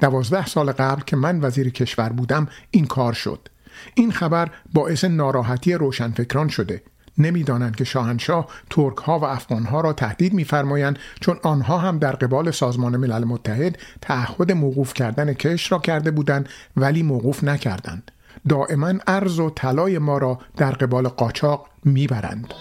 دوازده 0.00 0.46
سال 0.46 0.72
قبل 0.72 1.02
که 1.02 1.16
من 1.16 1.40
وزیر 1.40 1.70
کشور 1.70 2.08
بودم 2.08 2.48
این 2.70 2.86
کار 2.86 3.12
شد. 3.12 3.48
این 3.94 4.12
خبر 4.12 4.50
باعث 4.72 5.04
ناراحتی 5.04 5.74
روشنفکران 5.74 6.48
شده 6.48 6.82
نمی‌دانند 7.18 7.76
که 7.76 7.84
شاهنشاه 7.84 8.46
ترک 8.70 8.96
ها 8.96 9.18
و 9.18 9.24
افغان 9.24 9.64
ها 9.64 9.80
را 9.80 9.92
تهدید 9.92 10.32
میفرمایند 10.32 10.98
چون 11.20 11.38
آنها 11.42 11.78
هم 11.78 11.98
در 11.98 12.12
قبال 12.12 12.50
سازمان 12.50 12.96
ملل 12.96 13.24
متحد 13.24 13.78
تعهد 14.00 14.52
موقوف 14.52 14.94
کردن 14.94 15.32
کش 15.32 15.72
را 15.72 15.78
کرده 15.78 16.10
بودند 16.10 16.48
ولی 16.76 17.02
موقوف 17.02 17.44
نکردند. 17.44 18.10
دائما 18.48 18.92
ارز 19.06 19.38
و 19.38 19.50
طلای 19.50 19.98
ما 19.98 20.18
را 20.18 20.38
در 20.56 20.70
قبال 20.70 21.08
قاچاق 21.08 21.66
می‌برند. 21.84 22.54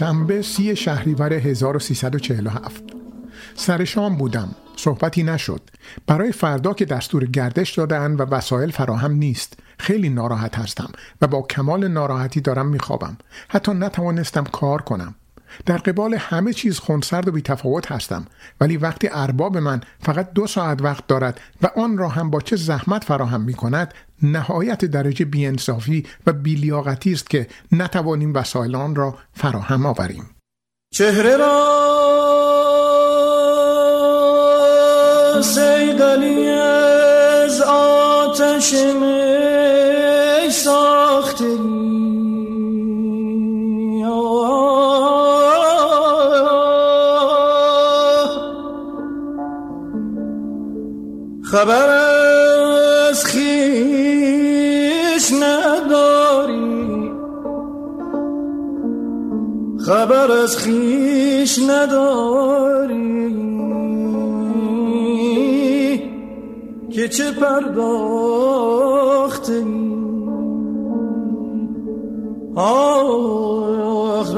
شنبه 0.00 0.42
سی 0.42 0.76
شهریور 0.76 1.32
1347 1.32 2.82
سر 3.54 3.84
شام 3.84 4.16
بودم. 4.16 4.54
صحبتی 4.76 5.22
نشد. 5.22 5.60
برای 6.06 6.32
فردا 6.32 6.74
که 6.74 6.84
دستور 6.84 7.24
گردش 7.26 7.74
دادن 7.74 8.12
و 8.12 8.22
وسایل 8.22 8.70
فراهم 8.70 9.12
نیست. 9.12 9.58
خیلی 9.78 10.08
ناراحت 10.08 10.58
هستم 10.58 10.92
و 11.22 11.26
با 11.26 11.42
کمال 11.42 11.88
ناراحتی 11.88 12.40
دارم 12.40 12.66
میخوابم. 12.66 13.18
حتی 13.48 13.72
نتوانستم 13.72 14.44
کار 14.44 14.82
کنم. 14.82 15.14
در 15.66 15.76
قبال 15.76 16.14
همه 16.14 16.52
چیز 16.52 16.78
خونسرد 16.78 17.28
و 17.28 17.32
بیتفاوت 17.32 17.92
هستم 17.92 18.24
ولی 18.60 18.76
وقتی 18.76 19.08
ارباب 19.12 19.58
من 19.58 19.80
فقط 20.00 20.32
دو 20.32 20.46
ساعت 20.46 20.82
وقت 20.82 21.06
دارد 21.06 21.40
و 21.62 21.66
آن 21.76 21.98
را 21.98 22.08
هم 22.08 22.30
با 22.30 22.40
چه 22.40 22.56
زحمت 22.56 23.04
فراهم 23.04 23.40
می 23.40 23.54
کند 23.54 23.94
نهایت 24.22 24.84
درجه 24.84 25.24
بیانصافی 25.24 26.06
و 26.26 26.32
بیلیاقتی 26.32 27.12
است 27.12 27.30
که 27.30 27.46
نتوانیم 27.72 28.34
وسایل 28.34 28.74
آن 28.74 28.94
را 28.94 29.18
فراهم 29.32 29.86
آوریم. 29.86 30.30
چهره 30.94 31.36
را 31.36 31.80
سیدلی 35.42 36.48
از 36.48 37.60
آتش 37.60 38.72
می 38.72 39.20
خبر 51.50 51.88
از 53.08 53.24
خیش 53.24 54.52
نداری. 55.32 57.10
خبر 59.86 60.30
از 60.30 60.56
خیش 60.56 61.58
نداری. 61.68 63.10
که 66.90 67.08
چه 67.08 67.32
پرداخته 67.32 68.50
آخ 72.56 74.34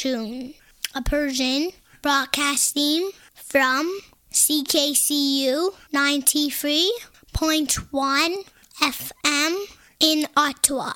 Namashun, 0.00 0.54
a 0.94 1.02
Persian 1.02 1.70
broadcasting 2.02 3.10
from 3.34 4.00
CKCU 4.32 5.72
93.1 5.92 8.44
FM 8.80 9.66
in 10.00 10.26
Ottawa. 10.36 10.92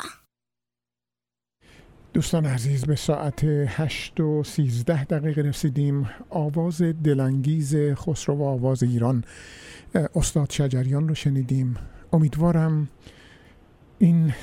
دوستان 2.15 2.47
عزیز 2.47 2.85
به 2.85 2.97
ساعت 2.97 3.45
8 3.45 4.21
و 4.21 4.45
13 4.45 5.05
دقیقه 5.05 5.43
رسیدیم. 5.43 6.11
آواز 6.31 6.83
دلانگیز 6.83 7.77
خسرو 7.77 8.37
و 8.37 8.43
آواز 8.43 8.83
ایران. 8.83 9.25
استاد 10.15 10.51
شجریان 10.51 11.09
رو 11.09 11.15
شنیدیم. 11.15 11.77
امیدوارم 12.13 12.89
این 13.99 14.35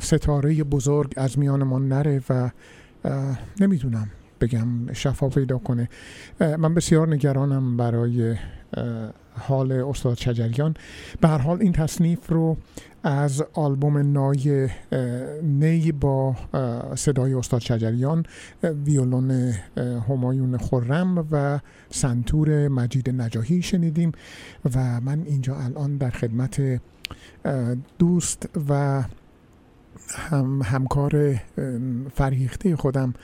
ستاره 0.00 0.64
بزرگ 0.64 1.14
از 1.16 1.38
میان 1.38 1.62
ما 1.62 1.78
نره 1.78 2.22
و 2.30 2.50
نمی‌دونم 3.60 4.10
بگم 4.40 4.92
شفا 4.92 5.28
پیدا 5.28 5.58
کنه. 5.58 5.88
من 6.40 6.74
بسیار 6.74 7.08
نگرانم 7.14 7.76
برای 7.76 8.36
حال 9.38 9.72
استاد 9.72 10.16
شجریان. 10.16 10.74
به 11.20 11.28
هر 11.28 11.38
حال 11.38 11.60
این 11.60 11.72
تصنیف 11.72 12.30
رو 12.30 12.56
از 13.02 13.44
آلبوم 13.54 13.98
نای 13.98 14.68
نی 15.42 15.92
با 15.92 16.36
صدای 16.94 17.34
استاد 17.34 17.60
شجریان 17.60 18.24
ویولون 18.62 19.54
همایون 20.08 20.56
خورم 20.56 21.26
و 21.32 21.60
سنتور 21.90 22.68
مجید 22.68 23.10
نجاهی 23.10 23.62
شنیدیم 23.62 24.12
و 24.74 25.00
من 25.00 25.22
اینجا 25.26 25.56
الان 25.56 25.96
در 25.96 26.10
خدمت 26.10 26.80
دوست 27.98 28.48
و 28.68 29.04
هم 30.30 30.62
همکار 30.62 31.40
فرهیخته 32.14 32.76
خودم 32.76 33.14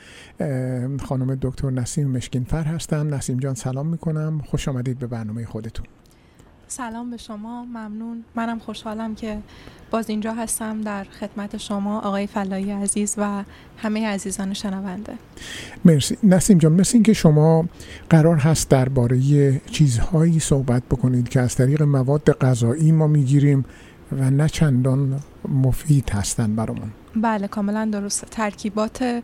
خانم 1.02 1.38
دکتر 1.42 1.70
نسیم 1.70 2.10
مشکینفر 2.10 2.62
هستم. 2.62 3.14
نسیم 3.14 3.38
جان 3.38 3.54
سلام 3.54 3.86
می‌کنم. 3.86 4.42
خوش 4.46 4.68
آمدید 4.68 4.98
به 4.98 5.06
برنامه 5.06 5.46
خودتون. 5.46 5.86
سلام 6.66 7.10
به 7.10 7.16
شما. 7.16 7.64
ممنون. 7.64 8.24
منم 8.34 8.58
خوشحالم 8.58 9.14
که 9.14 9.38
باز 9.90 10.10
اینجا 10.10 10.32
هستم 10.32 10.80
در 10.80 11.04
خدمت 11.04 11.56
شما 11.56 12.00
آقای 12.00 12.26
فلایی 12.26 12.70
عزیز 12.70 13.14
و 13.18 13.44
همه 13.78 14.06
عزیزان 14.06 14.54
شنونده. 14.54 15.12
مرسی. 15.84 16.18
نسیم 16.22 16.58
جان 16.58 16.72
مثل 16.72 16.90
اینکه 16.94 17.12
شما 17.12 17.68
قرار 18.10 18.36
هست 18.36 18.70
درباره 18.70 19.60
چیزهایی 19.70 20.40
صحبت 20.40 20.82
بکنید 20.82 21.28
که 21.28 21.40
از 21.40 21.54
طریق 21.54 21.82
مواد 21.82 22.38
غذایی 22.38 22.92
ما 22.92 23.06
می‌گیریم 23.06 23.64
و 24.12 24.30
نه 24.30 24.48
چندان 24.48 25.20
مفید 25.48 26.10
هستن 26.10 26.56
برامون. 26.56 26.92
بله 27.16 27.48
کاملا 27.48 27.84
درسته 27.92 28.26
ترکیبات 28.26 29.22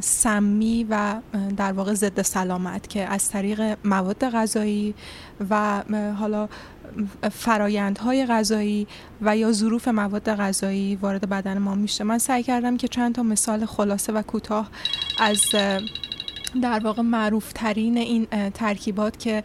سمی 0.00 0.86
و 0.90 1.14
در 1.56 1.72
واقع 1.72 1.94
ضد 1.94 2.22
سلامت 2.22 2.88
که 2.88 3.06
از 3.06 3.28
طریق 3.28 3.78
مواد 3.84 4.30
غذایی 4.30 4.94
و 5.50 5.82
حالا 6.18 6.48
فرایندهای 7.30 8.26
غذایی 8.26 8.86
و 9.22 9.36
یا 9.36 9.52
ظروف 9.52 9.88
مواد 9.88 10.34
غذایی 10.34 10.96
وارد 10.96 11.28
بدن 11.28 11.58
ما 11.58 11.74
میشه. 11.74 12.04
من 12.04 12.18
سعی 12.18 12.42
کردم 12.42 12.76
که 12.76 12.88
چند 12.88 13.14
تا 13.14 13.22
مثال 13.22 13.66
خلاصه 13.66 14.12
و 14.12 14.22
کوتاه 14.22 14.70
از 15.18 15.40
در 16.62 16.80
واقع 16.84 17.02
معروف 17.02 17.52
ترین 17.52 17.98
این 17.98 18.26
ترکیبات 18.50 19.18
که 19.18 19.44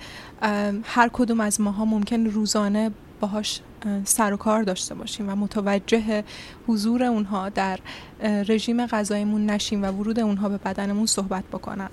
هر 0.83 1.09
کدوم 1.13 1.39
از 1.39 1.61
ماها 1.61 1.85
ممکن 1.85 2.25
روزانه 2.25 2.91
باهاش 3.19 3.61
سر 4.03 4.33
و 4.33 4.37
کار 4.37 4.63
داشته 4.63 4.95
باشیم 4.95 5.29
و 5.29 5.35
متوجه 5.35 6.23
حضور 6.67 7.03
اونها 7.03 7.49
در 7.49 7.79
رژیم 8.23 8.85
غذایمون 8.85 9.45
نشیم 9.45 9.83
و 9.83 9.85
ورود 9.85 10.19
اونها 10.19 10.49
به 10.49 10.57
بدنمون 10.57 11.05
صحبت 11.05 11.43
بکنم. 11.43 11.89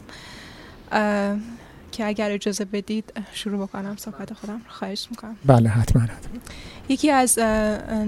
که 1.93 2.06
اگر 2.06 2.31
اجازه 2.31 2.65
بدید 2.65 3.12
شروع 3.32 3.66
بکنم 3.66 3.97
صحبت 3.97 4.32
خودم 4.32 4.61
خواهش 4.69 5.06
می‌کنم. 5.11 5.36
بله 5.44 5.69
حتما 5.69 6.02
حتما. 6.02 6.40
یکی 6.89 7.11
از 7.11 7.35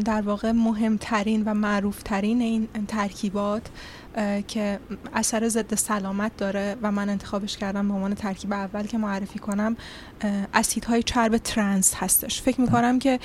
در 0.04 0.22
واقع 0.24 0.50
مهمترین 0.50 1.42
و 1.46 1.54
معروفترین 1.54 2.40
این 2.40 2.68
ترکیبات 2.88 3.62
که 4.48 4.80
اثر 5.14 5.48
ضد 5.48 5.74
سلامت 5.74 6.36
داره 6.36 6.76
و 6.82 6.92
من 6.92 7.08
انتخابش 7.08 7.56
کردم 7.56 7.88
به 7.88 7.94
عنوان 7.94 8.14
ترکیب 8.14 8.52
اول 8.52 8.82
که 8.82 8.98
معرفی 8.98 9.38
کنم 9.38 9.76
اسیدهای 10.54 11.02
چرب 11.02 11.36
trans 11.36 11.94
هستش. 11.94 12.42
فکر 12.42 12.60
می‌کنم 12.60 12.98
که 12.98 13.20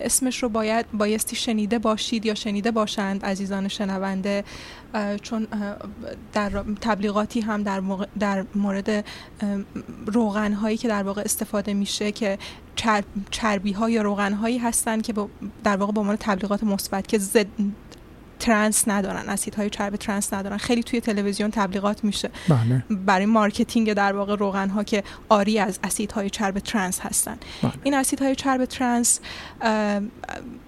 اسمش 0.00 0.42
رو 0.42 0.48
باید 0.48 0.86
بایستی 0.92 1.36
شنیده 1.36 1.78
باشید 1.78 2.26
یا 2.26 2.34
شنیده 2.34 2.70
باشند 2.70 3.24
عزیزان 3.24 3.68
شنونده 3.68 4.44
چون 5.22 5.46
در 6.32 6.50
تبلیغاتی 6.80 7.40
هم 7.40 7.62
در, 7.62 7.82
در 8.18 8.44
مورد 8.54 9.04
روغن 10.06 10.52
هایی 10.52 10.76
که 10.76 10.88
در 10.88 11.02
واقع 11.02 11.22
استفاده 11.22 11.74
میشه 11.74 12.12
که 12.12 12.38
چربی 13.30 13.72
ها 13.72 13.90
یا 13.90 14.02
روغن 14.02 14.32
هایی 14.32 14.58
هستند 14.58 15.02
که 15.02 15.14
در 15.64 15.76
واقع 15.76 15.92
به 15.92 16.00
عنوان 16.00 16.16
تبلیغات 16.16 16.64
مثبت 16.64 17.06
که 17.06 17.18
زد 17.18 17.46
trans 18.38 18.88
ندارن 18.88 19.28
اسیدهای 19.28 19.70
چرب 19.70 19.96
trans 19.96 20.32
ندارن 20.32 20.56
خیلی 20.56 20.82
توی 20.82 21.00
تلویزیون 21.00 21.50
تبلیغات 21.50 22.04
میشه 22.04 22.30
بله. 22.48 22.84
برای 22.90 23.26
marketing 23.26 23.92
در 23.92 24.12
واقع 24.12 24.36
روغن 24.36 24.68
ها 24.68 24.82
که 24.82 25.04
عاری 25.28 25.58
از 25.58 25.78
اسیدهای 25.84 26.30
چرب 26.30 26.58
trans 26.58 27.00
هستن 27.00 27.36
بله. 27.62 27.72
این 27.82 27.94
اسیدهای 27.94 28.34
چرب 28.34 28.64
ترنس 28.64 29.20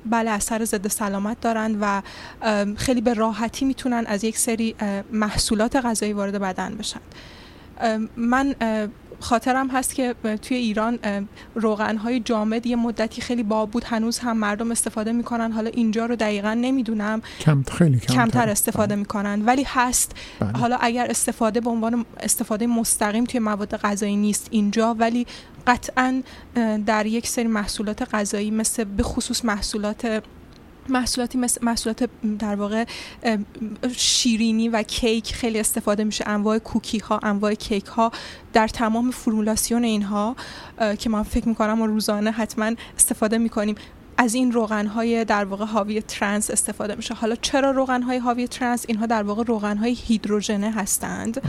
بله 0.07 0.31
اثر 0.31 0.65
ضد 0.65 0.89
سلامت 0.89 1.41
دارن 1.41 1.79
و 1.81 2.03
خیلی 2.77 3.01
به 3.01 3.15
راحتی 3.15 3.65
می‌تونن 3.65 4.05
از 4.07 4.25
یک 4.25 4.39
سری 4.39 4.75
محصولات 5.13 5.77
غذایی 5.77 6.13
وارد 6.13 6.39
بدن 6.41 6.75
بشن 6.75 7.01
من 8.17 8.55
خاطرم 9.21 9.69
هست 9.71 9.95
که 9.95 10.15
توی 10.43 10.57
ایران 10.57 10.99
روغن 11.55 11.97
های 11.97 12.21
جامد 12.21 12.67
یه 12.67 12.77
مدتی 12.77 13.21
خیلی 13.21 13.43
باب 13.43 13.71
بود. 13.71 13.85
هنوز 13.85 14.19
هم 14.19 14.37
مردم 14.37 14.71
استفاده 14.71 15.13
می‌کنن. 15.13 15.53
حالا 15.53 15.71
اینجا 15.71 16.07
رو 16.07 16.17
دقیقا 16.17 16.55
نمی‌دونم. 16.55 17.23
کم 17.41 17.63
خیلی 17.63 18.01
کمتر. 18.01 18.49
استفاده 18.49 18.95
می‌کنن. 18.95 19.43
ولی 19.45 19.65
هست. 19.67 20.13
بله. 20.41 20.53
حالا 20.53 20.77
اگر 20.81 21.07
استفاده 21.11 21.61
به 21.61 21.71
عنوان 21.71 22.05
استفاده 22.21 22.67
مستقیم 22.67 23.25
توی 23.25 23.41
مواد 23.41 23.77
غذایی 23.77 24.17
نیست 24.17 24.49
اینجا 24.51 24.95
ولی 24.99 25.27
قطعا 25.67 26.23
در 26.87 27.07
یک 27.07 27.27
سری 27.27 27.49
محصولات 27.49 28.15
غذایی 28.15 28.51
مثل 28.51 28.85
به 28.85 29.03
خصوص 29.03 29.45
محصولات 29.45 30.23
محصولاتی 30.91 31.39
مثل 31.39 31.65
محصولات 31.65 32.11
در 32.39 32.55
واقع 32.55 32.85
شیرینی 33.97 34.69
و 34.69 34.83
کیک 34.83 35.35
خیلی 35.35 35.61
استفاده 35.61 36.05
میشه. 36.05 36.25
انواع 36.29 36.59
کوکی 36.59 36.99
ها 36.99 37.21
انواع 37.23 37.55
کیک 37.55 37.87
ها 37.87 38.13
در 38.53 38.69
تمام 38.69 39.11
فرمولاسیون 39.11 39.85
اینها 39.85 40.37
که 40.99 41.11
من 41.11 41.23
فکر 41.23 41.49
می‌کنم 41.49 41.81
و 41.81 41.87
روزانه 41.87 42.31
حتما 42.31 42.73
استفاده 42.97 43.39
می‌کنیم. 43.39 43.75
از 44.17 44.35
این 44.35 44.53
روغن 44.53 44.87
های 44.87 45.25
در 45.25 45.45
واقع 45.45 45.65
حاوی 45.65 46.03
ترنس 46.03 46.51
استفاده 46.51 46.95
میشه. 46.95 47.15
حالا 47.15 47.35
چرا 47.35 47.71
روغن 47.71 48.03
های 48.03 48.19
حاوی 48.19 48.49
ترنس؟ 48.49 48.85
اینها 48.89 49.07
در 49.07 49.23
واقع 49.23 49.45
روغن 49.45 49.77
های 49.77 49.93
هیدروژنه 49.93 50.73
هستند. 50.73 51.43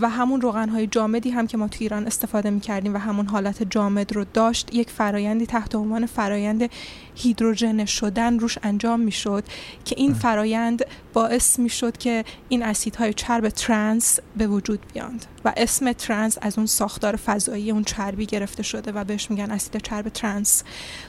و 0.00 0.08
همون 0.08 0.40
روغن 0.40 0.68
های 0.68 0.86
جامدی 0.86 1.30
هم 1.30 1.46
که 1.46 1.56
ما 1.56 1.68
تو 1.68 1.76
ایران 1.80 2.06
استفاده 2.06 2.50
می‌کردیم 2.50 2.94
و 2.94 2.98
همون 2.98 3.26
حالت 3.26 3.62
جامد 3.62 4.12
رو 4.12 4.24
داشت 4.34 4.74
یک 4.74 4.90
فرایندی 4.90 5.46
تحت 5.46 5.74
عنوان 5.74 6.06
فرایند 6.06 6.70
هیدروژن 7.14 7.84
شدن 7.84 8.38
روش 8.38 8.58
انجام 8.62 9.00
می‌شد 9.00 9.44
که 9.84 9.94
این 9.98 10.14
فرایند 10.14 10.84
باعث 11.12 11.58
می‌شد 11.58 11.96
که 11.96 12.24
این 12.48 12.62
اسیدهای 12.62 13.14
چرب 13.14 13.48
trans 13.48 14.18
به 14.36 14.46
وجود 14.46 14.80
بیاند 14.92 15.26
و 15.44 15.52
اسم 15.56 15.92
trans 15.92 16.38
از 16.40 16.58
اون 16.58 16.66
ساختار 16.66 17.16
فضایی 17.16 17.70
اون 17.70 17.84
چربی 17.84 18.26
گرفته 18.26 18.62
شده 18.62 18.92
و 18.92 19.04
بهش 19.04 19.30
میگن 19.30 19.50
اسید 19.50 19.76
چرب 19.76 20.08
trans. 20.08 20.64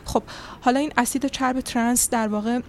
خب 0.05 0.23
حالا 0.61 0.79
این 0.79 0.93
اسید 0.97 1.25
چرب 1.25 1.61
trans 1.61 2.09
در 2.09 2.27
واقع 2.27 2.59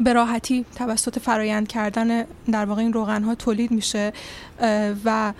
به 0.00 0.12
راحتی 0.12 0.64
توسط 0.74 1.18
فرایند 1.18 1.68
کردن 1.68 2.24
در 2.52 2.64
واقع 2.64 2.82
این 2.82 2.92
روغن 2.92 3.22
ها 3.22 3.34
تولید 3.34 3.70
میشه 3.70 4.12
و 5.04 5.32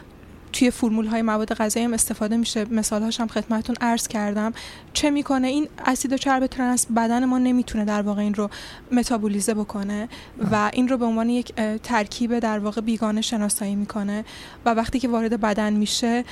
توی 0.52 0.70
فرمول 0.70 1.06
های 1.06 1.22
مواد 1.22 1.54
غذایی 1.54 1.86
هم 1.86 1.94
استفاده 1.94 2.36
میشه. 2.36 2.64
مثال 2.64 3.02
هاشم 3.02 3.26
خدمتتون 3.26 3.76
عرض 3.80 4.08
کردم. 4.08 4.52
چه 4.92 5.10
می‌کنه؟ 5.10 5.48
این 5.48 5.68
اسید 5.86 6.16
چرب 6.16 6.46
ترنس 6.46 6.86
بدن 6.96 7.24
ما 7.24 7.38
نمی‌تونه 7.38 7.84
در 7.84 8.02
واقع 8.02 8.22
این 8.22 8.34
رو 8.34 8.50
متابولیزه 8.92 9.54
بکنه 9.54 10.08
و 10.52 10.70
این 10.72 10.88
رو 10.88 10.96
به 10.96 11.04
عنوان 11.04 11.28
یک 11.28 11.54
ترکیب 11.82 12.38
در 12.38 12.58
واقع 12.58 12.80
بیگانه 12.80 13.20
شناسایی 13.20 13.74
می‌کنه 13.74 14.24
و 14.64 14.70
وقتی 14.70 14.98
که 14.98 15.08
وارد 15.08 15.40
بدن 15.40 15.72
میشه 15.72 16.24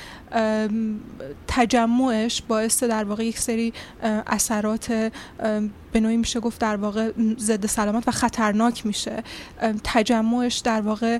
تجمعش 1.47 2.41
باعث 2.41 2.83
در 2.83 3.03
واقع 3.03 3.25
یک 3.25 3.39
سری 3.39 3.73
اثرات 4.27 5.11
به 5.91 5.99
نوعی 5.99 6.17
میشه 6.17 6.39
گفت 6.39 6.61
در 6.61 6.75
واقع 6.75 7.11
ضد 7.39 7.65
سلامت 7.65 8.07
و 8.07 8.11
خطرناک 8.11 8.85
میشه. 8.85 9.23
تجمعش 9.83 10.57
در 10.57 10.81
واقع 10.81 11.19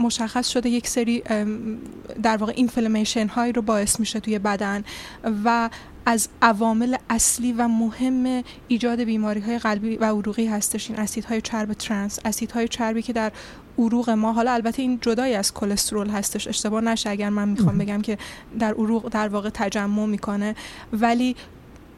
مشخص 0.00 0.48
شده 0.48 0.68
یک 0.68 0.88
سری 0.88 1.22
در 2.22 2.36
واقع 2.36 2.52
اینفلمیشن 2.56 3.26
هایی 3.26 3.52
رو 3.52 3.62
باعث 3.62 4.00
میشه 4.00 4.20
توی 4.20 4.38
بدن 4.38 4.84
و 5.44 5.70
از 6.06 6.28
عوامل 6.42 6.96
اصلی 7.10 7.52
و 7.52 7.68
مهم 7.68 8.44
ایجاد 8.68 9.00
بیماری 9.00 9.40
های 9.40 9.58
قلبی 9.58 9.96
و 9.96 10.04
عروقی 10.04 10.46
هستش 10.46 10.90
این 10.90 10.98
اسیدهای 10.98 11.40
چرب 11.40 11.72
ترانس 11.72 12.18
اسیدهای 12.24 12.68
چربی 12.68 13.02
که 13.02 13.12
در 13.12 13.32
عروق 13.78 14.10
ما 14.10 14.32
حالا 14.32 14.52
البته 14.52 14.82
این 14.82 14.98
جدایی 15.00 15.34
از 15.34 15.54
کلسترول 15.54 16.10
هستش 16.10 16.48
اشتباه 16.48 16.80
نشه 16.80 17.10
اگر 17.10 17.28
من 17.28 17.48
می‌خوام 17.48 17.78
بگم 17.78 18.00
که 18.00 18.18
در 18.58 18.70
عروق 18.74 19.08
در 19.08 19.28
واقع 19.28 19.50
تجمع 19.54 20.06
می‌کنه. 20.06 20.54
ولی 20.92 21.36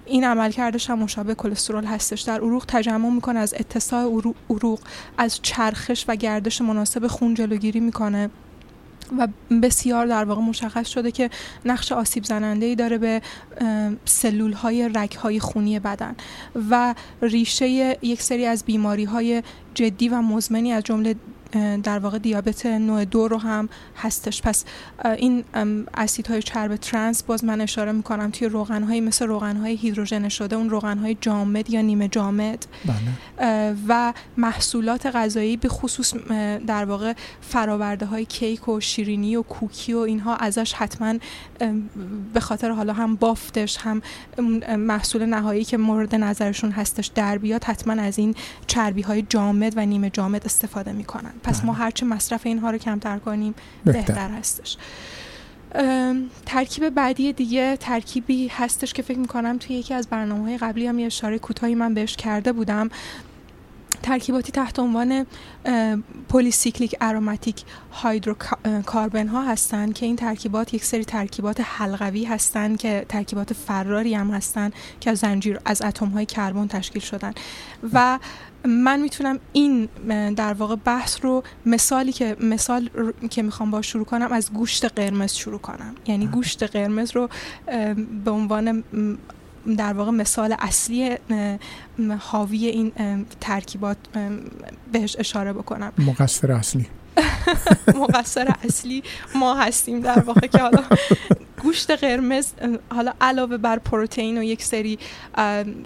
این 0.07 0.24
عملکردش 0.24 0.91
هم 0.91 0.99
مشابه 0.99 1.35
کلسترول 1.35 1.85
هستش. 1.85 2.20
در 2.20 2.41
عروق 2.41 2.65
تجمع 2.69 3.11
می‌کنه 3.11 3.39
از 3.39 3.55
اتساع 3.55 4.23
عروق 4.51 4.81
از 5.19 5.41
چرخش 5.43 6.05
و 6.09 6.16
گردش 6.16 6.61
مناسب 6.61 7.07
خون 7.07 7.35
جلوگیری 7.35 7.81
می‌کنه 7.81 8.31
و 9.19 9.29
بسیار 9.62 10.07
در 10.07 10.24
واقع 10.24 10.43
مشخص 10.43 10.89
شده 10.89 11.11
که 11.11 11.31
نقش 11.65 11.93
آسیب 11.93 12.24
زننده 12.24 12.66
ای 12.66 12.74
داره 12.74 12.99
به 12.99 13.23
سلول 14.05 14.53
های 14.53 14.91
رگ 14.95 15.12
های 15.12 15.41
خونی 15.41 15.79
بدن 15.79 16.15
و 16.70 16.95
ریشه 17.23 17.69
یک 18.03 18.23
سری 18.23 18.47
از 18.47 18.65
بیماری 18.65 19.05
های 19.05 19.43
جدی 19.74 20.09
و 20.09 20.23
مزمنی 20.23 20.73
از 20.73 20.82
جمله 20.82 21.15
در 21.82 21.99
واقع 21.99 22.19
دیابت 22.19 22.66
نوع 22.66 23.05
دو 23.05 23.28
رو 23.28 23.39
هم 23.39 23.69
هستش 23.97 24.43
پس 24.43 24.65
این 25.05 25.44
اسیدهای 25.94 26.43
چرب 26.43 26.77
ترانس 26.77 27.23
باز 27.23 27.44
من 27.44 27.61
اشاره 27.61 27.93
می‌کنم 27.93 28.31
توی 28.31 28.49
روغنهایی 28.49 29.01
مثل 29.01 29.27
روغنهای 29.27 29.77
هیدروژن 29.77 30.28
شده 30.28 30.57
اون 30.57 30.70
روغنهای 30.70 31.16
جامد 31.20 31.70
یا 31.70 31.81
نیمه 31.81 32.09
جامد 32.09 32.66
بله. 32.85 33.77
و 33.89 34.12
محصولات 34.36 35.07
غذایی 35.07 35.57
به 35.57 35.69
خصوص 35.69 36.15
در 36.66 36.85
واقع 36.85 37.12
فراورده 37.40 38.07
های 38.07 38.24
کیک 38.24 38.69
و 38.69 38.81
شیرینی 38.81 39.36
و 39.36 39.43
کوکی 39.43 39.93
و 39.93 39.99
اینها 39.99 40.36
ازش 40.36 40.73
حتما 40.73 41.15
به 42.35 42.40
خاطر 42.40 42.70
حالا 42.70 42.93
هم 42.93 43.16
بافتش 43.16 43.78
هم 43.78 44.03
محصول 44.78 45.24
نهایی 45.24 45.65
که 45.65 45.77
مورد 45.77 46.15
نظرشون 46.15 46.70
هستش 46.70 47.07
در 47.07 47.39
بیاد 47.39 47.65
حتما 47.65 48.03
از 48.03 48.19
این 48.19 48.35
چربی 48.66 49.03
های 49.03 49.23
جامد 49.23 49.61
و 49.76 49.86
نیمه 49.86 50.10
جامد 50.10 50.44
استفاده 50.44 50.93
می‌کنن. 50.93 51.32
پس 51.43 51.64
ما 51.64 51.72
هرچه 51.72 52.06
مصرف 52.06 52.40
اینها 52.47 52.70
رو 52.70 52.78
کمتر 52.78 53.18
کنیم 53.18 53.55
بهتر, 53.84 54.30
هستش. 54.30 54.76
ترکیب 56.47 56.89
بعدی 56.89 57.32
دیگه 57.32 57.76
ترکیبی 57.76 58.48
هستش 58.48 58.93
که 58.93 59.02
فکر 59.02 59.18
می‌کنم 59.18 59.59
توی 59.59 59.76
یکی 59.76 59.94
از 59.94 60.06
برنامه 60.06 60.43
های 60.44 60.59
قبلی 60.59 60.86
هم 60.86 60.98
یه 60.98 61.06
اشاره 61.06 61.39
کوتاهی 61.39 61.74
من 61.74 61.94
بهش 61.94 62.16
کرده 62.16 62.52
بودم. 62.52 62.89
ترکیباتی 64.02 64.52
تحت 64.52 64.78
عنوان 64.78 65.26
polycyclic 66.28 66.97
aromatic 67.01 67.62
hydrocarbon 67.93 69.28
ها 69.28 69.43
هستند 69.43 69.94
که 69.94 70.06
این 70.06 70.16
ترکیبات 70.16 70.74
یک 70.74 70.84
سری 70.84 71.05
ترکیبات 71.05 71.60
حلقوی 71.60 72.24
هستند 72.24 72.78
که 72.78 73.06
ترکیبات 73.09 73.52
فراری 73.52 74.14
هم 74.14 74.30
هستند 74.30 74.72
که 75.01 75.10
از 75.10 75.18
زنجیر 75.18 75.60
از 75.64 75.82
اتم 75.82 76.09
های 76.09 76.26
کربن 76.26 76.66
تشکیل 76.66 77.02
شدن. 77.02 77.32
و 77.93 78.18
من 78.64 79.01
می‌تونم 79.01 79.39
این 79.52 79.89
در 80.36 80.52
واقع 80.52 80.76
بحث 80.76 81.18
رو 81.22 81.43
مثالی 81.66 82.12
که 82.12 82.36
مثال 82.40 82.90
که 83.30 83.43
می‌خوام 83.43 83.70
با 83.70 83.82
شروع 83.82 84.05
کنم 84.05 84.32
از 84.32 84.52
گوشت 84.52 84.84
قرمز 84.84 85.32
شروع 85.32 85.59
کنم. 85.59 85.94
یعنی 86.06 86.26
گوشت 86.26 86.62
قرمز 86.62 87.16
رو 87.16 87.28
به 88.24 88.30
عنوان 88.30 88.84
در 89.76 89.93
واقع 89.93 90.10
مثال 90.10 90.56
اصلی 90.59 91.16
حاوی 92.18 92.66
این 92.66 92.93
ترکیبات 93.40 93.97
بهش 94.93 95.16
اشاره 95.18 95.52
بکنم. 95.52 95.93
مقصر 95.98 96.52
اصلی. 96.52 96.86
مقصر 98.02 98.55
اصلی 98.64 99.02
ما 99.34 99.55
هستیم 99.55 100.01
در 100.01 100.18
واقع 100.18 100.47
که 100.47 100.59
حالا 100.59 100.82
گوشت 101.62 101.90
قرمز 101.90 102.52
حالا 102.94 103.12
علاوه 103.20 103.56
بر 103.56 103.78
پروتئین 103.78 104.39
و 104.39 104.43
یک 104.43 104.62
سری 104.62 104.98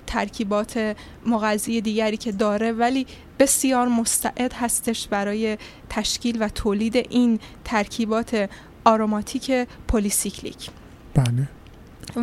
ترکیبات 0.07 0.97
مغذی 1.27 1.81
دیگری 1.81 2.17
که 2.17 2.33
داره 2.33 2.73
ولی 2.73 3.07
بسیار 3.39 3.89
مستعد 3.89 4.53
هستش 4.53 5.09
برای 5.09 5.59
تشکیل 5.91 6.43
و 6.43 6.49
تولید 6.49 6.97
این 6.97 7.41
ترکیبات 7.65 8.49
آروماتیک 8.85 9.51
پلیسیکلیک. 9.89 10.71
بله. 11.15 11.49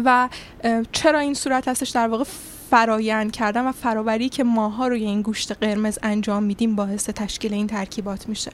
و 0.05 0.29
چرا 0.91 1.19
این 1.19 1.33
صورت 1.33 1.67
هستش؟ 1.67 1.89
در 1.89 2.07
واقع 2.07 2.23
فرایند 2.73 3.31
کردن 3.31 3.65
و 3.67 3.71
فراوری 3.71 4.29
که 4.29 4.43
ماها 4.43 4.87
روی 4.87 5.03
این 5.03 5.21
گوشت 5.21 5.51
قرمز 5.51 5.99
انجام 6.03 6.43
میدیم 6.43 6.75
باعث 6.75 7.09
تشکیل 7.09 7.53
این 7.53 7.67
ترکیبات 7.67 8.29
میشه. 8.29 8.51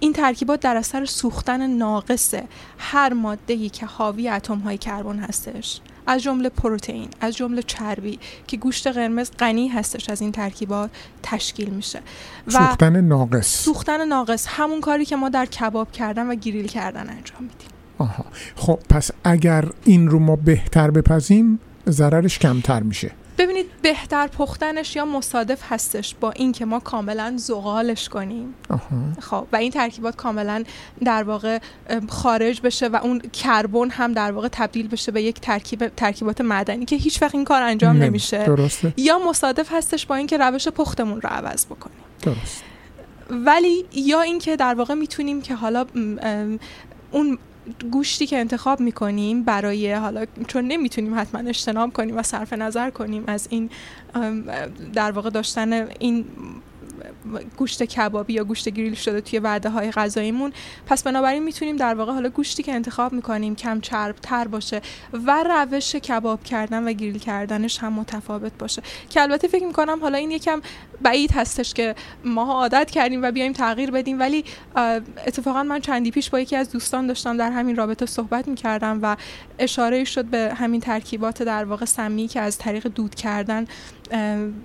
این 0.00 0.12
ترکیبات 0.12 0.60
در 0.60 0.76
اثر 0.76 1.04
سوختن 1.04 1.66
ناقص 1.66 2.34
هر 2.78 3.12
ماده 3.12 3.68
که 3.68 3.86
حاوی 3.86 4.28
اتم 4.28 4.58
های 4.58 4.78
کربن 4.78 5.18
هستش 5.18 5.80
از 6.06 6.22
جمله 6.22 6.48
پروتئین 6.48 7.08
از 7.20 7.36
جمله 7.36 7.62
چربی 7.62 8.18
که 8.46 8.56
گوشت 8.56 8.86
قرمز 8.86 9.30
غنی 9.38 9.68
هستش 9.68 10.10
از 10.10 10.20
این 10.20 10.32
ترکیبات 10.32 10.90
تشکیل 11.22 11.70
میشه. 11.70 12.00
و 12.46 12.50
سوختن 12.50 13.00
ناقص. 13.00 13.64
سوختن 13.64 14.08
ناقص 14.08 14.46
همون 14.48 14.80
کاری 14.80 15.04
که 15.04 15.16
ما 15.16 15.28
در 15.28 15.46
کباب 15.46 15.92
کردن 15.92 16.26
و 16.26 16.34
گریل 16.34 16.66
کردن 16.66 17.00
انجام 17.00 17.40
میدیم. 17.40 17.68
آها. 17.98 18.24
خب 18.56 18.78
پس 18.88 19.10
اگر 19.24 19.64
این 19.84 20.08
رو 20.08 20.18
ما 20.18 20.36
بهتر 20.36 20.90
بپزیم 20.90 21.60
ضررش 21.88 22.38
کمتر 22.38 22.82
میشه. 22.82 23.10
ببینید 23.38 23.66
بهتر 23.82 24.26
پختنش 24.26 24.96
یا 24.96 25.04
مصادف 25.04 25.60
هستش 25.68 26.14
با 26.20 26.30
اینکه 26.30 26.64
ما 26.64 26.80
کاملا 26.80 27.34
زغالش 27.36 28.08
کنیم. 28.08 28.54
خب 29.20 29.46
و 29.52 29.56
این 29.56 29.70
ترکیبات 29.70 30.16
کاملا 30.16 30.64
در 31.04 31.22
واقع 31.22 31.58
خارج 32.08 32.60
بشه 32.60 32.88
و 32.88 32.96
اون 33.02 33.18
کربن 33.18 33.90
هم 33.90 34.12
در 34.12 34.32
واقع 34.32 34.48
تبدیل 34.48 34.88
بشه 34.88 35.12
به 35.12 35.22
یک 35.22 35.40
ترکیب 35.40 35.88
ترکیبات 35.88 36.40
معدنی 36.40 36.84
که 36.84 36.96
هیچ 36.96 37.22
وقت 37.22 37.34
این 37.34 37.44
کار 37.44 37.62
انجام 37.62 37.96
نمیشه. 37.96 38.44
درسته. 38.46 38.94
یا 38.96 39.18
مصادف 39.18 39.72
هستش 39.72 40.06
با 40.06 40.14
اینکه 40.14 40.36
روش 40.38 40.68
پختمون 40.68 41.20
رو 41.20 41.28
عوض 41.28 41.66
بکنیم. 41.66 41.96
درست. 42.22 42.64
ولی 43.30 43.84
یا 43.92 44.20
اینکه 44.20 44.56
در 44.56 44.74
واقع 44.74 44.94
می‌تونیم 44.94 45.42
که 45.42 45.54
حالا 45.54 45.86
اون 47.10 47.38
گوشتی 47.92 48.26
که 48.26 48.38
انتخاب 48.38 48.80
می‌کنیم 48.80 49.42
برای 49.42 49.92
حالا 49.92 50.26
چون 50.46 50.64
نمی‌تونیم 50.64 51.18
حتما 51.18 51.48
اجتناب 51.48 51.92
کنیم 51.92 52.16
و 52.16 52.22
صرف 52.22 52.52
نظر 52.52 52.90
کنیم 52.90 53.24
از 53.26 53.48
این 53.50 53.70
در 54.92 55.10
واقع 55.10 55.30
داشتن 55.30 55.88
این 55.98 56.24
گوشت 57.56 57.82
کبابی 57.82 58.32
یا 58.32 58.44
گوشت 58.44 58.68
گریل 58.68 58.94
شده 58.94 59.20
توی 59.20 59.38
وعده 59.38 59.68
های 59.68 59.90
غذاییمون 59.90 60.52
پس 60.86 61.02
بنابراین 61.02 61.42
می‌تونیم 61.42 61.76
در 61.76 61.94
واقع 61.94 62.12
حالا 62.12 62.28
گوشتی 62.28 62.62
که 62.62 62.72
انتخاب 62.72 63.12
می‌کنیم 63.12 63.54
کم 63.54 63.80
چرب 63.80 64.16
تر 64.16 64.48
باشه 64.48 64.80
و 65.12 65.44
روش 65.44 65.96
کباب 65.96 66.44
کردن 66.44 66.88
و 66.88 66.92
گریل 66.92 67.18
کردنش 67.18 67.78
هم 67.78 67.92
متفاوت 67.92 68.52
باشه. 68.58 68.82
که 69.10 69.22
البته 69.22 69.48
فکر 69.48 69.66
می‌کنم 69.66 70.00
حالا 70.00 70.18
این 70.18 70.30
یکم 70.30 70.60
بعید 71.02 71.32
هستش 71.32 71.74
که 71.74 71.94
ما 72.24 72.52
عادت 72.52 72.90
کردیم 72.90 73.22
و 73.22 73.30
بیایم 73.30 73.52
تغییر 73.52 73.90
بدیم. 73.90 74.20
ولی 74.20 74.44
اتفاقا 75.26 75.62
من 75.62 75.80
چندی 75.80 76.10
پیش 76.10 76.30
با 76.30 76.40
یکی 76.40 76.56
از 76.56 76.70
دوستان 76.72 77.06
داشتم 77.06 77.36
در 77.36 77.50
همین 77.50 77.76
رابطه 77.76 78.06
صحبت 78.06 78.48
می‌کردم 78.48 78.98
و 79.02 79.16
اشاره 79.58 80.04
شد 80.04 80.24
به 80.24 80.54
همین 80.56 80.80
ترکیبات 80.80 81.42
در 81.42 81.64
واقع 81.64 81.84
سمی 81.84 82.28
که 82.28 82.40
از 82.40 82.58
طریق 82.58 82.86
دود 82.86 83.14
کردن 83.14 83.66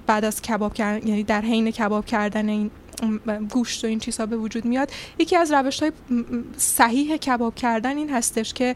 بعد 0.08 0.26
از 0.26 0.42
کباب 0.42 0.74
کردن 0.74 1.08
یعنی 1.08 1.24
در 1.24 1.42
حین 1.42 1.72
کباب 1.72 2.06
کردن 2.06 2.50
این 2.50 2.72
گوشت 3.50 3.84
و 3.84 3.88
این 3.88 4.00
چیزها 4.00 4.26
به 4.26 4.38
وجود 4.38 4.66
میاد. 4.66 4.92
یکی 5.20 5.36
از 5.36 5.52
روش 5.52 5.84
های 5.84 5.92
صحیح 6.58 7.18
کباب 7.18 7.56
کردن 7.56 7.98
این 7.98 8.10
هستش 8.10 8.54
که 8.54 8.76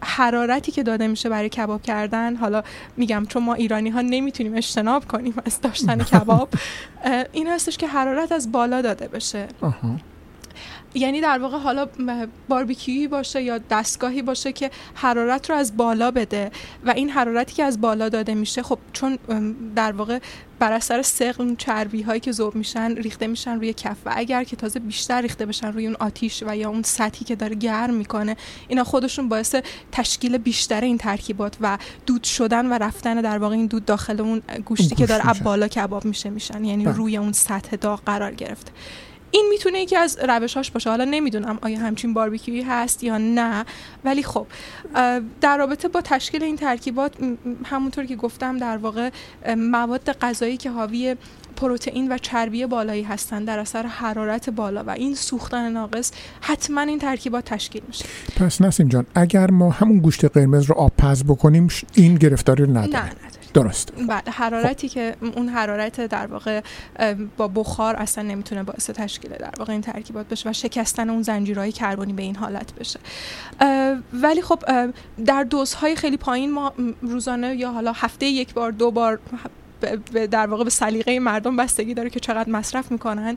حرارتی 0.00 0.72
که 0.72 0.82
داده 0.82 1.06
میشه 1.06 1.28
برای 1.28 1.48
کباب 1.48 1.82
کردن 1.82 2.36
حالا 2.36 2.62
میگم 2.96 3.26
چون 3.28 3.42
ما 3.42 3.54
ایرانی 3.54 3.90
ها 3.90 4.00
نمی‌تونیم 4.00 4.54
اجتناب 4.54 5.04
کنیم 5.08 5.34
از 5.44 5.60
داشتن 5.60 6.02
کباب 6.12 6.48
این 7.32 7.48
هستش 7.48 7.76
که 7.76 7.86
حرارت 7.86 8.32
از 8.32 8.52
بالا 8.52 8.82
داده 8.82 9.08
بشه. 9.08 9.48
یعنی 10.94 11.20
در 11.20 11.38
واقع 11.38 11.58
حالا 11.58 11.88
باربیکیوی 12.48 13.08
باشه 13.08 13.42
یا 13.42 13.58
دستگاهی 13.58 14.22
باشه 14.22 14.52
که 14.52 14.70
حرارت 14.94 15.50
رو 15.50 15.56
از 15.56 15.76
بالا 15.76 16.10
بده 16.10 16.50
و 16.86 16.90
این 16.90 17.10
حرارتی 17.10 17.54
که 17.54 17.64
از 17.64 17.80
بالا 17.80 18.08
داده 18.08 18.34
میشه 18.34 18.62
خب 18.62 18.78
چون 18.92 19.18
در 19.76 19.92
واقع 19.92 20.18
بر 20.58 20.72
اثر 20.72 21.02
سقل 21.02 21.54
چربی 21.54 22.02
هایی 22.02 22.20
که 22.20 22.32
ذوب 22.32 22.54
میشن 22.54 22.96
ریخته 22.96 23.26
میشن 23.26 23.56
روی 23.56 23.72
کف 23.72 23.96
و 24.06 24.12
اگر 24.16 24.44
که 24.44 24.56
تازه 24.56 24.80
بیشتر 24.80 25.22
ریخته 25.22 25.46
بشن 25.46 25.72
روی 25.72 25.86
اون 25.86 25.96
آتیش 26.00 26.42
و 26.46 26.56
یا 26.56 26.68
اون 26.68 26.82
سطحی 26.82 27.24
که 27.24 27.36
داره 27.36 27.54
گرم 27.54 27.94
می‌کنه 27.94 28.36
اینا 28.68 28.84
خودشون 28.84 29.28
باعث 29.28 29.54
تشکیل 29.92 30.38
بیشتر 30.38 30.80
این 30.80 30.98
ترکیبات 30.98 31.56
و 31.60 31.78
دود 32.06 32.24
شدن 32.24 32.66
و 32.66 32.72
رفتن 32.72 33.20
در 33.20 33.38
واقع 33.38 33.54
این 33.54 33.66
دود 33.66 33.84
داخل 33.84 34.20
اون 34.20 34.42
گوشتی 34.64 34.94
که 34.94 35.06
داره 35.06 35.40
بالا 35.42 35.68
کباب 35.68 36.04
میشه 36.04 36.30
میشن 36.30 36.64
یعنی 36.64 36.84
بله. 36.84 36.94
روی 36.94 37.16
اون 37.16 37.32
سطح 37.32 37.76
داغ 37.76 38.00
قرار 38.04 38.34
گرفته 38.34 38.72
این 39.30 39.46
می‌تونه 39.50 39.80
یکی 39.80 39.96
از 39.96 40.18
روشاش 40.28 40.70
باشه. 40.70 40.90
حالا 40.90 41.04
نمی‌دونم 41.04 41.58
آیا 41.62 41.78
همچین 41.78 42.14
باربیکیوی 42.14 42.62
هست 42.62 43.04
یا 43.04 43.18
نه 43.18 43.64
ولی 44.04 44.22
خب 44.22 44.46
در 45.40 45.56
رابطه 45.58 45.88
با 45.88 46.00
تشکیل 46.00 46.42
این 46.42 46.56
ترکیبات 46.56 47.12
همونطور 47.64 48.04
که 48.04 48.16
گفتم 48.16 48.58
در 48.58 48.76
واقع 48.76 49.10
مواد 49.56 50.12
غذایی 50.12 50.56
که 50.56 50.70
حاوی 50.70 51.16
پروتئین 51.56 52.12
و 52.12 52.18
چربی 52.18 52.66
بالایی 52.66 53.02
هستند 53.02 53.46
در 53.46 53.58
اثر 53.58 53.86
حرارت 53.86 54.50
بالا 54.50 54.84
و 54.84 54.90
این 54.90 55.14
سوختن 55.14 55.72
ناقص 55.72 56.12
حتما 56.40 56.80
این 56.80 56.98
ترکیبات 56.98 57.44
تشکیل 57.44 57.82
میشه. 57.88 58.04
پس 58.36 58.60
نسیم 58.60 58.88
جان 58.88 59.06
اگر 59.14 59.50
ما 59.50 59.70
همون 59.70 59.98
گوشت 59.98 60.24
قرمز 60.24 60.64
رو 60.64 60.74
آب 60.74 60.92
پز 60.98 61.24
بکنیم 61.24 61.68
این 61.94 62.14
گرفتاری 62.14 62.64
رو 62.64 62.70
نداره 62.70 63.04
نه 63.04 63.10
درست 63.54 63.92
بله 64.08 64.22
حرارتی 64.26 64.88
خب. 64.88 64.94
که 64.94 65.16
اون 65.36 65.48
حرارت 65.48 66.00
در 66.00 66.26
واقع 66.26 66.60
با 67.36 67.48
بخار 67.48 67.96
اصلا 67.96 68.24
نمی‌تونه 68.24 68.62
باعث 68.62 68.90
تشکیل 68.90 69.30
در 69.30 69.52
واقع 69.58 69.72
این 69.72 69.80
ترکیبات 69.80 70.28
بشه 70.28 70.50
و 70.50 70.52
شکستن 70.52 71.10
اون 71.10 71.22
زنجیرهای 71.22 71.72
کربنی 71.72 72.12
به 72.12 72.22
این 72.22 72.36
حالت 72.36 72.74
بشه 72.74 73.00
ولی 74.12 74.42
خب 74.42 74.62
در 75.26 75.44
دوزهای 75.44 75.96
خیلی 75.96 76.16
پایین 76.16 76.52
ما 76.52 76.72
روزانه 77.02 77.56
یا 77.56 77.72
حالا 77.72 77.92
هفته 77.92 78.26
یک 78.26 78.54
بار 78.54 78.70
دو 78.70 78.90
بار 78.90 79.20
در 80.30 80.46
واقع 80.46 80.64
به 80.64 80.70
سلیقه 80.70 81.18
مردم 81.18 81.56
بستگی 81.56 81.94
داره 81.94 82.10
که 82.10 82.20
چقدر 82.20 82.50
مصرف 82.50 82.92
می‌کنن. 82.92 83.36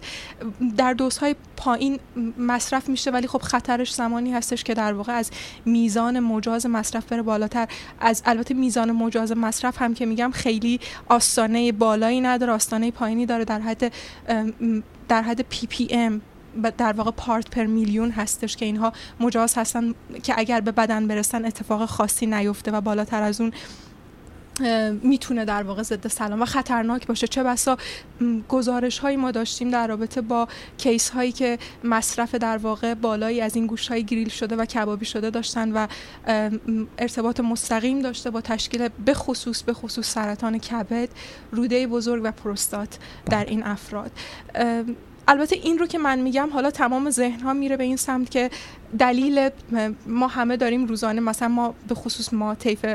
در 0.78 0.94
دوزهای 0.94 1.36
پایین 1.58 2.00
مصرف 2.38 2.90
میشه 2.90 3.12
ولی 3.12 3.28
خب 3.28 3.42
خطرش 3.42 3.94
زمانی 3.94 4.34
هستش 4.34 4.64
که 4.64 4.74
در 4.74 4.94
واقع 4.94 5.14
از 5.14 5.32
میزان 5.66 6.20
مجاز 6.20 6.66
مصرف 6.66 7.06
بره 7.06 7.22
بالاتر. 7.22 7.68
از 8.00 8.24
البته 8.26 8.54
میزان 8.54 8.92
مجاز 8.92 9.32
مصرف 9.32 9.82
هم 9.82 9.94
که 9.94 10.06
میگم 10.06 10.32
خیلی 10.32 10.80
آستانه 11.10 11.72
بالایی 11.72 12.22
نداره 12.22 12.54
آستانه 12.54 12.92
پایینی 12.92 13.26
داره. 13.26 13.46
در 13.46 13.60
حد 13.60 13.94
در 15.08 15.22
حد 15.22 15.42
پی 15.42 15.68
پی 15.68 15.88
ام 15.92 16.22
در 16.78 16.94
واقع 16.94 17.12
پارت 17.12 17.50
پر 17.50 17.66
میلیون 17.66 18.12
هستش 18.12 18.56
که 18.56 18.66
اینها 18.66 18.94
مجاز 19.20 19.58
هستن 19.58 19.94
که 20.24 20.34
اگر 20.38 20.62
به 20.62 20.72
بدن 20.72 21.08
برسن 21.08 21.46
اتفاق 21.46 21.86
خاصی 21.86 22.26
نیفته 22.26 22.72
و 22.72 22.82
بالاتر 22.82 23.24
از 23.24 23.42
اون 23.42 23.52
می‌تونه 25.04 25.46
در 25.46 25.64
واقع 25.64 25.82
ضد 25.82 26.08
سلام 26.08 26.42
و 26.42 26.46
خطرناک 26.46 27.08
باشه. 27.08 27.28
چه 27.28 27.44
بسا 27.44 27.78
گزارش 28.50 29.00
هایی 29.00 29.18
ما 29.18 29.32
داشتیم 29.32 29.70
در 29.70 29.88
رابطه 29.88 30.22
با 30.22 30.48
کیس 30.78 31.10
هایی 31.10 31.32
که 31.32 31.60
مصرف 31.84 32.36
در 32.36 32.58
واقع 32.58 32.94
بالایی 32.94 33.42
از 33.42 33.56
این 33.56 33.68
گوشت 33.68 33.92
های 33.92 34.04
گریل 34.04 34.30
شده 34.30 34.56
و 34.56 34.66
کبابی 34.66 35.06
شده 35.06 35.30
داشتن 35.30 35.72
و 35.72 35.88
ارتباط 36.98 37.40
مستقیم 37.40 38.02
داشته 38.02 38.30
با 38.30 38.42
تشکیل 38.42 38.90
به 39.06 39.14
خصوص 39.14 39.64
به 39.64 39.74
خصوص 39.74 40.14
سرطان 40.14 40.58
کبد 40.58 41.10
روده 41.52 41.88
بزرگ 41.88 42.22
و 42.24 42.32
پروستات 42.32 42.98
در 43.26 43.46
این 43.46 43.64
افراد. 43.64 44.12
البته 45.28 45.56
این 45.56 45.78
رو 45.78 45.86
که 45.86 45.98
من 45.98 46.20
میگم 46.20 46.50
حالا 46.54 46.72
تمام 46.72 47.10
ذهن 47.10 47.40
ها 47.40 47.54
میره 47.54 47.78
به 47.78 47.84
این 47.84 47.98
سمت 47.98 48.30
که 48.30 48.50
دلیل 49.00 49.50
ما 50.08 50.28
همه 50.28 50.58
داریم 50.58 50.86
روزانه 50.86 51.22
مثلا 51.22 51.48
ما 51.48 51.76
به 51.88 51.96
خصوص 51.96 52.34
ما 52.34 52.56
طیف 52.56 52.86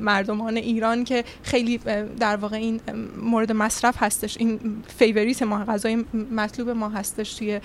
مردمان 0.00 0.56
ایران 0.56 1.04
که 1.04 1.24
خیلی 1.42 1.78
در 2.20 2.36
واقع 2.36 2.56
این 2.56 2.80
مورد 3.22 3.52
مصرف 3.52 3.94
هستش. 3.98 4.36
این 4.36 4.82
favourite 4.98 5.42
ما 5.42 5.64
غذای 5.64 6.04
مطلوب 6.30 6.70
ما 6.70 6.88
هستش 6.88 7.34
توی 7.34 7.60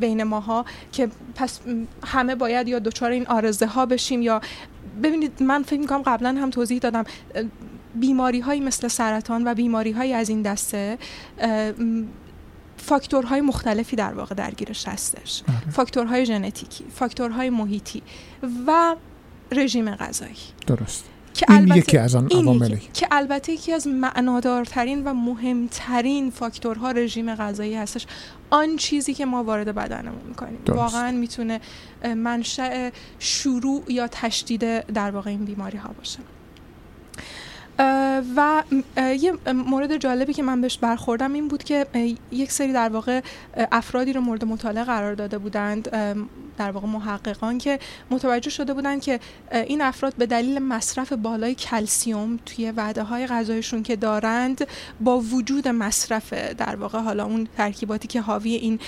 بین 0.00 0.22
ماها 0.22 0.64
که 0.92 1.08
پس 1.34 1.60
همه 2.04 2.34
باید 2.34 2.68
یا 2.68 2.78
دچار 2.78 3.10
این 3.10 3.26
عارضه 3.26 3.66
ها 3.66 3.86
بشیم 3.86 4.22
یا 4.22 4.40
ببینید 5.02 5.42
من 5.42 5.62
فکر 5.62 5.80
می‌کنم 5.80 6.02
قبلا 6.02 6.28
هم 6.28 6.50
توضیح 6.50 6.78
دادم 6.78 7.04
بیماری 7.94 8.40
هایی 8.40 8.60
مثل 8.60 8.88
سرطان 8.88 9.48
و 9.48 9.54
بیماری 9.54 9.92
هایی 9.92 10.12
از 10.12 10.28
این 10.28 10.42
دسته 10.42 10.98
فاکتورهای 12.84 13.40
مختلفی 13.40 13.96
در 13.96 14.14
واقع 14.14 14.34
درگیرش 14.34 14.88
هستش. 14.88 15.42
بله. 15.48 15.70
فاکتورهای 15.70 16.26
ژنتیکی 16.26 16.84
فاکتورهای 16.94 17.50
محیطی 17.50 18.02
و 18.66 18.96
رژیم 19.52 19.94
غذایی. 19.94 20.36
درست. 20.66 21.04
که 21.34 21.46
این 21.48 21.60
البته 21.60 21.78
یکی 21.78 21.98
از 21.98 22.14
آن 22.14 22.28
عواملی. 22.32 22.80
که 22.94 23.08
البته 23.10 23.52
یکی 23.52 23.72
از 23.72 23.86
معنادارترین 23.86 25.04
و 25.04 25.14
مهمترین 25.14 26.30
فاکتورها 26.30 26.90
رژیم 26.90 27.34
غذایی 27.34 27.74
هستش. 27.74 28.06
آن 28.50 28.76
چیزی 28.76 29.14
که 29.14 29.26
ما 29.26 29.44
وارد 29.44 29.74
بدنمون 29.74 30.22
می‌کنیم. 30.28 30.58
درست. 30.64 30.78
واقعا 30.78 31.12
می‌تونه 31.12 31.60
منشأ 32.16 32.90
شروع 33.18 33.82
یا 33.88 34.08
تشدید 34.08 34.80
در 34.80 35.10
واقع 35.10 35.30
این 35.30 35.44
بیماری 35.44 35.78
ها 35.78 35.90
باشه. 35.98 36.18
و 38.36 38.62
یه 39.20 39.32
مورد 39.52 39.96
جالبی 39.96 40.32
که 40.32 40.42
من 40.42 40.60
بهش 40.60 40.78
برخوردم 40.78 41.32
این 41.32 41.48
بود 41.48 41.64
که 41.64 41.86
یک 42.32 42.52
سری 42.52 42.72
در 42.72 42.88
واقع 42.88 43.20
افرادی 43.72 44.12
رو 44.12 44.20
مورد 44.20 44.44
مطالعه 44.44 44.84
قرار 44.84 45.14
داده 45.14 45.38
بودند 45.38 45.90
در 46.58 46.70
واقع 46.70 46.86
محققان 46.86 47.58
که 47.58 47.78
متوجه 48.10 48.50
شده 48.50 48.74
بودند 48.74 49.02
که 49.02 49.20
این 49.52 49.82
افراد 49.82 50.14
به 50.18 50.26
دلیل 50.26 50.58
مصرف 50.58 51.12
بالای 51.12 51.54
کلسیوم 51.54 52.38
توی 52.46 52.70
وعده 52.70 53.02
های 53.02 53.26
غذایشون 53.26 53.82
که 53.82 53.96
دارند 53.96 54.66
با 55.00 55.18
وجود 55.20 55.68
مصرف 55.68 56.32
در 56.32 56.76
واقع 56.76 56.98
حالا 56.98 57.24
اون 57.24 57.48
ترکیباتی 57.56 58.08
که 58.08 58.20
حاوی 58.20 58.54
این 58.54 58.78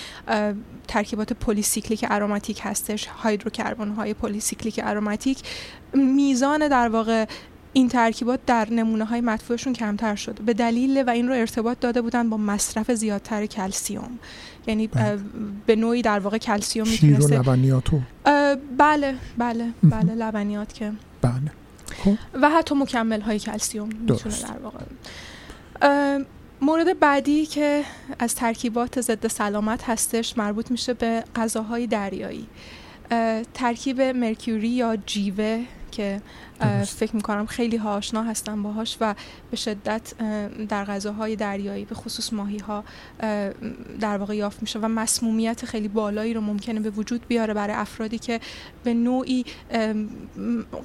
ترکیبات 0.89 1.33
پلیسیکلیک 1.33 2.05
اروماتیک 2.11 2.61
هستش 2.63 3.07
هایدروکربن 3.07 3.89
های 3.89 4.15
پلیسیکلیک 4.15 4.81
اروماتیک 4.85 5.39
میزان 5.95 6.69
در 6.69 6.89
واقع 6.89 7.27
این 7.77 7.89
ترکیبات 7.89 8.41
در 8.47 8.69
نمونه 8.71 9.05
های 9.05 9.21
مدفوعشون 9.21 9.73
کمتر 9.73 10.15
شد 10.15 10.41
به 10.43 10.55
دلیل 10.55 11.03
و 11.07 11.11
این 11.11 11.29
رو 11.29 11.35
ارتباط 11.35 11.81
داده 11.81 12.03
بودن 12.03 12.31
با 12.31 12.37
مصرف 12.37 12.93
زیادتر 12.93 13.47
کلسیوم. 13.47 14.19
یعنی 14.67 14.87
بله. 14.87 15.19
به 15.67 15.77
نوعی 15.77 16.03
در 16.03 16.19
واقع 16.19 16.39
کلسیوم 16.39 16.87
شیر 16.87 17.21
و 17.21 17.29
لبنیاتو. 17.29 18.01
بله 18.79 19.15
بله 19.39 19.71
بله 19.83 20.15
لبنیات 20.15 20.73
که 20.73 20.93
بله. 21.23 21.33
خب. 22.05 22.15
و 22.43 22.51
حتی 22.51 22.75
مکمل 22.75 23.21
های 23.21 23.39
کلسیوم 23.39 23.89
می‌تونه 23.89 24.35
در 24.43 24.59
واقع 24.63 24.85
مورد 26.61 26.99
بعدی 26.99 27.47
که 27.47 27.85
از 28.19 28.35
ترکیبات 28.35 29.01
ضد 29.01 29.27
سلامت 29.27 29.89
هستش 29.89 30.39
مربوط 30.39 30.71
میشه 30.71 30.95
به 30.95 31.25
غذاهای 31.37 31.87
دریایی. 31.87 32.47
ترکیب 33.55 34.01
مرکوری 34.01 34.69
یا 34.69 34.97
جیوه 34.97 35.65
که 35.91 36.21
فکر 36.87 37.17
می‌کنم 37.17 37.47
خیلی 37.47 37.77
ها 37.77 37.95
آشنا 37.95 38.23
هستن 38.23 38.63
باهاش 38.63 38.97
و 39.01 39.15
به 39.51 39.57
شدت 39.57 40.13
در 40.69 40.85
غذاهای 40.85 41.37
دریایی 41.37 41.85
به 41.85 41.95
خصوص 41.95 42.33
ماهی 42.33 42.59
ها 42.59 42.85
در 44.01 44.17
واقع 44.19 44.37
یافت 44.37 44.61
میشه 44.61 44.79
و 44.79 44.89
مسمومیت 44.89 45.65
خیلی 45.65 45.89
بالایی 45.89 46.35
رو 46.35 46.41
ممکنه 46.41 46.81
به 46.81 46.91
وجود 46.91 47.29
بیاره 47.29 47.55
برای 47.55 47.77
افرادی 47.77 48.19
که 48.19 48.41
به 48.85 48.95
نوعی 48.95 49.45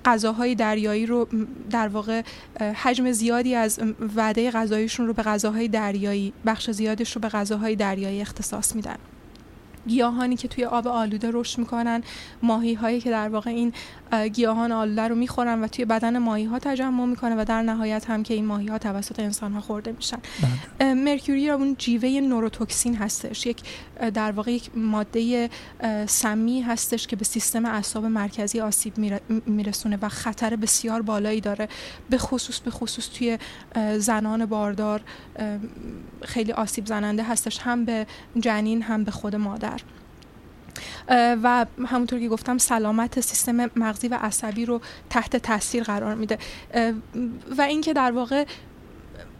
غذاهای 0.05 0.55
دریایی 0.55 1.05
رو 1.05 1.27
در 1.69 1.87
واقع 1.87 2.21
حجم 2.59 3.11
زیادی 3.11 3.55
از 3.55 3.79
وعده 4.15 4.51
غذاییشون 4.51 5.07
رو 5.07 5.13
به 5.13 5.23
غذاهای 5.23 5.67
دریایی 5.67 6.33
بخش 6.45 6.71
زیادش 6.71 7.15
رو 7.15 7.21
به 7.21 7.29
غذاهای 7.29 7.75
دریایی 7.75 8.21
اختصاص 8.21 8.75
میدن. 8.75 8.97
گیاهانی 9.87 10.35
که 10.35 10.47
توی 10.47 10.65
آب 10.65 10.87
آلوده 10.87 11.29
رشد 11.33 11.59
می‌کنن 11.59 12.03
ماهی 12.43 12.73
هایی 12.73 13.01
که 13.01 13.09
در 13.09 13.29
واقع 13.29 13.49
این 13.49 13.73
گیاهان 14.33 14.71
آلوده 14.71 15.07
رو 15.07 15.15
می‌خورن 15.15 15.63
و 15.63 15.67
توی 15.67 15.85
بدن 15.85 16.17
ماهی 16.17 16.45
ها 16.45 16.59
تجمع 16.59 17.05
می‌کنه 17.05 17.35
و 17.35 17.45
در 17.45 17.61
نهایت 17.61 18.09
هم 18.09 18.23
که 18.23 18.33
این 18.33 18.45
ماهی 18.45 18.67
ها 18.67 18.77
توسط 18.77 19.19
انسان 19.19 19.53
ها 19.53 19.61
خورده 19.61 19.91
میشن. 19.91 20.17
بله. 20.79 20.93
مرکوری 20.93 21.49
رو 21.49 21.55
اون 21.55 21.75
جیوه 21.77 22.09
نوروتوکسین 22.09 22.95
هستش. 22.95 23.45
یک 23.45 23.61
در 24.13 24.31
واقع 24.31 24.51
یک 24.51 24.77
ماده 24.77 25.49
سمی 26.07 26.61
هستش 26.61 27.07
که 27.07 27.15
به 27.15 27.25
سیستم 27.25 27.65
اعصاب 27.65 28.05
مرکزی 28.05 28.59
آسیب 28.59 28.93
میرسونه 29.45 29.97
و 30.01 30.09
خطر 30.09 30.55
بسیار 30.55 31.01
بالایی 31.01 31.41
داره. 31.41 31.69
به 32.09 32.17
خصوص 32.17 32.59
به 32.59 32.71
خصوص 32.71 33.09
توی 33.09 33.37
زنان 33.97 34.45
باردار 34.45 35.01
خیلی 36.21 36.51
آسیب 36.51 36.85
زننده 36.85 37.23
هستش. 37.23 37.59
هم 37.59 37.85
به 37.85 38.07
جنین 38.39 38.81
هم 38.81 39.03
به 39.03 39.11
خود 39.11 39.35
مادر. 39.35 39.80
و 41.43 41.65
همونطور 41.85 42.19
که 42.19 42.29
گفتم 42.29 42.57
سلامت 42.57 43.19
سیستم 43.19 43.69
مغزی 43.75 44.07
و 44.07 44.17
عصبی 44.21 44.65
رو 44.65 44.81
تحت 45.09 45.35
تاثیر 45.35 45.83
قرار 45.83 46.15
میده. 46.15 46.37
و 47.57 47.61
اینکه 47.61 47.93
در 47.93 48.11
واقع 48.11 48.45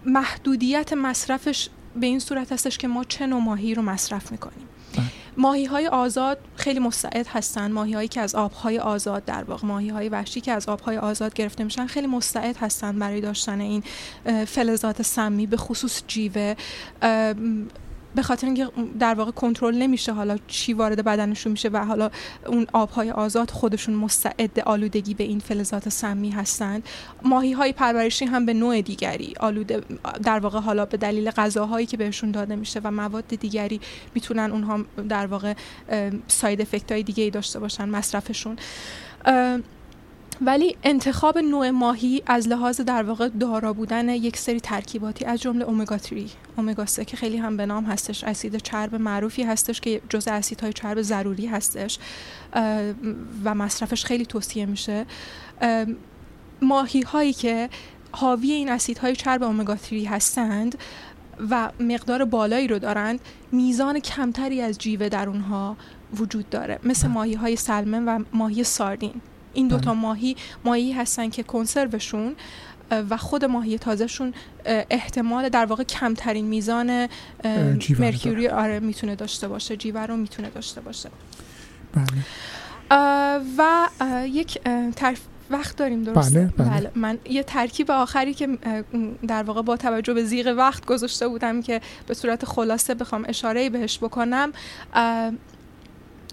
محدودیت 0.06 0.94
مصرفش 0.94 1.70
به 1.96 2.06
این 2.06 2.20
صورت 2.20 2.52
هستش 2.52 2.78
که 2.78 2.88
ما 2.88 3.04
چه 3.04 3.28
نوع 3.28 3.42
ماهی 3.42 3.76
رو 3.76 3.82
مصرف 3.82 4.32
می‌کنیم. 4.32 4.68
بله. 4.98 5.06
ماهی 5.38 5.66
های 5.66 5.88
آزاد 5.88 6.38
خیلی 6.56 6.80
مستعد 6.80 7.28
هستن. 7.28 7.72
ماهی 7.72 7.94
هایی 7.94 8.08
که 8.08 8.22
از 8.22 8.36
آبهای 8.36 8.80
آزاد 8.80 9.26
در 9.26 9.44
واقع 9.44 9.68
ماهی 9.68 9.90
های 9.90 10.10
وحشی 10.10 10.42
که 10.42 10.52
از 10.52 10.70
آبهای 10.70 10.98
آزاد 10.98 11.34
گرفته 11.34 11.64
میشن 11.64 11.88
خیلی 11.88 12.08
مستعد 12.08 12.58
هستن 12.58 13.00
برای 13.00 13.22
داشتن 13.22 13.60
این 13.60 13.84
فلزات 14.46 15.02
سمی 15.02 15.48
به 15.48 15.58
خصوص 15.58 16.02
جیوه. 16.08 16.56
به 18.16 18.22
خاطر 18.22 18.48
اینکه 18.48 18.68
در 19.00 19.14
واقع 19.14 19.32
کنترل 19.32 19.76
نمیشه 19.76 20.14
حالا 20.14 20.38
چی 20.48 20.74
وارد 20.74 21.04
بدنشون 21.04 21.52
میشه 21.52 21.70
و 21.70 21.86
حالا 21.86 22.10
اون 22.46 22.68
آبهای 22.74 23.12
آزاد 23.12 23.52
خودشون 23.52 23.96
مستعد 23.96 24.60
آلودگی 24.60 25.14
به 25.14 25.24
این 25.24 25.40
فلزات 25.40 25.90
سمی 25.90 26.30
هستند. 26.30 26.84
ماهی 27.24 27.52
های 27.52 27.74
پرورشی 27.74 28.26
هم 28.26 28.46
به 28.46 28.54
نوع 28.54 28.82
دیگری 28.82 29.34
آلوده 29.40 29.82
در 30.24 30.40
واقع 30.40 30.60
حالا 30.60 30.86
به 30.86 30.98
دلیل 30.98 31.32
غذاهایی 31.32 31.86
که 31.86 31.98
بهشون 31.98 32.32
داده 32.32 32.56
میشه 32.56 32.82
و 32.84 32.92
مواد 32.92 33.28
دیگری 33.28 33.82
می‌تونن 34.16 34.52
اونها 34.52 34.80
در 35.10 35.26
واقع 35.26 35.54
ساید 36.28 36.62
افکت 36.62 36.92
های 36.92 37.04
دیگه 37.04 37.24
ای 37.24 37.30
داشته 37.30 37.60
باشن 37.60 37.90
مصرفشون. 37.90 38.58
ولی 40.46 40.76
انتخاب 40.84 41.38
نوع 41.38 41.70
ماهی 41.70 42.24
از 42.26 42.48
لحاظ 42.48 42.82
در 42.82 43.04
واقع 43.04 43.30
دارا 43.30 43.74
بودن 43.74 44.10
یک 44.10 44.38
سری 44.38 44.60
ترکیباتی 44.60 45.26
از 45.26 45.42
جمله 45.42 45.66
اومگا 45.66 45.98
3 45.98 46.26
اومگا 46.58 46.86
3 46.86 47.06
که 47.06 47.18
خیلی 47.18 47.38
هم 47.38 47.58
به 47.58 47.66
نام 47.66 47.86
هستش 47.86 48.24
اسید 48.24 48.58
چرب 48.58 48.96
معروفی 48.96 49.44
هستش 49.44 49.82
که 49.82 50.02
جز 50.10 50.28
اسیدهای 50.28 50.74
چرب 50.74 51.02
ضروری 51.02 51.46
هستش 51.46 52.00
و 53.44 53.56
مصرفش 53.56 54.06
خیلی 54.06 54.26
توصیه 54.26 54.66
میشه. 54.66 55.06
ماهی 56.62 57.02
هایی 57.02 57.34
که 57.34 57.70
حاوی 58.12 58.52
این 58.52 58.70
اسیدهای 58.70 59.16
چرب 59.16 59.44
اومگا 59.44 59.76
3 59.76 60.10
هستند 60.10 60.78
و 61.50 61.72
مقدار 61.80 62.26
بالایی 62.26 62.68
رو 62.68 62.80
دارند 62.80 63.20
میزان 63.52 64.00
کمتری 64.00 64.62
از 64.62 64.78
جیوه 64.78 65.10
در 65.10 65.30
اونها 65.30 65.78
وجود 66.14 66.50
داره. 66.50 66.80
مثل 66.84 67.08
ماهی 67.08 67.34
های 67.34 67.56
سلمن 67.56 68.06
و 68.06 68.24
ماهی 68.34 68.64
ساردین. 68.64 69.22
این 69.54 69.68
دوتا 69.68 69.94
ماهی 69.94 70.36
ماهی 70.66 70.92
هستن 70.92 71.30
که 71.30 71.44
کنسروشون 71.44 72.36
و 73.10 73.18
خود 73.18 73.46
ماهی 73.46 73.78
تازهشون 73.78 74.34
احتمال 74.66 75.50
در 75.50 75.66
واقع 75.66 75.84
کمترین 75.84 76.46
میزان 76.46 77.08
مرکوری 78.00 78.48
آره 78.48 78.80
می‌تونه 78.80 79.16
داشته 79.16 79.48
باشه 79.48 79.78
جیوه 79.78 80.02
رو 80.02 80.18
می‌تونه 80.18 80.50
داشته 80.50 80.82
باشه 80.82 81.10
بله. 81.94 82.24
و 83.58 83.88
یک 84.28 84.62
وقت 85.50 85.76
داریم 85.78 86.04
درست 86.04 86.34
بله, 86.34 86.54
بله. 86.58 86.70
بله. 86.70 86.92
من 86.96 87.18
یه 87.30 87.44
ترکیب 87.44 87.92
آخری 87.92 88.34
که 88.34 88.58
در 89.28 89.44
واقع 89.44 89.62
با 89.62 89.78
توجه 89.78 90.14
به 90.14 90.24
زیغ 90.24 90.54
وقت 90.58 90.86
گذاشته 90.86 91.28
بودم 91.28 91.62
که 91.62 91.82
به 92.08 92.14
صورت 92.14 92.46
خلاصه 92.46 92.94
بخوام 92.94 93.26
اشاره 93.28 93.70
بهش 93.70 93.98
بکنم 93.98 94.52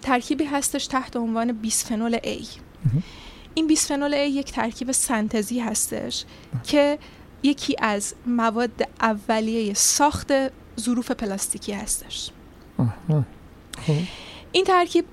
ترکیبی 0.03 0.45
هستش 0.45 0.87
تحت 0.87 1.17
عنوان 1.17 1.53
بیسفنول 1.53 2.17
A 2.17 2.45
این 3.55 3.67
بیسفنول 3.67 4.13
A 4.13 4.29
یک 4.31 4.53
ترکیب 4.53 4.93
سنتزی 4.93 5.61
هستش 5.61 6.25
که 6.65 6.99
یکی 7.43 7.77
از 7.79 8.15
مواد 8.27 8.89
اولیه 9.01 9.75
ساخت 9.75 10.33
ظروف 10.81 11.11
پلاستیکی 11.11 11.73
هستش. 11.73 12.31
خب. 13.87 13.95
این 14.53 14.65
ترکیب 14.65 15.05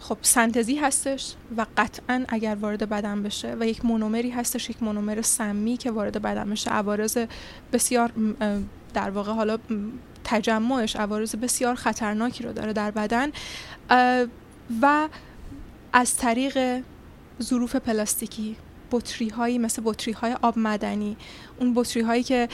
خب 0.00 0.18
سنتزی 0.22 0.76
هستش 0.76 1.34
و 1.56 1.66
قطعا 1.76 2.24
اگر 2.28 2.54
وارد 2.60 2.88
بدن 2.88 3.22
بشه 3.22 3.56
و 3.60 3.66
یک 3.66 3.84
مونومری 3.84 4.30
هستش 4.30 4.70
یک 4.70 4.82
مونومر 4.82 5.22
سمی 5.22 5.76
که 5.76 5.90
وارد 5.90 6.22
بدن 6.22 6.50
بشه 6.50 6.70
عوارض 6.70 7.18
بسیار 7.72 8.12
در 8.94 9.10
واقع 9.10 9.32
حالا 9.32 9.58
تجمعش 10.24 10.96
عوارض 10.96 11.34
بسیار 11.34 11.74
خطرناکی 11.74 12.44
رو 12.44 12.52
داره 12.52 12.72
در 12.72 12.90
بدن 12.90 13.30
و 14.82 15.08
از 15.92 16.16
طریق 16.16 16.82
ظروف 17.42 17.76
پلاستیکی 17.76 18.56
بطری 18.90 19.28
هایی 19.28 19.58
مثل 19.58 19.82
بطری 19.84 20.12
های 20.12 20.36
آب 20.42 20.58
مدنی 20.58 21.16
اون 21.60 21.74
بطری 21.74 22.02
هایی 22.02 22.22
که 22.22 22.48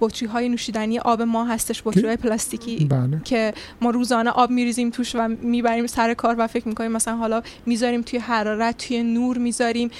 بطری 0.00 0.28
های 0.28 0.48
نوشیدنی 0.48 0.98
آب 0.98 1.22
ما 1.22 1.44
هستش 1.44 1.82
بطری 1.84 2.06
های 2.06 2.16
پلاستیکی 2.16 2.84
بله. 2.84 3.20
که 3.24 3.54
ما 3.80 3.90
روزانه 3.90 4.30
آب 4.30 4.50
میریزیم 4.50 4.90
توش 4.90 5.14
و 5.14 5.28
می‌بریم 5.28 5.86
سر 5.86 6.14
کار 6.14 6.34
و 6.38 6.46
فکر 6.46 6.68
می‌کنیم 6.68 6.92
مثلا 6.92 7.16
حالا 7.16 7.42
می‌ذاریم 7.66 8.02
توی 8.02 8.18
حرارت 8.18 8.86
توی 8.86 9.02
نور 9.02 9.38
می‌ذاریم. 9.38 9.90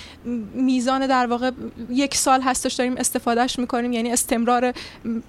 میزان 0.54 1.06
در 1.06 1.26
واقع 1.26 1.50
یک 1.90 2.14
سال 2.14 2.40
هستش 2.42 2.74
داریم 2.74 2.96
استفادهش 2.96 3.58
می‌کنیم 3.58 3.92
یعنی 3.92 4.12
استمرار 4.12 4.72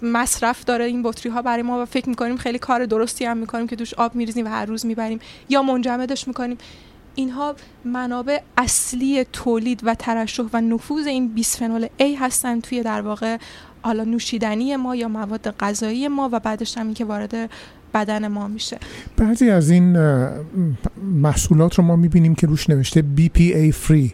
مصرف 0.01 0.65
داره 0.65 0.85
این 0.85 1.03
بطری 1.03 1.31
ها 1.31 1.41
برای 1.41 1.61
ما 1.61 1.81
و 1.81 1.85
فکر 1.85 2.09
می‌کنیم 2.09 2.38
خیلی 2.38 2.59
کار 2.59 2.85
درستی 2.85 3.25
هم 3.25 3.38
می‌کنیم 3.38 3.67
که 3.67 3.75
توش 3.75 3.93
آب 3.93 4.15
میریزیم 4.15 4.45
و 4.45 4.49
هر 4.49 4.65
روز 4.65 4.85
می‌بریم 4.85 5.19
یا 5.49 5.63
منجمدش 5.63 6.27
می‌کنیم. 6.27 6.57
اینها 7.18 7.56
منابع 7.85 8.39
اصلی 8.57 9.23
تولید 9.23 9.81
و 9.84 9.95
ترشح 9.95 10.44
و 10.53 10.61
نفوذ 10.61 11.07
این 11.07 11.27
بیسفنول 11.27 11.88
A 11.99 12.03
هستن 12.19 12.60
توی 12.60 12.84
در 12.84 13.02
واقع 13.02 13.38
حالا 13.81 14.03
نوشیدنی 14.03 14.76
ما 14.76 14.95
یا 14.95 15.07
مواد 15.07 15.56
غذایی 15.60 16.07
ما 16.07 16.30
و 16.31 16.39
بعدش 16.39 16.77
هم 16.77 16.94
که 16.94 17.06
وارد 17.06 17.49
بدن 17.94 18.27
ما 18.27 18.48
میشه 18.48 18.77
بعضی 19.18 19.49
از 19.49 19.69
این 19.69 19.98
محصولات 21.22 21.76
رو 21.76 21.84
ما 21.84 21.95
می‌بینیم 21.95 22.35
که 22.35 22.48
روش 22.48 22.69
نوشته 22.69 23.03
BPA 23.18 23.73
free 23.88 24.11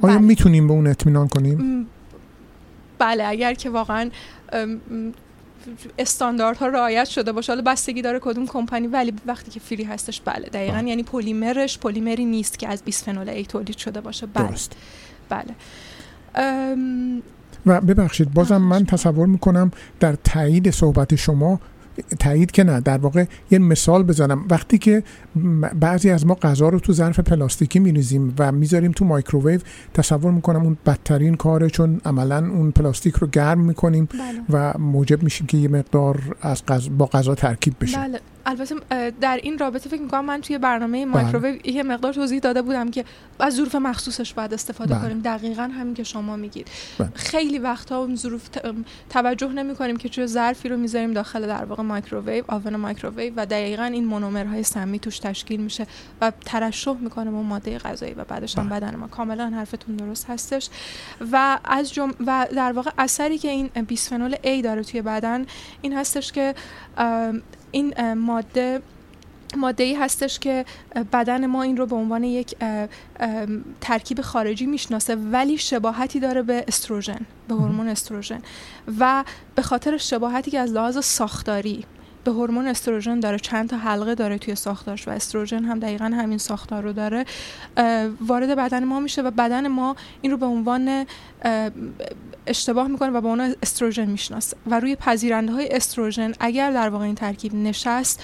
آیا 0.00 0.18
بله. 0.18 0.18
می‌تونیم 0.18 0.66
به 0.66 0.72
اون 0.72 0.86
اطمینان 0.86 1.28
کنیم؟ 1.28 1.86
بله 2.98 3.24
اگر 3.24 3.54
که 3.54 3.70
واقعا 3.70 4.10
استانداردها 5.98 6.66
رعایت 6.66 7.04
شده 7.04 7.32
باشه. 7.32 7.52
حالا 7.52 7.62
بستگی 7.62 8.02
داره 8.02 8.18
کدوم 8.22 8.46
کمپانی 8.46 8.86
ولی 8.86 9.12
وقتی 9.26 9.50
که 9.50 9.60
فری 9.60 9.84
هستش 9.84 10.20
بله. 10.20 10.48
دقیقا 10.48 10.78
یعنی 10.78 11.02
پلیمرش 11.02 11.78
پلیمری 11.78 12.24
نیست 12.24 12.58
که 12.58 12.68
از 12.68 12.82
بیسفنول 12.82 13.28
ای 13.28 13.44
تولید 13.44 13.76
شده 13.76 14.00
باشه. 14.00 14.26
بله. 14.26 14.48
درست. 14.48 14.72
بله. 15.28 15.54
و 17.66 17.80
ببخشید 17.80 18.34
بازم 18.34 18.56
من 18.56 18.86
تصور 18.86 19.26
می‌کنم 19.26 19.70
در 20.00 20.14
تایید 20.24 20.70
صحبت 20.70 21.14
شما 21.14 21.60
تایید 22.20 22.50
که 22.50 22.64
نه. 22.64 22.80
در 22.80 22.98
واقع 22.98 23.24
یه 23.50 23.58
مثال 23.58 24.02
بزنم. 24.02 24.44
وقتی 24.50 24.78
که 24.78 25.02
بعضی 25.80 26.10
از 26.10 26.26
ما 26.26 26.34
غذا 26.34 26.68
رو 26.68 26.78
تو 26.78 26.92
ظرف 26.92 27.20
پلاستیکی 27.20 27.78
میریزیم 27.78 28.34
و 28.38 28.52
می‌ذاریم 28.52 28.92
تو 28.92 29.04
مایکروویو 29.04 29.60
تصور 29.94 30.32
می‌کنم 30.32 30.62
اون 30.62 30.76
بدترین 30.86 31.34
کاره 31.34 31.70
چون 31.70 32.00
عملا 32.04 32.48
اون 32.48 32.70
پلاستیک 32.70 33.14
رو 33.14 33.26
گرم 33.26 33.60
می‌کنیم 33.60 34.04
بله. 34.04 34.20
و 34.50 34.78
موجب 34.78 35.22
میشیم 35.22 35.46
که 35.46 35.58
یه 35.58 35.68
مقدار 35.68 36.36
از 36.42 36.66
غذا 36.66 36.90
با 36.98 37.06
غذا 37.06 37.34
ترکیب 37.34 37.74
بشه. 37.80 37.98
بله. 37.98 38.20
البته 38.46 38.74
در 39.20 39.40
این 39.42 39.58
رابطه 39.58 39.88
فکر 39.88 40.02
می‌کنم 40.02 40.24
من 40.24 40.40
توی 40.40 40.58
برنامه 40.58 41.06
مایکروویو 41.06 41.66
یه 41.66 41.82
مقدار 41.82 42.12
توضیح 42.12 42.38
داده 42.38 42.62
بودم 42.62 42.90
که 42.90 43.04
از 43.40 43.54
ظروف 43.54 43.74
مخصوصش 43.74 44.34
باید 44.34 44.54
استفاده 44.54 44.94
بله. 44.94 45.02
کنیم. 45.02 45.20
دقیقا 45.20 45.62
همین 45.62 45.94
که 45.94 46.04
شما 46.04 46.36
میگید. 46.36 46.68
بله. 46.98 47.08
خیلی 47.14 47.58
وقتها 47.58 47.98
اون 47.98 48.16
ظروف 48.16 48.48
توجه 49.10 49.48
نمی 49.48 49.74
کنیم 49.74 49.96
که 49.96 50.08
چه 50.08 50.26
ظرفی 50.26 50.68
رو 50.68 50.76
می‌ذاریم 50.76 51.12
داخل 51.12 51.46
در 51.46 51.64
واقع 51.64 51.82
مایکروویو 51.82 52.44
oven 52.48 52.76
مایکروویو 52.76 53.32
و 53.36 53.46
دقیقا 53.46 53.84
این 53.84 54.04
مونومرهای 54.04 54.62
سمی 54.62 54.98
توش 54.98 55.18
تشکیل 55.18 55.60
میشه 55.60 55.86
و 56.20 56.32
ترشح 56.44 56.96
می‌کنه 57.00 57.30
با 57.30 57.42
ماده 57.42 57.78
غذایی 57.78 58.14
و 58.14 58.24
بعدش 58.24 58.58
هم 58.58 58.68
بدن 58.68 58.96
ما. 58.96 59.08
کاملا 59.08 59.50
حرفتون 59.50 59.96
درست 59.96 60.30
هستش. 60.30 60.68
و 61.32 61.58
از 61.64 61.92
جم... 61.92 62.14
و 62.26 62.46
در 62.56 62.72
واقع 62.72 62.90
اثری 62.98 63.38
که 63.38 63.48
این 63.48 63.70
بیسفنول 63.88 64.34
A 64.34 64.62
داره 64.62 64.84
توی 64.84 65.02
بدن 65.02 65.46
این 65.82 65.92
هستش 65.92 66.32
که 66.32 66.54
این 67.74 68.14
ماده 68.14 68.82
ماده 69.56 69.84
ای 69.84 69.94
هستش 69.94 70.38
که 70.38 70.64
بدن 71.12 71.46
ما 71.46 71.62
این 71.62 71.76
رو 71.76 71.86
به 71.86 71.96
عنوان 71.96 72.24
یک 72.24 72.56
ترکیب 73.80 74.20
خارجی 74.20 74.66
می‌شناسه 74.66 75.16
ولی 75.16 75.58
شباهتی 75.58 76.20
داره 76.20 76.42
به 76.42 76.64
استروژن 76.68 77.20
به 77.48 77.54
هورمون 77.54 77.88
استروژن. 77.88 78.40
و 78.98 79.24
به 79.54 79.62
خاطر 79.62 79.96
شباهتی 79.96 80.50
که 80.50 80.58
از 80.58 80.72
لحاظ 80.72 81.04
ساختاری 81.04 81.84
به 82.24 82.30
هورمون 82.30 82.66
استروژن 82.66 83.20
داره 83.20 83.38
چند 83.38 83.68
تا 83.68 83.76
حلقه 83.76 84.14
داره 84.14 84.38
توی 84.38 84.54
ساختارش 84.54 85.08
و 85.08 85.10
استروژن 85.10 85.64
هم 85.64 85.78
دقیقا 85.78 86.04
همین 86.04 86.38
ساختار 86.38 86.82
رو 86.82 86.92
داره 86.92 87.24
وارد 88.20 88.56
بدن 88.56 88.84
ما 88.84 89.00
میشه 89.00 89.22
و 89.22 89.30
بدن 89.30 89.68
ما 89.68 89.96
این 90.22 90.32
رو 90.32 90.38
به 90.38 90.46
عنوان 90.46 91.06
اشتباه 92.46 92.88
می‌کنه 92.88 93.10
و 93.10 93.20
به 93.20 93.28
عنوان 93.28 93.54
استروژن 93.62 94.04
می‌شناسه. 94.04 94.56
و 94.66 94.80
روی 94.80 94.96
پذیرنده 94.96 95.52
های 95.52 95.68
استروژن 95.68 96.32
اگر 96.40 96.70
در 96.70 96.88
واقع 96.88 97.04
این 97.04 97.14
ترکیب 97.14 97.54
نشست 97.54 98.22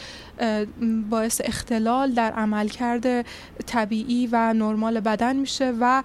باعث 1.10 1.40
اختلال 1.44 2.12
در 2.12 2.32
عملکرد 2.32 3.26
طبیعی 3.66 4.28
و 4.32 4.52
نرمال 4.52 5.00
بدن 5.00 5.36
میشه 5.36 5.74
و 5.80 6.02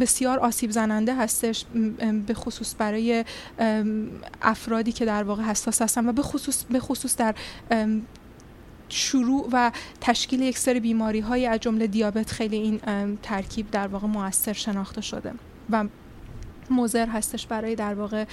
بسیار 0.00 0.38
آسیب 0.38 0.70
زننده 0.70 1.14
هستش 1.14 1.64
به 2.26 2.34
خصوص 2.34 2.74
برای 2.78 3.24
افرادی 4.42 4.92
که 4.92 5.04
در 5.04 5.22
واقع 5.22 5.42
حساس 5.42 5.82
هستن 5.82 6.08
و 6.08 6.12
به 6.12 6.22
خصوص, 6.22 6.64
به 6.64 6.80
خصوص 6.80 7.16
در 7.16 7.34
شروع 8.88 9.48
و 9.52 9.70
تشکیل 10.00 10.42
یک 10.42 10.58
سری 10.58 10.80
بیماری 10.80 11.20
های 11.20 11.46
از 11.46 11.60
جمله 11.60 11.86
دیابت 11.86 12.30
خیلی 12.30 12.56
این 12.56 12.80
ترکیب 13.22 13.70
در 13.70 13.86
واقع 13.86 14.06
موثر 14.06 14.52
شناخته 14.52 15.00
شده 15.00 15.32
و 15.70 15.84
مضر 16.72 17.06
هستش 17.06 17.46
برای 17.46 17.74
در 17.74 17.94
واقع 17.94 18.24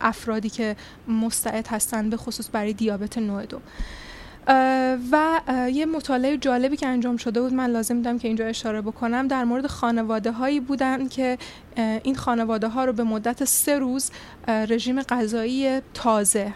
افرادی 0.00 0.50
که 0.50 0.76
مستعد 1.08 1.66
هستن 1.66 2.10
به 2.10 2.16
خصوص 2.16 2.48
برای 2.52 2.72
دیابت 2.72 3.18
نوع 3.18 3.46
دو. 3.46 3.60
و 5.12 5.40
یه 5.72 5.86
مطالعه 5.86 6.36
جالبی 6.36 6.76
که 6.76 6.86
انجام 6.86 7.16
شده 7.16 7.40
بود 7.40 7.54
من 7.54 7.70
لازم 7.70 7.96
دیدم 7.96 8.18
که 8.18 8.28
اینجا 8.28 8.46
اشاره 8.46 8.80
بکنم 8.80 9.28
در 9.28 9.44
مورد 9.44 9.66
خانواده 9.66 10.32
هایی 10.32 10.60
بودن 10.60 11.08
که 11.08 11.38
این 11.76 12.14
خانواده 12.14 12.68
ها 12.68 12.84
رو 12.84 12.92
به 12.92 13.04
مدت 13.04 13.44
سه 13.44 13.78
روز 13.78 14.10
رژیم 14.48 15.02
غذایی 15.02 15.80
تازه 15.94 16.52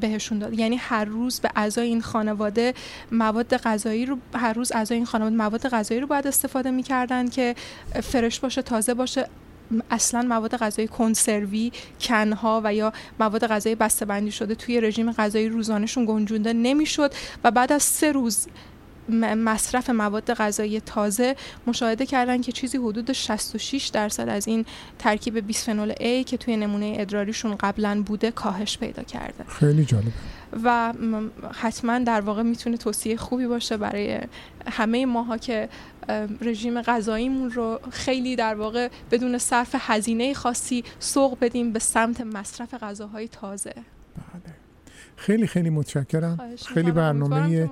بهشون 0.00 0.38
داد. 0.38 0.58
یعنی 0.58 0.76
هر 0.76 1.04
روز 1.04 1.40
به 1.40 1.50
اعضای 1.56 1.86
این 1.88 2.00
خانواده 2.00 2.74
مواد 3.12 3.56
غذایی 3.56 4.06
رو 4.06 4.18
هر 4.34 4.52
روز 4.52 4.72
اعضای 4.72 4.96
این 4.96 5.06
خانواده 5.06 5.36
مواد 5.36 5.68
غذایی 5.68 6.00
رو 6.00 6.06
باید 6.06 6.26
استفاده 6.26 6.70
می‌کردن 6.70 7.28
که 7.28 7.54
فرش 8.02 8.40
باشه 8.40 8.62
تازه 8.62 8.94
باشه. 8.94 9.28
اصلا 9.90 10.22
مواد 10.22 10.56
غذایی 10.56 10.88
کنسروی 10.88 11.72
کنها 12.00 12.60
و 12.64 12.74
یا 12.74 12.92
مواد 13.20 13.46
غذایی 13.46 13.74
بسته‌بندی 13.74 14.32
شده 14.32 14.54
توی 14.54 14.80
رژیم 14.80 15.12
غذایی 15.12 15.48
روزانهشون 15.48 16.04
گنجونده 16.04 16.52
نمی‌شد 16.52 17.12
و 17.44 17.50
بعد 17.50 17.72
از 17.72 17.82
سه 17.82 18.12
روز 18.12 18.46
مصرف 19.08 19.90
مواد 19.90 20.34
غذایی 20.34 20.80
تازه 20.80 21.36
مشاهده 21.66 22.06
کردن 22.06 22.40
که 22.40 22.52
چیزی 22.52 22.78
حدود 22.78 23.12
66 23.12 23.86
درصد 23.86 24.28
از 24.28 24.48
این 24.48 24.64
ترکیب 24.98 25.38
بیسفنول 25.38 25.92
A 25.92 26.24
که 26.24 26.36
توی 26.36 26.56
نمونه 26.56 26.96
ادراریشون 26.98 27.56
قبلا 27.56 28.02
بوده 28.06 28.30
کاهش 28.30 28.78
پیدا 28.78 29.02
کرده. 29.02 29.44
خیلی 29.48 29.84
جالب. 29.84 30.12
و 30.64 30.92
حتما 31.52 31.98
در 31.98 32.20
واقع 32.20 32.42
می‌تونه 32.42 32.76
توصیه 32.76 33.16
خوبی 33.16 33.46
باشه 33.46 33.76
برای 33.76 34.20
همه 34.66 35.06
ماها 35.06 35.36
که 35.36 35.68
رژیم 36.40 36.82
غذاییمون 36.82 37.50
رو 37.50 37.80
خیلی 37.90 38.36
در 38.36 38.54
واقع 38.54 38.88
بدون 39.10 39.38
صرف 39.38 39.74
هزینه 39.78 40.34
خاصی 40.34 40.84
سوق 40.98 41.38
بدیم 41.40 41.72
به 41.72 41.78
سمت 41.78 42.20
مصرف 42.20 42.74
غذاهای 42.74 43.28
تازه 43.28 43.72
بله. 43.72 44.55
خیلی 45.16 45.46
خیلی 45.46 45.70
متشکرم. 45.70 46.38
خیلی 46.74 46.90
برنامه 46.90 47.68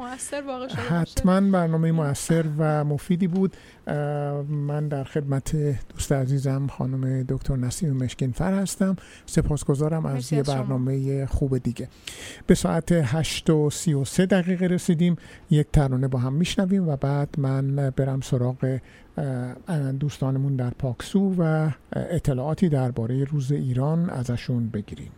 حتما 0.88 1.40
برنامه 1.40 1.92
موثر 1.92 2.44
و 2.58 2.84
مفیدی 2.84 3.26
بود. 3.26 3.56
من 4.48 4.88
در 4.88 5.04
خدمت 5.04 5.56
دوست 5.88 6.12
عزیزم 6.12 6.66
خانم 6.66 7.22
دکتر 7.22 7.56
نسیم 7.56 7.92
مشکینفر 7.92 8.54
هستم. 8.54 8.96
سپاسگزارم 9.26 10.06
از 10.06 10.32
یه 10.32 10.42
برنامه 10.42 11.26
خوب 11.26 11.58
دیگه. 11.58 11.88
به 12.46 12.54
ساعت 12.54 12.92
8 12.92 13.50
و 13.50 13.70
33 13.70 14.26
دقیقه 14.26 14.66
رسیدیم. 14.66 15.16
یک 15.50 15.66
ترانه 15.72 16.08
با 16.08 16.18
هم 16.18 16.32
میشنویم 16.32 16.88
و 16.88 16.96
بعد 16.96 17.28
من 17.38 17.90
برم 17.90 18.20
سراغ 18.20 18.78
دوستانمون 20.00 20.56
در 20.56 20.70
پاکسو 20.70 21.34
و 21.38 21.70
اطلاعاتی 21.92 22.68
درباره 22.68 23.24
روز 23.24 23.52
ایران 23.52 24.10
ازشون 24.10 24.68
بگیریم. 24.68 25.10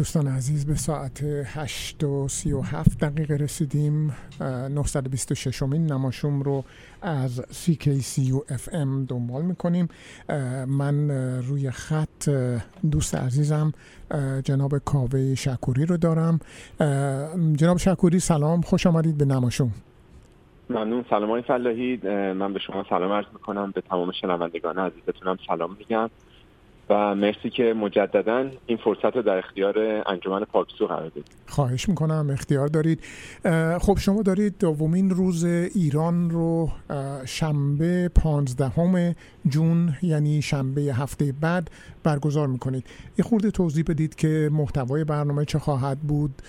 دوستان 0.00 0.28
عزیز 0.28 0.66
به 0.66 0.74
ساعت 0.74 1.22
8 1.44 2.04
و 2.04 2.28
37 2.28 3.04
دقیقه 3.04 3.34
رسیدیم. 3.34 4.16
926 4.40 5.62
امین 5.62 5.92
نماشوم 5.92 6.42
رو 6.42 6.64
از 7.02 7.40
CKCU 7.40 8.52
FM 8.52 9.08
دنبال 9.08 9.42
می‌کنیم. 9.42 9.88
من 10.66 11.10
روی 11.40 11.70
خط 11.70 12.28
دوست 12.90 13.14
عزیزم 13.14 13.72
جناب 14.44 14.78
کاوه 14.78 15.34
شکوری 15.34 15.86
رو 15.86 15.96
دارم. 15.96 16.40
جناب 17.56 17.76
شکوری 17.76 18.20
سلام 18.20 18.60
خوش 18.60 18.86
آمدید 18.86 19.18
به 19.18 19.24
نماشوم. 19.24 19.70
ممنون. 20.70 21.04
سلام 21.10 21.30
های 21.30 21.42
فلاحی. 21.42 21.96
من 22.32 22.52
به 22.52 22.58
شما 22.58 22.84
سلام 22.90 23.12
عرض 23.12 23.26
می‌کنم. 23.32 23.70
به 23.70 23.80
تمام 23.80 24.12
شنوندگان 24.20 24.78
عزیزتونم 24.78 25.36
سلام 25.46 25.76
میگم. 25.78 26.10
و 26.90 27.14
مرسی 27.14 27.50
که 27.50 27.62
مجددا 27.62 28.50
این 28.66 28.78
فرصت 28.78 29.16
رو 29.16 29.22
در 29.22 29.38
اختیار 29.38 29.78
انجمن 30.06 30.44
پاکسو 30.44 30.86
قرار 30.86 31.08
دادید. 31.08 31.26
خواهش 31.46 31.88
می‌کنم 31.88 32.30
اختیار 32.32 32.68
دارید. 32.68 33.00
خب 33.80 33.98
شما 33.98 34.22
دارید 34.22 34.58
دومین 34.58 35.10
روز 35.10 35.44
ایران 35.44 36.30
رو 36.30 36.70
شنبه 37.24 38.10
پانزدهم 38.14 39.14
جون 39.48 39.94
یعنی 40.02 40.42
شنبه 40.42 40.80
هفته 40.80 41.34
بعد 41.40 41.70
برگزار 42.02 42.46
می‌کنید. 42.46 42.84
یه 43.18 43.24
خورده 43.24 43.50
توضیح 43.50 43.84
بدید 43.88 44.14
که 44.14 44.50
محتوای 44.52 45.04
برنامه 45.04 45.44
چه 45.44 45.58
خواهد 45.58 45.98
بود 45.98 46.42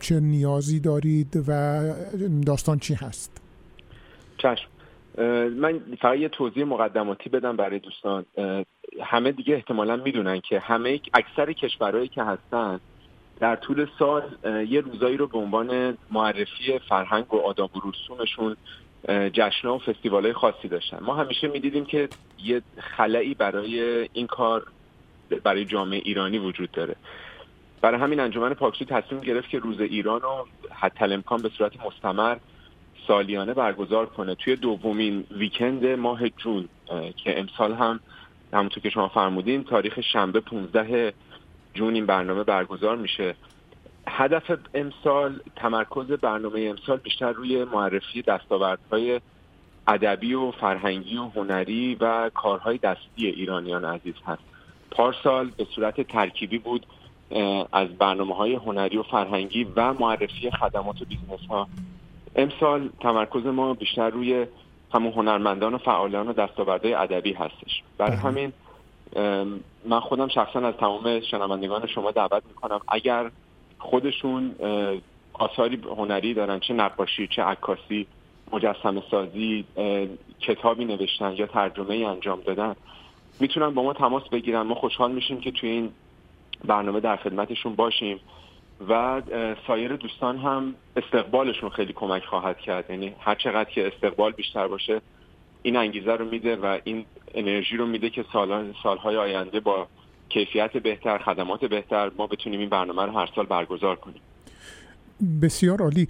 چه 0.00 0.20
نیازی 0.20 0.80
دارید 0.80 1.44
و 1.48 1.82
داستان 2.46 2.78
چی 2.78 2.94
هست؟ 2.94 3.40
چشم. 4.38 4.69
من 5.56 5.80
فقط 6.00 6.18
یه 6.18 6.28
توضیح 6.28 6.64
مقدماتی 6.64 7.28
بدم 7.30 7.56
برای 7.56 7.78
دوستان. 7.78 8.26
همه 9.02 9.32
دیگه 9.32 9.54
احتمالا 9.54 9.96
می‌دونن 9.96 10.40
که 10.40 10.58
همه 10.58 11.00
اکثر 11.14 11.52
کشورهایی 11.52 12.08
که 12.08 12.22
هستن 12.22 12.80
در 13.40 13.56
طول 13.56 13.86
سال 13.98 14.22
یه 14.68 14.80
روزایی 14.80 15.16
رو 15.16 15.26
به 15.26 15.38
عنوان 15.38 15.98
معرفی 16.10 16.78
فرهنگ 16.88 17.34
و 17.34 17.36
آداب 17.36 17.76
و 17.76 17.80
رسومشون 17.90 18.56
جشنها 19.08 19.74
و 19.74 19.78
فستیوال 19.78 20.32
خاصی 20.32 20.68
داشتن. 20.68 20.98
ما 21.00 21.14
همیشه 21.14 21.48
می‌دیدیم 21.48 21.84
که 21.84 22.08
یه 22.44 22.62
خلایی 22.96 23.34
برای 23.34 24.08
این 24.12 24.26
کار 24.26 24.66
برای 25.44 25.64
جامعه 25.64 26.00
ایرانی 26.04 26.38
وجود 26.38 26.70
داره. 26.70 26.96
برای 27.80 28.00
همین 28.00 28.20
انجمن 28.20 28.54
پاکسو 28.54 28.84
تصمیم 28.84 29.20
گرفت 29.20 29.48
که 29.48 29.58
روز 29.58 29.80
ایران 29.80 30.20
رو 30.20 30.46
حتی 30.70 31.04
امکان 31.04 31.42
به 31.42 31.48
صورت 31.48 31.72
مستمر 31.86 32.36
سالیانه 33.10 33.54
برگزار 33.54 34.06
کنه. 34.06 34.34
توی 34.34 34.56
دومین 34.56 35.24
weekend 35.30 35.86
ماه 35.86 36.28
جون 36.28 36.68
که 37.16 37.40
امسال 37.40 37.72
هم 37.72 38.00
همونطور 38.52 38.82
که 38.82 38.90
شما 38.90 39.08
فرمودین 39.08 39.64
تاریخ 39.64 40.00
شنبه 40.00 40.40
15 40.40 41.12
جون 41.74 41.94
این 41.94 42.06
برنامه 42.06 42.44
برگزار 42.44 42.96
میشه. 42.96 43.34
هدف 44.08 44.58
امسال 44.74 45.40
تمرکز 45.56 46.06
برنامه 46.06 46.60
امسال 46.60 46.96
بیشتر 46.96 47.32
روی 47.32 47.64
معرفی 47.64 48.22
دستاوردهای 48.22 49.20
ادبی 49.86 50.34
و 50.34 50.50
فرهنگی 50.50 51.16
و 51.16 51.24
هنری 51.24 51.96
و 52.00 52.30
کارهای 52.34 52.78
دستی 52.78 53.26
ایرانیان 53.26 53.84
عزیز 53.84 54.14
هست. 54.26 54.42
پارسال 54.90 55.50
به 55.56 55.66
صورت 55.74 56.00
ترکیبی 56.00 56.58
بود 56.58 56.86
از 57.72 57.88
برنامه 57.88 58.34
های 58.34 58.54
هنری 58.54 58.96
و 58.96 59.02
فرهنگی 59.02 59.64
و 59.76 59.92
معرفی 59.92 60.50
خدمات 60.50 61.02
و 61.02 61.04
business 61.04 61.46
ها 61.48 61.68
امسال 62.36 62.90
تمرکز 63.00 63.46
ما 63.46 63.74
بیشتر 63.74 64.10
روی 64.10 64.46
همون 64.94 65.12
هنرمندان 65.12 65.74
و 65.74 65.78
فعالان 65.78 66.28
و 66.28 66.32
دستاوردهای 66.32 66.94
ادبی 66.94 67.32
هستش. 67.32 67.82
برای 67.98 68.16
همین 68.16 68.52
من 69.84 70.00
خودم 70.00 70.28
شخصا 70.28 70.60
از 70.60 70.74
تمام 70.74 71.20
شنوندگان 71.20 71.86
شما 71.86 72.10
دعوت 72.10 72.42
می‌کنم. 72.48 72.80
اگر 72.88 73.30
خودشون 73.78 74.54
آثاری 75.32 75.80
هنری 75.96 76.34
دارن 76.34 76.60
چه 76.60 76.74
نقاشی 76.74 77.26
چه 77.26 77.42
عکاسی 77.42 78.06
مجسم 78.52 79.02
سازی 79.10 79.64
کتابی 80.40 80.84
نوشتن 80.84 81.32
یا 81.36 81.46
ترجمه 81.46 81.94
ای 81.94 82.04
انجام 82.04 82.40
دادن 82.40 82.76
می‌تونن 83.40 83.70
با 83.70 83.82
ما 83.82 83.92
تماس 83.92 84.28
بگیرن. 84.28 84.62
ما 84.62 84.74
خوشحال 84.74 85.12
میشیم 85.12 85.40
که 85.40 85.50
توی 85.50 85.68
این 85.68 85.90
برنامه 86.64 87.00
در 87.00 87.16
خدمتشون 87.16 87.74
باشیم. 87.74 88.20
و 88.88 89.22
سایر 89.66 89.96
دوستان 89.96 90.38
هم 90.38 90.74
استقبالشون 90.96 91.70
خیلی 91.70 91.92
کمک 91.92 92.24
خواهد 92.24 92.58
کرد. 92.58 92.90
یعنی 92.90 93.14
هر 93.20 93.34
چقدر 93.34 93.70
که 93.70 93.86
استقبال 93.86 94.32
بیشتر 94.32 94.68
باشه 94.68 95.00
این 95.62 95.76
انگیزه 95.76 96.12
رو 96.12 96.24
میده 96.24 96.56
و 96.56 96.78
این 96.84 97.04
انرژی 97.34 97.76
رو 97.76 97.86
میده 97.86 98.10
که 98.10 98.24
سالان 98.32 98.74
سالهای 98.82 99.16
آینده 99.16 99.60
با 99.60 99.86
کیفیت 100.28 100.76
بهتر 100.76 101.18
خدمات 101.18 101.64
بهتر 101.64 102.10
ما 102.18 102.26
بتونیم 102.26 102.60
این 102.60 102.68
برنامه 102.68 103.02
رو 103.04 103.12
هر 103.12 103.30
سال 103.34 103.46
برگزار 103.46 103.96
کنیم. 103.96 104.20
بسیار 105.42 105.82
عالی. 105.82 106.08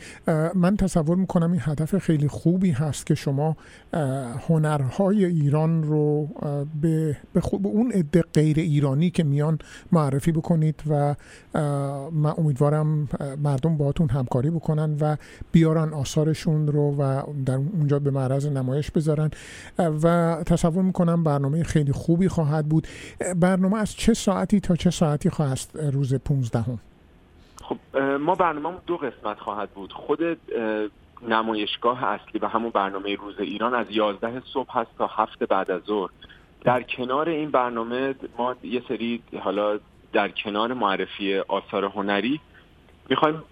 من 0.54 0.76
تصور 0.76 1.16
می‌کنم 1.16 1.52
این 1.52 1.60
هدف 1.64 1.98
خیلی 1.98 2.28
خوبی 2.28 2.70
هست 2.70 3.06
که 3.06 3.14
شما 3.14 3.56
هنرهای 4.48 5.24
ایران 5.24 5.82
رو 5.82 6.28
به, 6.82 7.16
به, 7.32 7.40
به 7.62 7.68
اون 7.68 7.92
عده 7.92 8.24
غیر 8.34 8.58
ایرانی 8.58 9.10
که 9.10 9.24
میان 9.24 9.58
معرفی 9.92 10.32
بکنید 10.32 10.82
و 10.90 11.14
من 12.12 12.32
امیدوارم 12.38 13.08
مردم 13.42 13.76
باهاتون 13.76 14.08
همکاری 14.08 14.50
بکنن 14.50 14.96
و 15.00 15.16
بیارن 15.52 15.92
آثارشون 15.92 16.66
رو 16.66 16.96
و 16.96 17.22
در 17.46 17.54
اونجا 17.54 17.98
به 17.98 18.10
معرض 18.10 18.46
نمایش 18.46 18.90
بذارن. 18.90 19.30
و 19.78 20.36
تصور 20.46 20.82
می‌کنم 20.82 21.24
برنامه 21.24 21.62
خیلی 21.62 21.92
خوبی 21.92 22.28
خواهد 22.28 22.68
بود. 22.68 22.88
برنامه 23.36 23.78
از 23.78 23.92
چه 23.92 24.14
ساعتی 24.14 24.60
تا 24.60 24.76
چه 24.76 24.90
ساعتی 24.90 25.30
خواهد 25.30 25.58
روز 25.92 26.14
15 26.14 26.60
هم؟ 26.60 26.78
خب 27.70 27.98
ما 27.98 28.34
برنامه 28.34 28.78
دو 28.86 28.96
قسمت 28.96 29.38
خواهد 29.38 29.70
بود. 29.70 29.92
خود 29.92 30.38
نمایشگاه 31.28 32.04
اصلی 32.04 32.40
و 32.40 32.46
همون 32.46 32.70
برنامه 32.70 33.14
روز 33.14 33.40
ایران 33.40 33.74
از 33.74 33.86
11 33.90 34.42
صبح 34.52 34.78
هست 34.78 34.90
تا 34.98 35.06
هفت 35.06 35.44
بعد 35.44 35.70
از 35.70 35.82
ظهر. 35.82 36.10
در 36.64 36.82
کنار 36.82 37.28
این 37.28 37.50
برنامه 37.50 38.14
ما 38.38 38.56
یه 38.62 38.82
سری 38.88 39.22
حالا 39.40 39.78
در 40.12 40.28
کنار 40.28 40.72
معرفی 40.72 41.38
آثار 41.38 41.84
هنری 41.84 42.40
می‌خوایم 43.08 43.42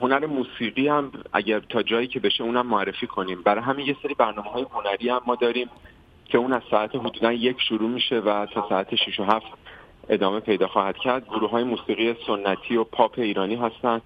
هنر 0.00 0.26
موسیقی 0.26 0.88
هم 0.88 1.12
اگر 1.32 1.60
تا 1.60 1.82
جایی 1.82 2.06
که 2.06 2.20
بشه 2.20 2.44
اونم 2.44 2.66
معرفی 2.66 3.06
کنیم. 3.06 3.42
برای 3.42 3.62
همین 3.64 3.86
یه 3.86 3.96
سری 4.02 4.14
برنامه 4.14 4.50
های 4.50 4.66
هنری 4.74 5.08
هم 5.08 5.20
ما 5.26 5.34
داریم 5.34 5.70
که 6.24 6.38
اون 6.38 6.52
از 6.52 6.62
ساعت 6.70 6.94
حدودا 6.94 7.32
یک 7.32 7.56
شروع 7.68 7.90
میشه 7.90 8.18
و 8.18 8.46
تا 8.46 8.66
ساعت 8.68 8.94
6 8.94 9.20
و 9.20 9.24
7 9.24 9.46
ادامه 10.10 10.40
پیدا 10.40 10.68
خواهد 10.68 10.96
کرد. 10.96 11.28
گروه 11.28 11.50
های 11.50 11.64
موسیقی 11.64 12.16
سنتی 12.26 12.76
و 12.76 12.84
پاپ 12.84 13.18
ایرانی 13.18 13.56
هستند 13.56 14.02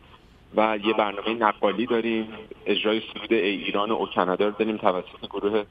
و 0.57 0.79
یه 0.85 0.93
برنامه 0.93 1.35
نقالی 1.35 1.87
داریم. 1.87 2.29
اجرای 2.67 3.03
سرود 3.15 3.33
ای 3.33 3.39
ایران 3.39 3.91
و 3.91 4.07
کانادا 4.15 4.47
رو 4.49 4.55
داریم 4.59 4.77
توسط 4.77 5.27
گروه 5.31 5.65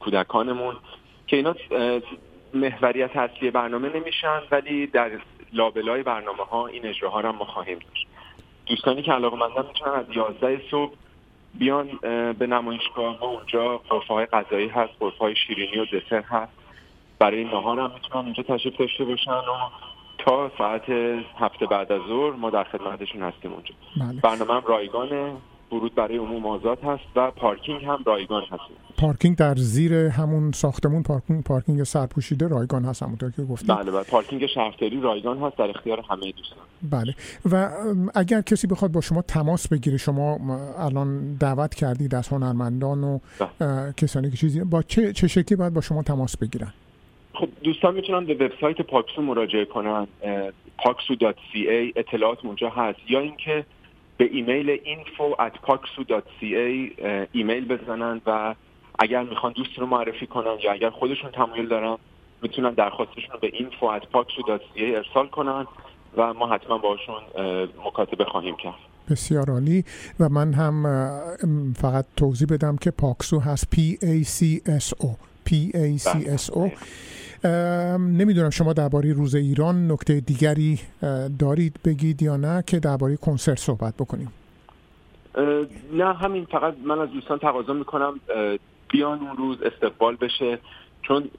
کودکانمون 0.00 0.76
که 1.26 1.36
اینا 1.36 1.54
محوریت 2.54 3.16
اصلی 3.16 3.50
برنامه 3.50 3.96
نمیشن 3.96 4.40
ولی 4.50 4.86
در 4.86 5.10
لابلای 5.52 6.02
برنامه 6.02 6.44
ها 6.44 6.66
این 6.66 6.86
اجراها 6.86 7.20
رو 7.20 7.32
ما 7.32 7.44
خواهیم 7.44 7.78
داشت. 7.78 8.06
دوستانی 8.66 9.02
که 9.02 9.12
علاقه 9.12 9.36
مندن 9.36 9.66
می‌تونن 9.68 9.92
از 9.92 10.06
11 10.16 10.60
صبح 10.70 10.92
بیان 11.54 11.88
به 12.32 12.46
نمایشگاه. 12.46 13.18
ما 13.20 13.26
اونجا 13.26 13.78
قرفه 13.78 14.14
های 14.14 14.26
غذایی 14.26 14.68
هست 14.68 14.92
قرفه 15.00 15.18
های 15.18 15.36
شیرینی 15.36 15.78
و 15.78 15.84
دسر 15.84 16.22
هست. 16.22 16.52
برای 17.18 17.44
نهار 17.44 17.78
هم 17.78 17.90
می‌تونن 17.94 18.24
اینجا 18.24 18.42
تشریف 18.42 18.76
داشته 18.78 19.04
باشن 19.04 19.30
و 19.30 19.70
تا 20.18 20.50
ساعت 20.58 20.82
هفته 21.38 21.66
بعد 21.70 21.92
از 21.92 22.00
ظهر 22.08 22.32
ما 22.32 22.50
در 22.50 22.64
خدمتشون 22.64 23.22
هستیم 23.22 23.52
اونجا. 23.52 23.74
بله. 24.00 24.20
برنامه 24.20 24.54
هم 24.54 24.62
رایگانه 24.68 25.32
ورود 25.72 25.94
برای 25.94 26.16
عموم 26.16 26.46
آزاد 26.46 26.78
هست 26.84 27.02
و 27.16 27.30
پارکینگ 27.30 27.84
هم 27.84 27.98
رایگان 28.06 28.42
هست. 28.42 28.62
پارکینگ 28.98 29.36
در 29.36 29.54
زیر 29.54 29.94
همون 29.94 30.52
ساختمون 30.52 31.02
پارکینگ 31.02 31.44
پارکینگ 31.44 31.82
سرپوشیده 31.82 32.48
رایگان 32.48 32.84
هست 32.84 33.02
همونطور 33.02 33.30
که 33.30 33.42
گفتید 33.42 33.68
بله 33.76 33.90
بله. 33.90 34.02
پارکینگ 34.02 34.46
شهرداری 34.46 35.00
رایگان 35.00 35.38
هست 35.38 35.56
در 35.56 35.70
اختیار 35.70 36.00
همه 36.10 36.32
دوستان. 36.32 36.58
بله. 36.90 37.14
و 37.52 37.70
اگر 38.14 38.40
کسی 38.40 38.66
بخواد 38.66 38.92
با 38.92 39.00
شما 39.00 39.22
تماس 39.22 39.68
بگیره 39.68 39.96
شما 39.96 40.38
الان 40.78 41.34
دعوت 41.34 41.74
کردید 41.74 42.14
از 42.14 42.28
هنرمندان 42.28 43.04
و 43.04 43.18
بله. 43.38 43.92
کسانی 43.96 44.30
که 44.30 44.36
چیزی 44.36 44.64
با 44.64 44.82
چه 44.82 45.12
چه 45.12 45.28
شکلی 45.28 45.56
باید 45.56 45.74
با 45.74 45.80
شما 45.80 46.02
تماس 46.02 46.36
بگیرن؟ 46.36 46.72
خب 47.38 47.48
دوستان 47.64 47.94
می‌تونن 47.94 48.26
به 48.26 48.34
وبسایت 48.34 48.82
پاکسو 48.82 49.22
مراجعه 49.22 49.64
کنن 49.64 50.06
paksu.ca 50.78 51.92
اطلاعات 51.96 52.44
اونجا 52.44 52.70
هست 52.70 52.98
یا 53.08 53.20
اینکه 53.20 53.64
به 54.16 54.24
ایمیل 54.24 54.76
info 54.76 55.36
at 55.40 55.68
paksu.ca 55.68 56.46
ایمیل 57.32 57.64
بزنن 57.68 58.20
و 58.26 58.54
اگر 58.98 59.22
می‌خوان 59.22 59.52
دوست 59.52 59.78
رو 59.78 59.86
معرفی 59.86 60.26
کنن 60.26 60.56
یا 60.64 60.72
اگر 60.72 60.90
خودشون 60.90 61.30
تمایل 61.30 61.68
دارن 61.68 61.96
می‌تونن 62.42 62.70
درخواستشون 62.70 63.30
رو 63.32 63.38
به 63.38 63.50
info 63.50 64.00
at 64.00 64.04
paksu.ca 64.14 64.82
ارسال 64.82 65.26
کنن 65.26 65.66
و 66.16 66.34
ما 66.34 66.46
حتما 66.46 66.78
باشون 66.78 67.22
مکاتبه 67.86 68.24
خواهیم 68.24 68.56
کرد. 68.56 68.74
بسیار 69.10 69.50
عالی. 69.50 69.84
و 70.20 70.28
من 70.28 70.52
هم 70.52 70.82
فقط 71.76 72.04
توضیح 72.16 72.48
بدم 72.50 72.76
که 72.76 72.90
پاکسو 72.90 73.38
هست 73.40 73.74
P 73.74 73.78
A 74.04 74.26
C 74.26 74.44
S 74.68 75.04
O 75.04 75.08
P 75.46 75.52
A 75.74 75.98
C 76.04 76.08
S 76.38 76.50
O. 76.56 76.70
نمی‌دونم 77.98 78.50
شما 78.50 78.72
درباره 78.72 79.12
روز 79.12 79.34
ایران 79.34 79.92
نکته 79.92 80.20
دیگری 80.20 80.80
دارید 81.38 81.80
بگید 81.84 82.22
یا 82.22 82.36
نه 82.36 82.64
که 82.66 82.78
درباره 82.78 83.16
کنسرت 83.16 83.58
صحبت 83.58 83.94
بکنیم. 83.94 84.32
نه 85.92 86.14
همین 86.14 86.44
فقط 86.44 86.74
من 86.84 86.98
از 86.98 87.10
دوستان 87.10 87.38
تقاضا 87.38 87.72
می‌کنم 87.72 88.20
بیان 88.88 89.18
اون 89.18 89.36
روز 89.36 89.62
استقبال 89.62 90.16
بشه. 90.16 90.58
چون 91.02 91.30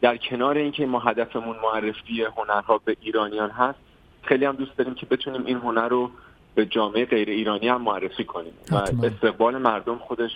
در 0.00 0.16
کنار 0.16 0.56
اینکه 0.56 0.86
ما 0.86 0.98
هدفمون 0.98 1.56
معرفی 1.62 2.22
هنرها 2.36 2.80
به 2.84 2.96
ایرانیان 3.00 3.50
هست 3.50 3.78
خیلی 4.22 4.44
هم 4.44 4.56
دوست 4.56 4.76
داریم 4.76 4.94
که 4.94 5.06
بتونیم 5.06 5.46
این 5.46 5.56
هنر 5.56 5.88
رو 5.88 6.10
به 6.58 6.66
جامعه 6.66 7.04
غیر 7.04 7.28
ایرانی 7.28 7.68
هم 7.68 7.82
معرفی 7.82 8.24
کنیم. 8.24 8.52
و 8.70 8.74
استقبال 9.06 9.58
مردم 9.58 9.98
خودش 9.98 10.30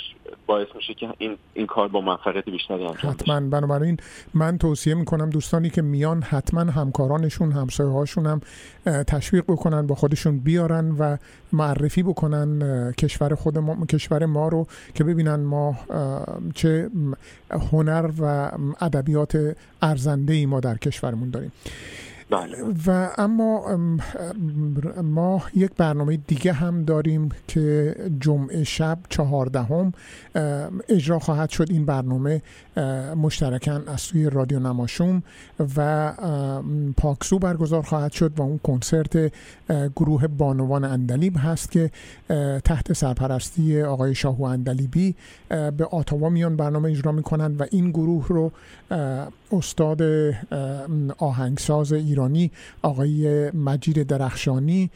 باعث 0.47 0.67
میشه 0.77 0.95
که 0.95 1.09
این, 1.19 1.37
این 1.55 1.67
کار 1.67 1.89
با 1.89 2.01
موفقیت 2.01 2.45
بیشتری 2.45 2.87
انجام 2.87 3.13
حتما. 3.13 3.41
بنابراین 3.41 3.97
من 4.35 4.59
توصیه 4.59 4.95
می‌کنم 4.95 5.31
دوستانی 5.31 5.71
که 5.71 5.83
میان 5.83 6.23
حتما 6.23 6.61
همکارانشون 6.61 7.53
همسایه 7.53 7.91
هاشون 7.91 8.27
هم 8.27 8.41
تشویق 9.05 9.45
بکنن 9.49 9.87
با 9.87 9.95
خودشون 9.95 10.39
بیارن 10.39 10.91
و 10.99 11.17
معرفی 11.53 12.03
بکنن 12.03 12.93
کشور 12.93 13.35
خود 13.35 13.59
ما 13.59 13.87
کشور 13.87 14.27
ما 14.27 14.49
رو 14.49 14.67
که 14.95 15.05
ببینن 15.05 15.41
ما 15.41 15.77
چه 16.55 16.91
هنر 17.73 18.11
و 18.21 18.51
ادبیات 18.81 19.57
ارزنده 19.83 20.33
ای 20.33 20.47
ما 20.47 20.61
در 20.61 20.77
کشورمون 20.77 21.31
داریم. 21.31 21.53
بله. 22.33 22.57
و 22.87 23.11
اما 23.19 23.77
ما 25.03 25.43
یک 25.55 25.71
برنامه 25.77 26.17
دیگه 26.17 26.53
هم 26.53 26.85
داریم 26.85 27.29
که 27.49 27.97
جمعه 28.21 28.65
شب 28.65 28.99
چهاردهم 29.09 29.93
اجرا 30.89 31.19
خواهد 31.19 31.51
شد 31.51 31.67
این 31.71 31.87
برنامه 31.87 32.43
مشترکاً 33.17 33.81
از 33.87 34.01
سوی 34.01 34.31
رادیو 34.31 34.59
نماشوم 34.59 35.23
و 35.77 36.13
پاکسو 36.97 37.39
برگزار 37.39 37.83
خواهد 37.83 38.13
شد 38.13 38.33
و 38.37 38.43
اون 38.43 38.59
کنسرت 38.59 39.33
گروه 39.97 40.27
بانوان 40.27 40.85
اندلیب 40.85 41.37
هست 41.39 41.71
که 41.71 41.91
تحت 42.65 42.93
سرپرستی 42.93 43.83
آقای 43.83 44.15
شاهو 44.15 44.43
اندلیبی 44.43 45.15
به 45.49 45.85
آتاوا 45.91 46.29
میان 46.29 46.57
برنامه 46.57 46.91
اجرا 46.91 47.13
می‌کنند 47.13 47.61
و 47.61 47.65
این 47.71 47.91
گروه 47.91 48.29
رو 48.29 48.53
استاد 49.53 50.03
آهنگساز 51.19 51.93
ایرانی 51.93 52.51
آقای 52.83 53.51
مجید 53.51 54.03
درخشانی 54.03 54.91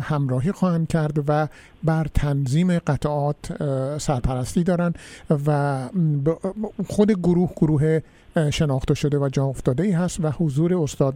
همراهی 0.00 0.52
خواهند 0.52 0.88
کرد 0.88 1.24
و 1.28 1.48
بر 1.84 2.06
تنظیم 2.14 2.78
قطعات 2.78 3.62
سرپرستی 3.98 4.64
دارند 4.64 4.98
و 5.46 5.88
خود 6.88 7.10
گروه 7.10 7.50
گروه 7.56 8.00
شناخته 8.52 8.94
شده 8.94 9.18
و 9.18 9.28
جا 9.28 9.44
افتاده 9.44 9.82
ای 9.82 9.92
هست 9.92 10.24
و 10.24 10.30
حضور 10.30 10.82
استاد 10.82 11.14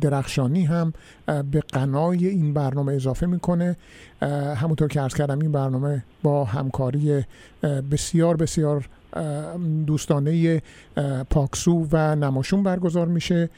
درخشانی 0.00 0.64
هم 0.64 0.92
به 1.26 1.62
قنای 1.72 2.26
این 2.26 2.54
برنامه 2.54 2.92
اضافه 2.92 3.26
می‌کنه. 3.26 3.76
همونطور 4.56 4.88
که 4.88 5.00
عرض 5.00 5.14
کردم 5.14 5.38
این 5.38 5.52
برنامه 5.52 6.04
با 6.22 6.44
همکاری 6.44 7.24
بسیار 7.90 8.36
بسیار 8.36 8.88
دوستانه 9.86 10.62
پاکسو 11.30 11.86
و 11.92 12.16
نماشون 12.16 12.62
برگزار 12.62 13.06
میشه. 13.06 13.50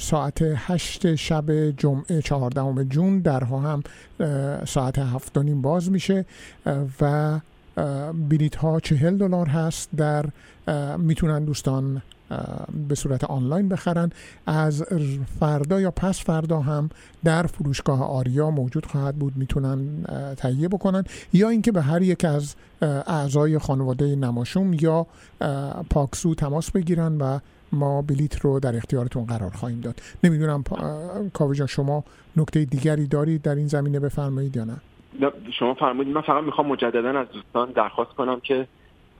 ساعت 0.00 0.38
هشت 0.42 1.14
شب 1.14 1.70
جمعه 1.70 2.22
چهاردهم 2.24 2.82
جون 2.82 3.18
درها 3.18 3.60
هم 3.60 3.82
ساعت 4.64 4.98
هفت 4.98 5.38
نیم 5.38 5.62
باز 5.62 5.90
میشه. 5.90 6.24
و 7.00 7.40
بلیت 8.28 8.56
ها 8.56 8.80
چهل 8.80 9.16
دلار 9.16 9.46
هست 9.46 9.88
در 9.96 10.26
می‌تونن 10.96 11.44
دوستان 11.44 12.02
به 12.88 12.94
صورت 12.94 13.24
آنلاین 13.24 13.68
بخرن. 13.68 14.10
از 14.46 14.82
فردا 15.40 15.80
یا 15.80 15.90
پس 15.90 16.24
فردا 16.24 16.60
هم 16.60 16.90
در 17.24 17.42
فروشگاه 17.42 18.02
آریا 18.02 18.50
موجود 18.50 18.86
خواهد 18.86 19.16
بود 19.16 19.32
می‌تونن 19.36 20.04
تهیه 20.36 20.68
بکنن. 20.68 21.04
یا 21.32 21.48
اینکه 21.48 21.72
به 21.72 21.82
هر 21.82 22.02
یک 22.02 22.24
از 22.24 22.54
اعضای 23.06 23.58
خانواده 23.58 24.16
نماشوم 24.16 24.72
یا 24.72 25.06
پاکسو 25.90 26.34
تماس 26.34 26.70
بگیرن 26.70 27.18
و 27.18 27.38
ما 27.72 28.02
بلیت 28.02 28.40
رو 28.40 28.60
در 28.60 28.76
اختیارتون 28.76 29.24
قرار 29.24 29.50
خواهیم 29.50 29.80
داد. 29.80 30.00
نمی‌دونم 30.24 30.64
کاوه 31.32 31.54
جان 31.54 31.66
شما 31.66 32.04
نکته 32.36 32.64
دیگری 32.64 33.06
دارید 33.06 33.42
در 33.42 33.54
این 33.54 33.66
زمینه 33.66 34.00
بفرمایید 34.00 34.56
یا 34.56 34.64
نه 34.64 34.76
شما 35.58 35.74
فرمودید 35.74 36.14
من 36.14 36.20
فقط 36.20 36.44
می‌خوام 36.44 36.66
مجددا 36.66 37.20
از 37.20 37.26
دوستان 37.32 37.72
درخواست 37.72 38.10
کنم 38.10 38.40
که 38.40 38.66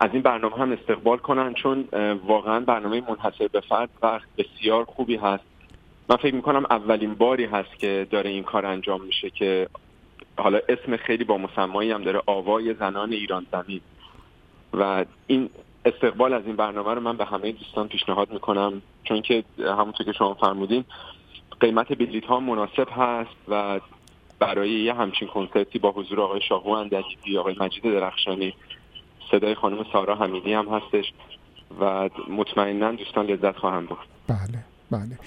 از 0.00 0.10
این 0.12 0.22
برنامه 0.22 0.56
هم 0.56 0.72
استقبال 0.72 1.18
کنن 1.18 1.54
چون 1.54 1.88
واقعا 2.26 2.60
برنامه 2.60 3.02
منحصر 3.08 3.48
به 3.48 3.60
فرد 3.60 3.90
و 4.02 4.20
بسیار 4.38 4.84
خوبی 4.84 5.16
هست. 5.16 5.44
من 6.08 6.16
فکر 6.16 6.34
می‌کنم 6.34 6.66
اولین 6.70 7.14
باری 7.14 7.44
هست 7.44 7.78
که 7.78 8.06
داره 8.10 8.30
این 8.30 8.42
کار 8.42 8.66
انجام 8.66 9.04
میشه 9.04 9.30
که 9.30 9.68
حالا 10.38 10.60
اسم 10.68 10.96
خیلی 10.96 11.24
با 11.24 11.38
مسمایی 11.38 11.90
هم 11.90 12.02
داره 12.02 12.22
آوای 12.26 12.74
زنان 12.74 13.12
ایران 13.12 13.46
زمین. 13.52 13.80
و 14.72 15.04
این 15.26 15.50
استقبال 15.84 16.32
از 16.32 16.46
این 16.46 16.56
برنامه 16.56 16.94
رو 16.94 17.00
من 17.00 17.16
به 17.16 17.24
همه 17.24 17.52
دوستان 17.52 17.88
پیشنهاد 17.88 18.32
می‌کنم 18.32 18.82
چون 19.04 19.22
که 19.22 19.44
همونطور 19.58 20.06
که 20.06 20.12
شما 20.12 20.34
فرمودین 20.34 20.84
قیمت 21.60 21.98
بلیط 21.98 22.24
ها 22.24 22.40
مناسب 22.40 22.88
هست 22.90 23.36
و 23.48 23.80
برای 24.38 24.70
یه 24.70 24.94
همچین 24.94 25.28
کنسرتی 25.28 25.78
با 25.78 25.90
حضور 25.90 26.20
آقای 26.20 26.40
شاهو 26.40 26.68
اندکی 26.68 27.38
آقای 27.38 27.56
مجید 27.60 27.82
درخشانی 27.82 28.54
صدای 29.30 29.54
خانم 29.54 29.84
سارا 29.92 30.14
حمیدی 30.14 30.52
هم 30.52 30.68
هستش 30.68 31.12
و 31.80 32.08
مطمئنا 32.30 32.92
دوستان 32.92 33.26
لذت 33.26 33.56
خواهم 33.56 33.86
برد. 33.86 33.98
بله 34.28 34.64
بله. 34.90 35.18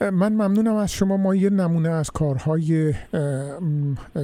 من 0.00 0.32
ممنونم 0.32 0.76
از 0.76 0.92
شما. 0.92 1.16
ما 1.16 1.34
یه 1.34 1.50
نمونه 1.50 1.88
از 1.88 2.10
کارهای 2.10 2.94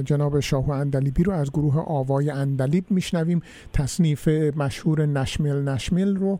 جناب 0.05 0.39
شاهو 0.39 0.71
اندلیبی 0.71 1.23
رو 1.23 1.33
از 1.33 1.51
گروه 1.51 1.79
آوای 1.79 2.29
اندلیب 2.29 2.85
میشنویم. 2.89 3.41
تصنیف 3.73 4.27
مشهور 4.57 5.05
نشمل 5.05 5.69
نشمل 5.69 6.15
رو 6.15 6.39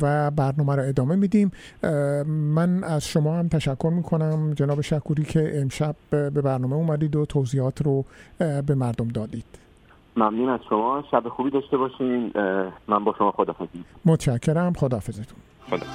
و 0.00 0.30
برنامه 0.30 0.74
رو 0.74 0.82
ادامه 0.82 1.16
میدیم. 1.16 1.50
من 2.26 2.84
از 2.84 3.06
شما 3.06 3.38
هم 3.38 3.48
تشکر 3.48 3.90
می‌کنم 3.96 4.54
جناب 4.54 4.80
شکوری 4.80 5.22
که 5.22 5.60
امشب 5.60 5.96
به 6.10 6.30
برنامه 6.30 6.74
اومدید 6.76 7.16
و 7.16 7.26
توضیحات 7.26 7.82
رو 7.82 8.04
به 8.38 8.74
مردم 8.74 9.08
دادید. 9.08 9.65
ممنون 10.16 10.48
از 10.48 10.60
شما. 10.68 11.04
شب 11.10 11.28
خوبی 11.28 11.50
داشته 11.50 11.76
باشین. 11.76 12.32
من 12.88 13.04
با 13.04 13.14
شما 13.18 13.32
خدافزی 13.32 13.84
متشکرم. 14.04 14.72
خدافزتون 14.72 15.38
خدا 15.70 15.86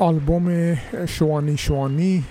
آلبوم 0.00 0.74
شوانی 1.06 1.56
شوانی 1.56 2.24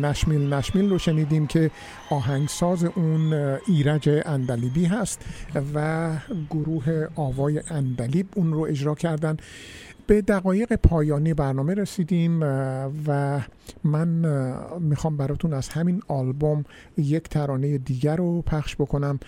نشمیل 0.00 0.54
نشمیل 0.54 0.90
رو 0.90 0.98
شنیدیم 0.98 1.46
که 1.46 1.70
آهنگساز 2.10 2.84
اون 2.84 3.32
ایرج 3.68 4.22
اندلیبی 4.26 4.84
هست 4.84 5.24
و 5.74 6.10
گروه 6.50 7.06
آوای 7.16 7.62
اندلیب 7.70 8.26
اون 8.34 8.52
رو 8.52 8.60
اجرا 8.60 8.94
کردن. 8.94 9.36
به 10.06 10.22
دقایق 10.22 10.72
پایانی 10.76 11.34
برنامه 11.34 11.74
رسیدیم 11.74 12.40
و 13.06 13.40
من 13.84 14.08
می‌خوام 14.80 15.16
براتون 15.16 15.52
از 15.52 15.68
همین 15.68 16.02
آلبوم 16.08 16.64
یک 16.96 17.28
ترانه 17.28 17.78
دیگر 17.78 18.16
رو 18.16 18.42
پخش 18.42 18.76
بکنم. 18.76 19.20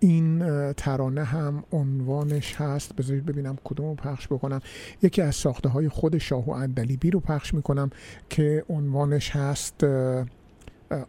این 0.00 0.42
ترانه 0.72 1.24
هم 1.24 1.64
عنوانش 1.72 2.54
هست. 2.54 2.96
بذارید 2.96 3.26
ببینم 3.26 3.56
کدوم 3.64 3.86
رو 3.86 3.94
پخش 3.94 4.26
بکنم. 4.26 4.60
یکی 5.02 5.22
از 5.22 5.34
ساخته 5.34 5.68
های 5.68 5.88
خود 5.88 6.18
شاهو 6.18 6.50
اندلیبی 6.50 7.10
رو 7.10 7.20
پخش 7.20 7.54
می‌کنم 7.54 7.90
که 8.28 8.64
عنوانش 8.68 9.36
هست 9.36 9.86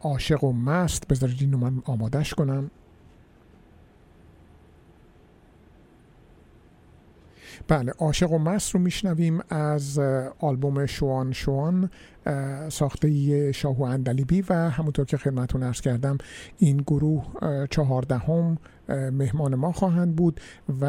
عاشق 0.01 0.43
و 0.43 0.53
مست. 0.53 1.07
بذارید 1.07 1.37
این 1.41 1.51
رو 1.51 1.59
من 1.59 1.81
آمادش 1.85 2.33
کنم. 2.33 2.71
بله 7.67 7.91
عاشق 7.99 8.31
و 8.31 8.37
مست 8.37 8.71
رو 8.71 8.79
میشنویم 8.79 9.39
از 9.49 9.99
آلبوم 10.39 10.85
شوان 10.85 11.31
شوان 11.31 11.89
ساخته 12.69 13.51
شاهو 13.51 13.81
اندلیبی 13.81 14.43
و 14.49 14.53
همونطور 14.53 15.05
که 15.05 15.17
خدمتون 15.17 15.63
ارز 15.63 15.81
کردم 15.81 16.17
این 16.57 16.77
گروه 16.77 17.25
چهاردهم 17.69 18.57
مهمان 18.89 19.55
ما 19.55 19.71
خواهند 19.71 20.15
بود 20.15 20.41
و 20.81 20.85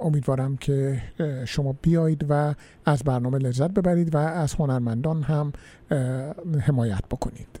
امیدوارم 0.00 0.56
که 0.56 1.02
شما 1.44 1.74
بیایید 1.82 2.26
و 2.28 2.54
از 2.84 3.02
برنامه 3.04 3.38
لذت 3.38 3.70
ببرید 3.70 4.14
و 4.14 4.18
از 4.18 4.54
هنرمندان 4.54 5.22
هم 5.22 5.52
حمایت 6.60 7.02
بکنید. 7.10 7.60